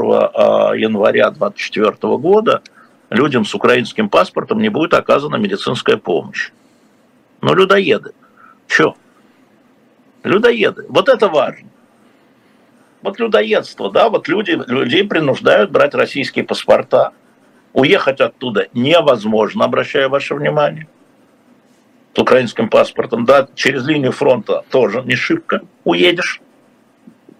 [0.77, 2.61] января 2024 года
[3.10, 6.51] людям с украинским паспортом не будет оказана медицинская помощь.
[7.44, 8.14] Ну, людоеды.
[8.68, 8.95] Че?
[10.24, 10.86] Людоеды.
[10.90, 11.70] Вот это важно
[13.03, 17.11] вот людоедство, да, вот люди, людей принуждают брать российские паспорта.
[17.74, 20.88] Уехать оттуда невозможно, обращаю ваше внимание.
[22.15, 26.40] С украинским паспортом, да, через линию фронта тоже не шибко уедешь.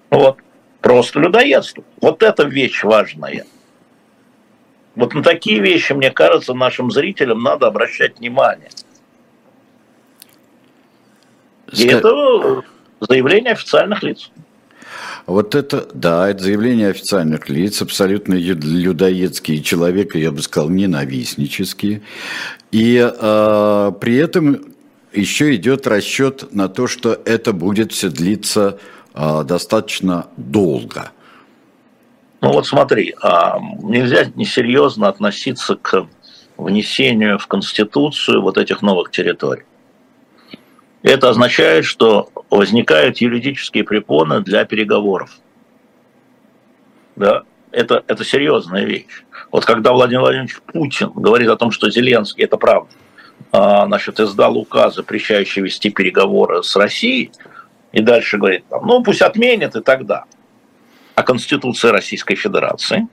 [0.10, 0.40] Вот,
[0.82, 1.84] просто людоедство.
[2.02, 3.46] Вот эта вещь важная.
[4.96, 8.70] Вот на такие вещи, мне кажется, нашим зрителям надо обращать внимание.
[11.76, 12.64] И это
[13.00, 14.30] заявление официальных лиц.
[15.26, 22.02] Вот это, да, это заявление официальных лиц, абсолютно людоедские человека, я бы сказал, ненавистнические.
[22.72, 24.66] И э, при этом
[25.14, 28.80] еще идет расчет на то, что это будет все длиться
[29.14, 31.12] э, достаточно долго.
[32.42, 36.08] Ну вот смотри, а, нельзя несерьезно относиться к
[36.58, 39.64] внесению в Конституцию вот этих новых территорий.
[41.04, 45.32] Это означает, что возникают юридические препоны для переговоров.
[47.18, 49.26] Да, это, это серьезная вещь.
[49.52, 52.90] Вот когда Владимир Владимирович Путин говорит о том, что Зеленский, это правда,
[53.52, 57.32] а, значит, издал указ, запрещающий вести переговоры с Россией,
[57.92, 60.24] и дальше говорит, ну пусть отменят и тогда.
[61.16, 63.08] А Конституция Российской Федерации?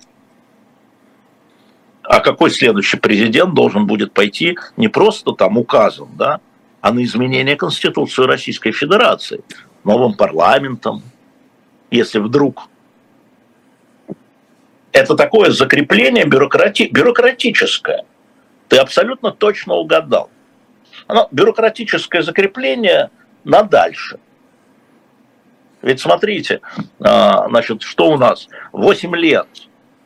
[2.05, 6.41] А какой следующий президент должен будет пойти не просто там указом, да,
[6.81, 9.43] а на изменение Конституции Российской Федерации
[9.85, 11.03] новым парламентом,
[11.91, 12.69] если вдруг
[14.93, 16.89] это такое закрепление бюрократи...
[16.91, 18.05] бюрократическое.
[18.69, 20.31] Ты абсолютно точно угадал.
[21.07, 23.11] Оно, бюрократическое закрепление
[23.45, 24.19] на дальше.
[25.83, 26.61] Ведь смотрите,
[27.01, 28.49] а, значит, что у нас?
[28.73, 29.47] 8 лет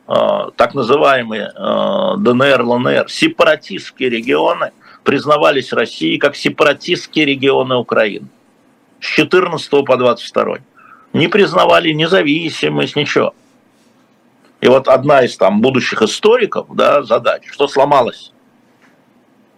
[0.06, 4.72] а, так называемые а, ДНР, ЛНР, сепаратистские регионы–
[5.04, 8.26] признавались Россией как сепаратистские регионы Украины.
[9.00, 10.58] С 14 по 22.
[11.12, 13.34] Не признавали независимость, ничего.
[14.60, 18.32] И вот одна из там будущих историков, да, задач, что сломалось.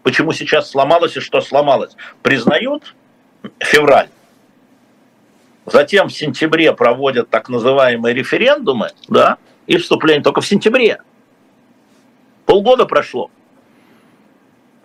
[0.02, 1.96] Почему сейчас сломалось и что сломалось?
[2.22, 2.94] Признают
[3.60, 4.08] февраль.
[5.64, 11.00] Затем в сентябре проводят так называемые референдумы, да, и вступление только в сентябре.
[12.44, 13.30] Полгода прошло.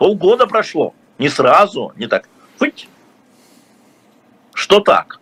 [0.02, 0.96] Полгода прошло.
[1.20, 2.28] Не сразу, не так.
[2.58, 2.90] Фыть.
[4.52, 5.20] Что так?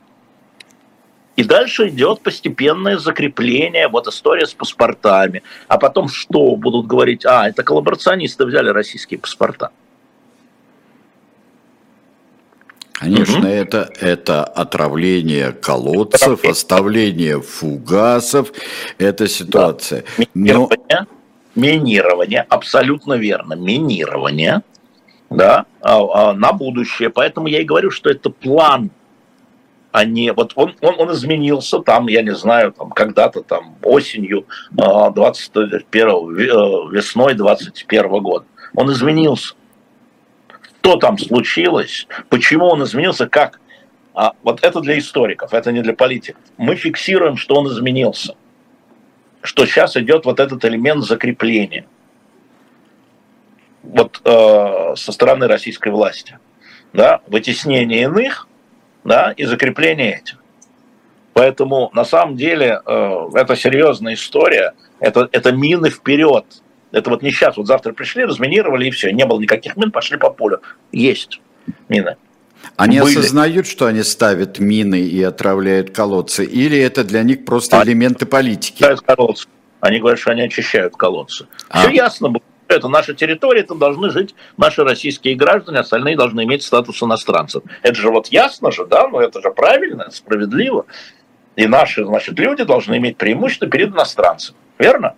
[1.35, 5.43] И дальше идет постепенное закрепление, вот история с паспортами.
[5.67, 7.25] А потом что будут говорить?
[7.25, 9.71] А, это коллаборационисты взяли российские паспорта.
[12.93, 13.47] Конечно, угу.
[13.47, 18.53] это, это отравление колодцев, оставление фугасов,
[18.97, 20.05] это ситуация.
[20.17, 20.25] Да.
[20.35, 20.69] Но...
[21.59, 24.61] минирование, абсолютно верно, минирование,
[25.29, 27.09] да, а, а, на будущее.
[27.09, 28.89] Поэтому я и говорю, что это план,
[29.91, 30.31] а не...
[30.33, 36.91] Вот он, он, он изменился там, я не знаю, там когда-то там осенью 21 э,
[36.91, 38.45] весной 21 года.
[38.75, 39.55] Он изменился
[40.89, 43.59] что там случилось, почему он изменился, как.
[44.15, 46.41] А вот это для историков, это не для политиков.
[46.57, 48.33] Мы фиксируем, что он изменился,
[49.41, 51.85] что сейчас идет вот этот элемент закрепления
[53.83, 56.37] вот э, со стороны российской власти,
[56.93, 58.47] да, вытеснение иных,
[59.03, 60.37] да, и закрепление этих.
[61.33, 66.45] Поэтому на самом деле э, это серьезная история, это, это мины вперед,
[66.91, 70.17] это вот не сейчас, вот завтра пришли, разминировали и все, не было никаких мин, пошли
[70.17, 70.61] по полю.
[70.91, 71.39] Есть
[71.87, 72.17] мины.
[72.75, 73.17] Они Были.
[73.17, 78.25] осознают, что они ставят мины и отравляют колодцы, или это для них просто они элементы
[78.25, 78.85] политики?
[79.05, 79.47] Колодцы.
[79.81, 81.47] Они говорят, что они очищают колодцы.
[81.69, 81.81] А.
[81.81, 82.41] Все ясно было.
[82.67, 87.63] Это наша территория, там должны жить наши российские граждане, остальные должны иметь статус иностранцев.
[87.81, 90.85] Это же вот ясно же, да, но это же правильно, это справедливо.
[91.55, 94.55] И наши, значит, люди должны иметь преимущество перед иностранцем.
[94.77, 95.15] Верно?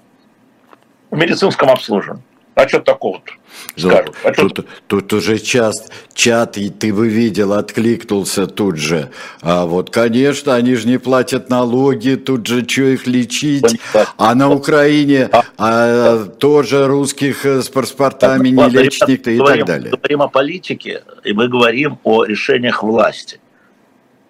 [1.12, 2.24] в медицинском обслуживании.
[2.62, 3.34] А что такого-то?
[3.76, 4.16] Скажут.
[4.24, 9.10] А тут, тут уже час, чат, и ты бы видел, откликнулся тут же.
[9.42, 13.80] А вот, конечно, они же не платят налоги, тут же что их лечить?
[14.18, 19.76] А на Украине а, а, тоже русских с паспортами не лечит никто и говорим, так
[19.76, 19.92] далее.
[19.92, 23.40] Мы говорим о политике, и мы говорим о решениях власти.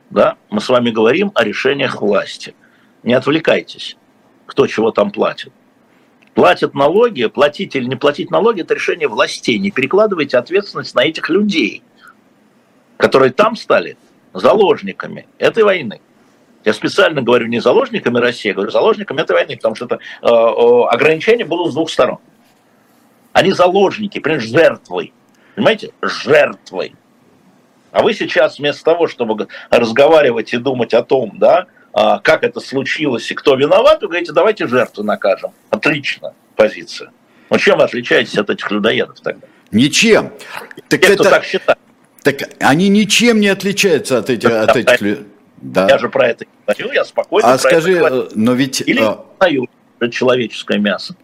[0.10, 0.38] Да?
[0.50, 2.56] Мы с вами говорим о решениях власти.
[3.04, 3.98] Не отвлекайтесь,
[4.46, 5.52] кто чего там платит.
[6.34, 9.60] Платят налоги, платить или не платить налоги– это решение властей.
[9.60, 11.84] Не перекладывайте ответственность на этих людей,
[12.98, 13.98] которые там стали
[14.34, 16.00] заложниками этой войны.
[16.64, 20.28] Я специально говорю не заложниками России, я говорю заложниками этой войны, потому что это, э,
[20.28, 22.20] э, ограничения будут с двух сторон.
[23.34, 25.12] Они заложники, понимаешь, жертвы.
[25.56, 25.92] Понимаете?
[26.02, 26.94] Жертвы.
[27.92, 33.30] А вы сейчас вместо того, чтобы разговаривать и думать о том, да, как это случилось
[33.32, 35.52] и кто виноват, вы говорите, давайте жертву накажем.
[35.70, 37.12] Отлично, позиция.
[37.50, 39.48] Но чем вы отличаетесь от этих людоедов тогда?
[39.72, 40.32] Ничем.
[40.88, 41.16] Так Те, это...
[41.16, 41.80] кто так считает.
[42.24, 45.26] Так они ничем не отличаются от этих, от этих людей.
[45.58, 45.88] Да.
[45.88, 48.30] Я же про это говорю, я спокойно а про скажи, это говорю.
[48.36, 48.82] но ведь...
[48.82, 50.10] Или а...
[50.10, 51.16] человеческое мясо.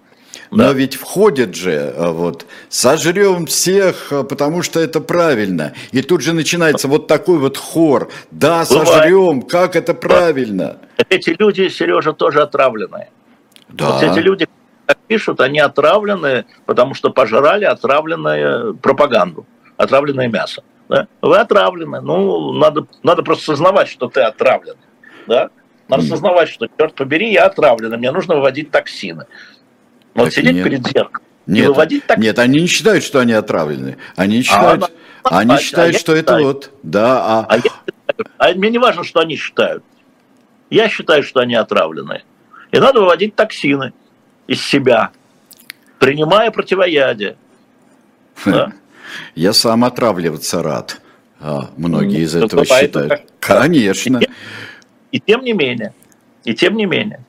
[0.51, 0.73] Но да.
[0.73, 5.73] ведь входит же, э, вот, сожрем всех, э, потому что это правильно.
[5.91, 8.09] И тут же начинается вот такой вот хор.
[8.31, 10.77] Да, сожрем, как это правильно.
[11.09, 13.09] Эти люди, Сережа, тоже отравленные.
[13.69, 13.91] Да.
[13.91, 14.47] Вот эти люди,
[14.85, 19.45] как пишут, они отравлены, потому что пожрали отравленную пропаганду,
[19.75, 20.63] отравленное мясо.
[20.87, 21.07] Да?
[21.21, 21.99] Вы отравлены.
[21.99, 24.75] Ну, надо, надо просто сознавать, что ты отравлен.
[25.27, 25.49] Да?
[25.89, 29.25] Надо сознавать, что, черт побери, я отравлен, мне нужно выводить токсины.
[30.17, 30.63] Вот так сидеть нет.
[30.63, 32.17] перед зеркалом нет, и выводить так...
[32.17, 33.97] Нет, они не считают, что они отравлены.
[34.17, 34.91] Они считают,
[35.23, 36.43] а, они а, считают а что это считаю.
[36.43, 37.39] вот, да.
[37.39, 37.45] А...
[37.47, 37.71] А, я,
[38.37, 39.83] а мне не важно, что они считают.
[40.69, 42.23] Я считаю, что они отравлены.
[42.71, 43.93] И надо выводить токсины
[44.47, 45.11] из себя,
[45.99, 47.37] принимая противоядие.
[48.45, 48.73] Да?
[49.35, 51.01] Я сам отравливаться рад.
[51.39, 53.21] А, многие из этого считают.
[53.39, 54.19] Конечно.
[55.13, 55.93] И тем не менее,
[56.43, 57.23] и тем не менее.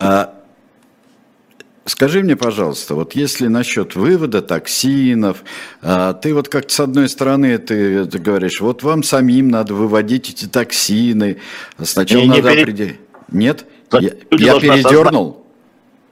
[0.00, 0.34] А,
[1.92, 5.44] Скажи мне, пожалуйста, вот если насчет вывода токсинов,
[5.82, 10.30] а, ты вот как-то с одной стороны ты, ты говоришь, вот вам самим надо выводить
[10.30, 11.36] эти токсины,
[11.78, 13.00] сначала не, надо не определить.
[13.30, 13.66] Нет?
[13.92, 14.00] Я,
[14.30, 15.28] я передернул?
[15.28, 15.44] Осознать.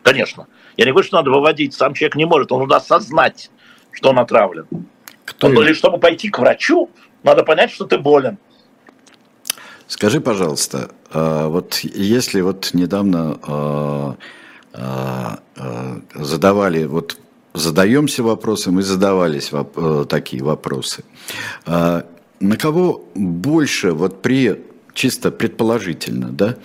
[0.02, 0.46] Конечно.
[0.76, 3.50] Я не говорю, что надо выводить, сам человек не может, он надо осознать,
[3.90, 4.66] что он отравлен.
[5.24, 6.90] Кто он, или чтобы пойти к врачу,
[7.22, 8.36] надо понять, что ты болен.
[9.86, 14.16] Скажи, пожалуйста, а, вот если вот недавно а,
[16.14, 17.18] задавали, вот
[17.54, 21.04] задаемся вопросом и задавались воп э, такие вопросы.
[21.66, 22.06] А,
[22.40, 24.62] на кого больше, вот при,
[24.94, 26.56] чисто предположительно, да,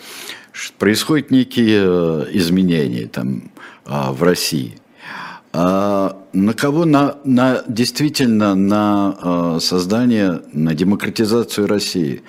[0.77, 3.52] происходят некие э, изменения там
[3.86, 4.80] в России,
[5.53, 12.23] на кого на, на действительно на создание, на демократизацию России?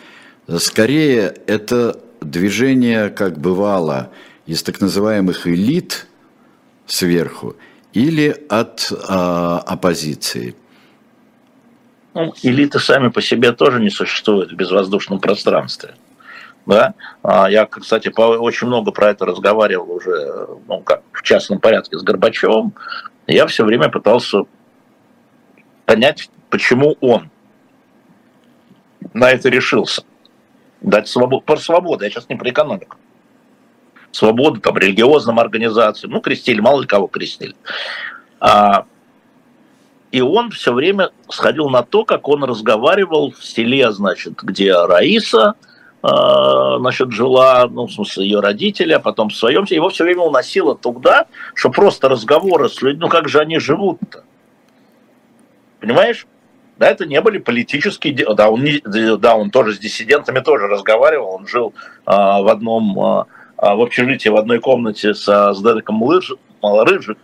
[0.58, 4.10] Скорее, это движение, как бывало,
[4.46, 6.06] из так называемых элит
[6.86, 7.56] сверху
[7.92, 10.54] или от а, оппозиции?
[12.14, 15.94] Ну, элиты сами по себе тоже не существуют в безвоздушном пространстве.
[16.64, 16.94] Да?
[17.22, 22.02] А я, кстати, очень много про это разговаривал уже ну, как в частном порядке с
[22.02, 22.72] Горбачевым.
[23.26, 24.42] Я все время пытался
[25.84, 27.30] понять, почему он
[29.12, 30.02] на это решился.
[30.80, 32.96] Дать свободу, про свободу, я сейчас не про экономику.
[34.12, 37.54] Свободу там религиозным организациям, ну, крестили, мало ли кого крестили.
[38.40, 38.86] А,
[40.12, 45.54] и он все время сходил на то, как он разговаривал в селе, значит, где Раиса,
[46.02, 46.08] э,
[46.78, 50.76] значит, жила, ну, в смысле, ее родители, а потом в своем, его все время уносило
[50.76, 54.24] туда, что просто разговоры с людьми, ну, как же они живут-то?
[55.80, 56.26] Понимаешь?
[56.78, 58.14] Да, это не были политические...
[58.34, 58.80] Да, он, не,
[59.16, 61.34] да, он тоже с диссидентами тоже разговаривал.
[61.34, 61.74] Он жил
[62.04, 62.98] а, в одном...
[63.00, 63.26] А,
[63.58, 66.02] в общежитии в одной комнате со, с Дедеком
[66.62, 67.18] Малорыжик,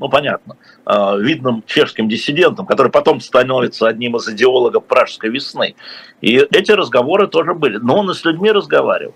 [0.00, 0.56] ну, понятно,
[0.86, 5.76] а, видным чешским диссидентом, который потом становится одним из идеологов пражской весны.
[6.22, 7.76] И эти разговоры тоже были.
[7.76, 9.14] Но он и с людьми разговаривал.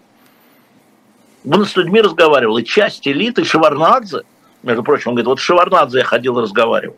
[1.50, 2.58] Он с людьми разговаривал.
[2.58, 4.20] И часть элиты Шеварнадзе,
[4.62, 6.96] между прочим, он говорит, вот Шеварнадзе я ходил и разговаривал.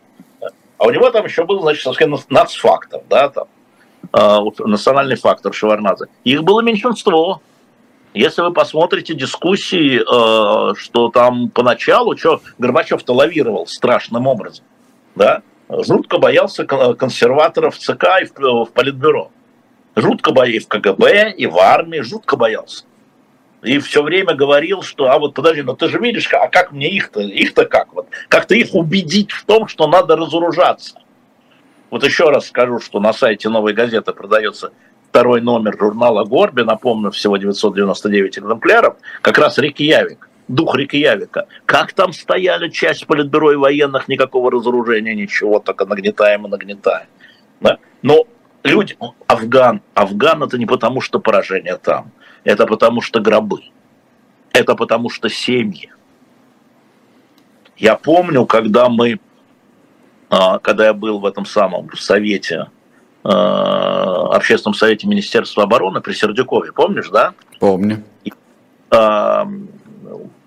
[0.77, 3.47] А у него там еще был, значит, совсем нацфактор, да, там,
[4.13, 6.05] э, национальный фактор Шеварнадзе.
[6.25, 7.41] Их было меньшинство.
[8.17, 14.65] Если вы посмотрите дискуссии, э, что там поначалу, что Горбачев-то лавировал страшным образом,
[15.15, 19.29] да, жутко боялся консерваторов ЦК и в, в Политбюро.
[19.95, 22.85] Жутко боялся в КГБ, и в армии, жутко боялся.
[23.61, 26.89] И все время говорил, что, а вот подожди, ну ты же видишь, а как мне
[26.89, 27.93] их-то, их-то как?
[27.93, 30.99] Вот, как-то их убедить в том, что надо разоружаться.
[31.91, 34.71] Вот еще раз скажу, что на сайте «Новой газеты» продается
[35.09, 41.47] второй номер журнала «Горби», напомню, всего 999 экземпляров, как раз Рикьявик, дух Рикьявика.
[41.65, 47.07] Как там стояли часть политбюро и военных, никакого разоружения, ничего, только нагнетаем и нагнетаем.
[47.61, 47.77] Да?
[48.01, 48.25] Но
[48.63, 48.97] люди,
[49.27, 52.11] Афган, Афган это не потому, что поражение там,
[52.43, 53.61] это потому что гробы.
[54.53, 55.91] Это потому что семьи.
[57.77, 59.19] Я помню, когда мы,
[60.29, 62.69] а, когда я был в этом самом совете, а,
[63.29, 67.33] общественном совете Министерства обороны при Сердюкове, помнишь, да?
[67.59, 68.03] Помню.
[68.89, 69.45] А,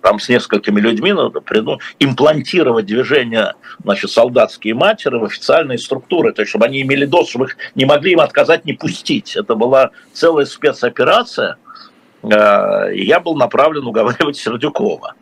[0.01, 3.52] там с несколькими людьми надо ну, имплантировать движение,
[3.85, 7.85] значит, солдатские матери в официальные структуры, то есть, чтобы они имели доступ, чтобы их не
[7.85, 9.36] могли им отказать, не пустить.
[9.36, 11.57] Это была целая спецоперация–
[12.23, 15.15] Э, я был направлен уговаривать Сердюкова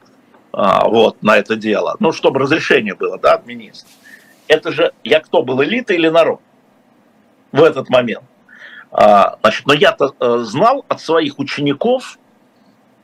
[0.53, 1.97] вот, на это дело.
[2.01, 3.89] Ну, чтобы разрешение было, да, от министра.
[4.49, 6.41] Это же, я кто был, элита или народ
[7.53, 8.25] в этот момент?
[8.91, 12.19] А, значит, но я-то э, знал от своих учеников,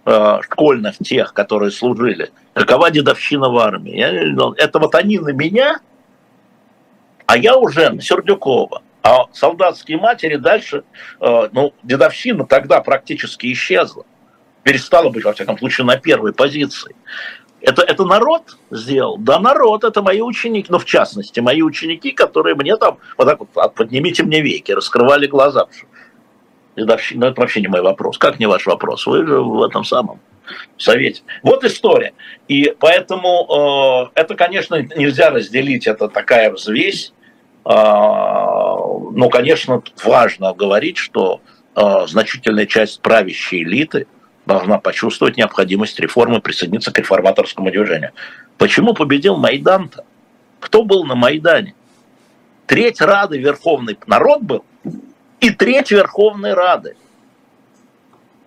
[0.06, 4.56] э, школьных тех, которые служили, какова дедовщина в армии.
[4.56, 5.80] Это вот они на меня,
[7.26, 8.82] а я уже на Сердюкова.
[9.02, 10.84] А солдатские матери дальше,
[11.20, 14.04] э, ну, дедовщина тогда практически исчезла.
[14.62, 16.96] Перестала быть, во всяком случае, на первой позиции.
[17.64, 19.16] Это, это народ сделал?
[19.16, 23.40] Да, народ, это мои ученики, ну, в частности, мои ученики, которые мне там, вот так
[23.40, 25.66] вот, «А, поднимите мне веки, раскрывали глаза.
[26.76, 28.18] Дедовщина, ну, это вообще не мой вопрос.
[28.18, 29.06] Как не ваш вопрос?
[29.06, 30.20] Вы же в этом самом
[30.76, 31.22] совете.
[31.42, 32.12] Вот история.
[32.48, 37.14] И поэтому э, это, конечно, нельзя разделить, это такая взвесь,
[37.64, 41.40] а, но, конечно, важно говорить, что
[41.74, 44.06] а, значительная часть правящей элиты
[44.46, 48.12] должна почувствовать необходимость реформы, присоединиться к реформаторскому движению.
[48.58, 50.04] Почему победил Майдан-то?
[50.60, 51.74] Кто был на Майдане?
[52.66, 54.64] Треть Рады Верховный народ был
[55.40, 56.96] и треть Верховной Рады.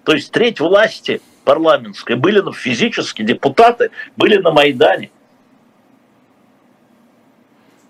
[0.03, 5.11] То есть треть власти парламентской были ну, физически, депутаты были на Майдане.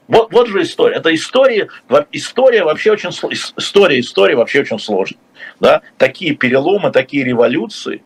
[0.08, 0.96] Вот, вот же история.
[0.96, 1.68] Это история,
[2.12, 5.20] история вообще очень история, история вообще очень сложная.
[5.60, 5.82] Да?
[5.98, 8.04] Такие переломы, такие революции.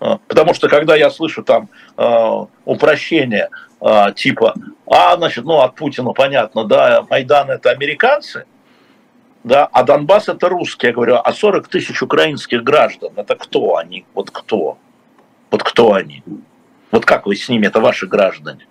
[0.00, 3.48] А, потому что когда я слышу там э, упрощение
[3.80, 4.54] э, типа,
[4.86, 8.44] а, значит, ну от Путина понятно, да, Майдан это американцы,
[9.42, 10.90] да, а Донбасс это русские.
[10.90, 14.04] Я говорю, а 40 тысяч украинских граждан, это кто они?
[14.12, 14.78] Вот кто?
[15.50, 16.22] Вот кто они?
[16.90, 18.66] Вот как вы с ними, это ваши граждане?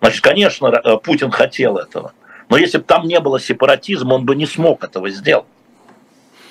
[0.00, 2.12] Значит, конечно, э, Путин хотел этого.
[2.48, 5.46] Но если бы там не было сепаратизма, он бы не смог этого сделать.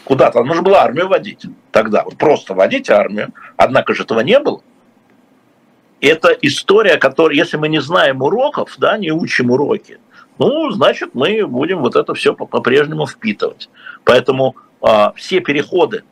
[0.06, 2.03] Куда-то нужно было армию водить тогда.
[2.03, 3.34] Вот просто водить армию.
[3.57, 4.61] Однако же этого не было.
[5.99, 9.99] Это история, которая, если мы не знаем уроков, да, не учим уроки,
[10.38, 13.69] ну, значит, мы будем вот это все по-прежнему впитывать.
[14.03, 16.03] Поэтому а, все переходы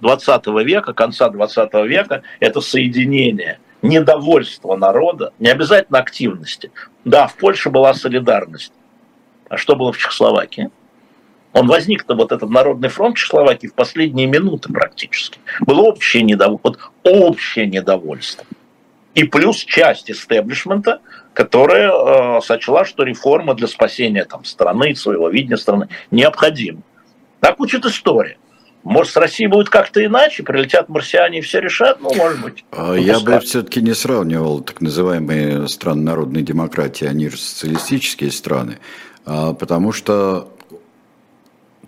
[0.00, 6.70] 20 века, конца 20 века, это соединение– недовольство народа, не обязательно активности.
[7.04, 8.72] Да, в Польше была солидарность.
[9.48, 10.70] А что было в Чехословакии?
[11.52, 15.40] Он возник-то, вот этот Народный фронт Чехословакии, в последние минуты практически.
[15.60, 16.70] Было общее недовольство.
[16.70, 18.44] Вот общее недовольство.
[19.14, 21.00] И плюс часть истеблишмента,
[21.34, 26.82] которая э, сочла, что реформа для спасения там, страны, своего видения страны необходима.
[27.40, 28.38] Так учит история.
[28.82, 32.64] Может, с Россией будет как-то иначе, прилетят марсиане и все решат, ну, может быть.
[32.70, 38.78] А я бы все-таки не сравнивал так называемые страны народной демократии, они же социалистические страны,
[39.26, 40.50] а, потому что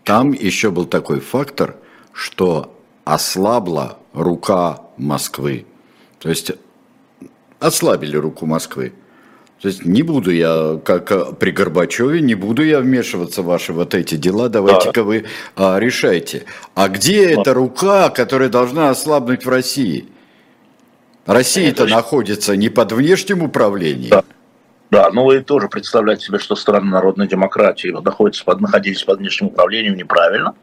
[0.05, 1.77] там еще был такой фактор,
[2.13, 5.67] что ослабла рука Москвы.
[6.19, 6.53] То есть
[7.59, 8.93] ослабили руку Москвы.
[9.61, 13.95] То есть не буду я, как при Горбачеве, не буду я вмешиваться в ваши вот
[13.95, 15.03] эти дела, давайте-ка да.
[15.05, 15.25] вы
[15.55, 16.47] а, решайте.
[16.75, 20.09] А где эта рука, которая должна ослабнуть в России?
[21.27, 24.11] Россия-то находится не под внешним управлением.
[24.11, 24.25] Да.
[24.93, 29.49] Да, ну вы тоже представляете себе, что страны народной демократии находятся под, находились под внешним
[29.49, 30.55] управлением неправильно.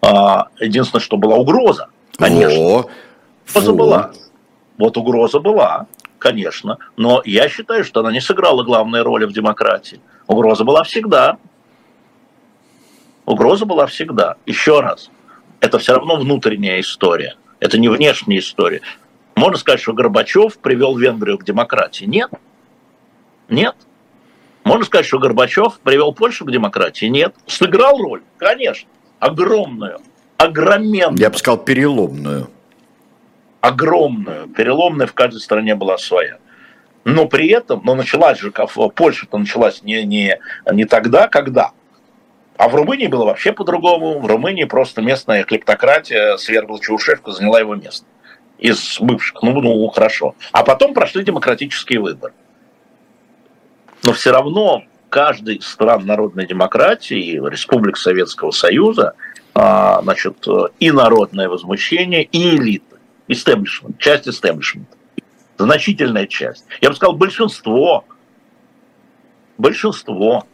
[0.00, 2.58] А, единственное, что была угроза, конечно.
[2.58, 2.90] Во,
[3.50, 3.76] угроза во.
[3.76, 4.12] была.
[4.78, 5.86] Вот угроза была
[6.18, 10.00] конечно, но я считаю, что она не сыграла главной роли в демократии.
[10.26, 11.36] Угроза была всегда.
[13.26, 14.36] Угроза была всегда.
[14.46, 15.10] Еще раз,
[15.60, 18.80] это все равно внутренняя история, это не внешняя история.
[19.34, 22.06] Можно сказать, что Горбачев привел Венгрию к демократии?
[22.06, 22.30] Нет.
[23.48, 23.74] Нет.
[24.64, 27.06] Можно сказать, что Горбачев привел Польшу к демократии?
[27.06, 27.34] Нет.
[27.46, 28.22] Сыграл роль?
[28.38, 28.88] Конечно.
[29.20, 30.00] Огромную.
[30.38, 31.18] Огроменную.
[31.18, 32.50] Я бы сказал, переломную
[33.66, 36.38] огромную, переломная в каждой стране была своя.
[37.04, 40.38] Но при этом, но началась же, Польша-то началась не, не,
[40.72, 41.70] не тогда, когда.
[42.56, 44.18] А в Румынии было вообще по-другому.
[44.18, 48.06] В Румынии просто местная клептократия свергла Чаушевку, заняла его место.
[48.58, 49.42] Из бывших.
[49.42, 50.34] Ну, ну, хорошо.
[50.52, 52.32] А потом прошли демократические выборы.
[54.06, 59.14] Но все равно каждый стран народной демократии, Республик Советского Союза,
[59.52, 60.46] а, значит,
[60.78, 64.96] и народное возмущение, и элита истеблишмент, часть истеблишмента.
[65.58, 66.66] Значительная часть.
[66.80, 68.04] Я бы сказал, большинство,
[69.58, 70.46] большинство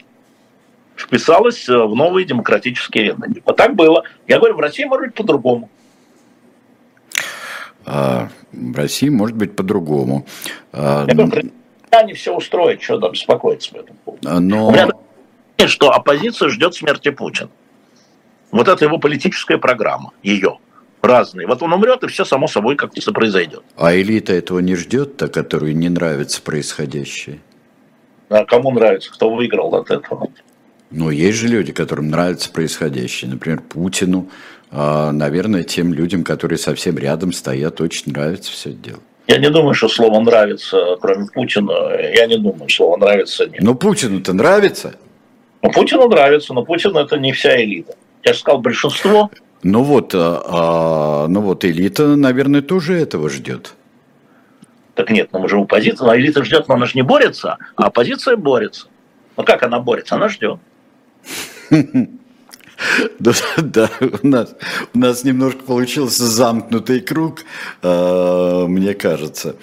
[0.97, 3.43] вписалось э, в новые демократические рынки.
[3.45, 4.05] Вот так было.
[4.27, 5.69] Я говорю, в России может быть по-другому.
[7.85, 10.25] А, в России может быть по-другому.
[10.73, 11.53] А, Я говорю,
[11.99, 14.29] они все устроят, что там беспокоиться по этому поводу.
[14.29, 14.69] А, но...
[14.69, 14.89] У меня
[15.67, 17.49] что оппозиция ждет смерти Путина.
[18.51, 20.59] Вот это его политическая программа, ее
[21.01, 21.47] разные.
[21.47, 23.63] Вот он умрет, и все само собой как-то произойдет.
[23.77, 27.41] А элита этого не ждет, та, которой не нравится происходящее?
[28.29, 29.13] А кому нравится?
[29.13, 30.29] Кто выиграл от этого?
[30.91, 33.31] Ну, есть же люди, которым нравится происходящее.
[33.31, 34.29] Например, Путину,
[34.71, 39.01] а, наверное, тем людям, которые совсем рядом стоят, очень нравится все это дело.
[39.33, 41.73] Я не думаю, что слово нравится, кроме Путина.
[42.15, 43.63] Я не думаю, слово нравится нет.
[43.63, 44.95] Но Путину-то нравится.
[45.63, 47.95] Ну, Путину нравится, но Путин это не вся элита.
[48.25, 49.31] Я же сказал, большинство
[49.63, 53.75] ну вот, а, а, ну вот элита, наверное, тоже этого ждет.
[54.95, 57.87] Так нет, ну мы же оппозиция, а элита ждет, но она же не борется, а
[57.87, 58.89] оппозиция борется.
[59.37, 60.17] Ну как она борется?
[60.17, 60.59] Она ждет.
[63.19, 63.91] Да, да
[64.23, 64.55] у, нас,
[64.95, 67.45] у нас немножко получился замкнутый круг,
[67.83, 69.57] а, мне кажется.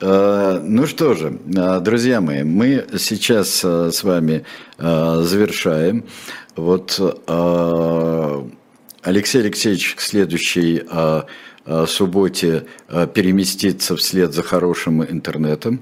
[0.00, 1.38] А, ну что же,
[1.80, 4.44] друзья мои, мы сейчас с вами
[4.78, 6.04] завершаем.
[6.56, 7.00] Вот
[9.02, 11.24] Алексей Алексеевич к следующей а,
[11.64, 15.80] а, субботе а, переместится вслед за хорошим интернетом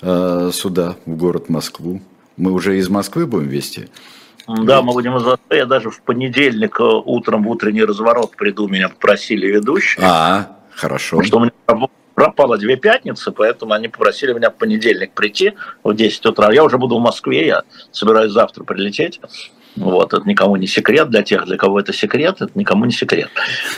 [0.00, 2.00] а, сюда, в город Москву.
[2.36, 3.88] Мы уже из Москвы будем вести?
[4.46, 5.56] Да, мы будем из Москвы.
[5.56, 10.04] Я даже в понедельник э, утром в утренний разворот приду, меня попросили ведущие.
[10.04, 11.18] А, хорошо.
[11.18, 15.94] Потому что у меня пропало две пятницы, поэтому они попросили меня в понедельник прийти в
[15.94, 16.52] 10 утра.
[16.52, 19.20] Я уже буду в Москве, я собираюсь завтра прилететь.
[19.76, 23.30] Вот, это никому не секрет, для тех, для кого это секрет, это никому не секрет.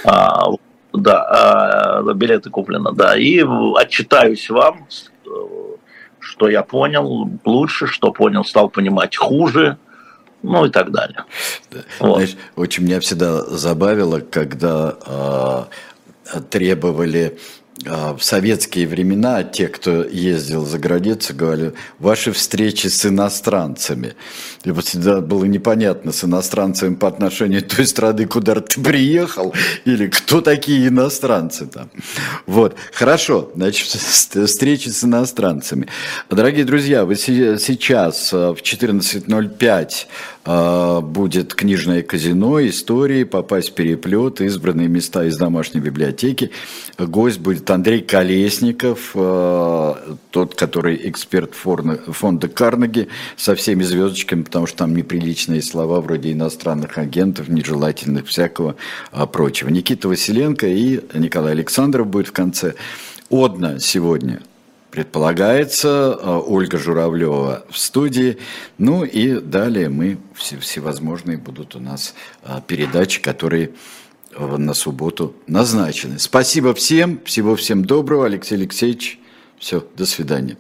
[0.05, 0.47] А,
[0.93, 3.17] да, а, билеты куплены, да.
[3.17, 3.45] И
[3.77, 4.89] отчитаюсь вам,
[6.19, 9.79] что я понял лучше, что понял, стал понимать хуже,
[10.45, 11.25] ну и так далее.
[11.71, 11.81] Да.
[12.01, 12.17] Вот.
[12.17, 15.69] Знаешь, очень меня всегда забавило, когда
[16.31, 17.39] э, требовали
[17.87, 24.15] а, в советские времена те, кто ездил за границу, говорили, ваши встречи с иностранцами.
[24.65, 29.53] И вот всегда было непонятно, с иностранцами по отношению к той страны, куда ты приехал,
[29.85, 31.91] или кто такие иностранцы там.
[32.47, 35.89] Вот, хорошо, значит, встречи с иностранцами.
[36.31, 39.27] Дорогие друзья, вы сейчас а, в 14.05
[39.61, 39.89] а,
[40.45, 46.51] будет книжное казино, истории, попасть в переплет, избранные места из домашней библиотеки.
[46.99, 54.79] Гость будет Андрей Колесников, а, тот, который эксперт фонда Карнеги, со всеми звездочками, потому что
[54.79, 58.77] там неприличные слова вроде иностранных агентов, нежелательных, всякого
[59.13, 59.71] а, прочего.
[59.71, 62.75] Никита Василенко и Николай Александров будет в конце.
[63.31, 64.41] Одна сегодня
[64.95, 66.17] предполагается.
[66.21, 68.39] Э, Ольга Журавлева в студии.
[68.79, 72.15] Ну и далее мы, все, всевозможные будут у нас
[72.45, 73.71] э, передачи, которые
[74.39, 76.19] на субботу назначены.
[76.19, 79.19] Спасибо всем, всего всем доброго, Алексей Алексеевич.
[79.59, 80.57] Все, до свидания.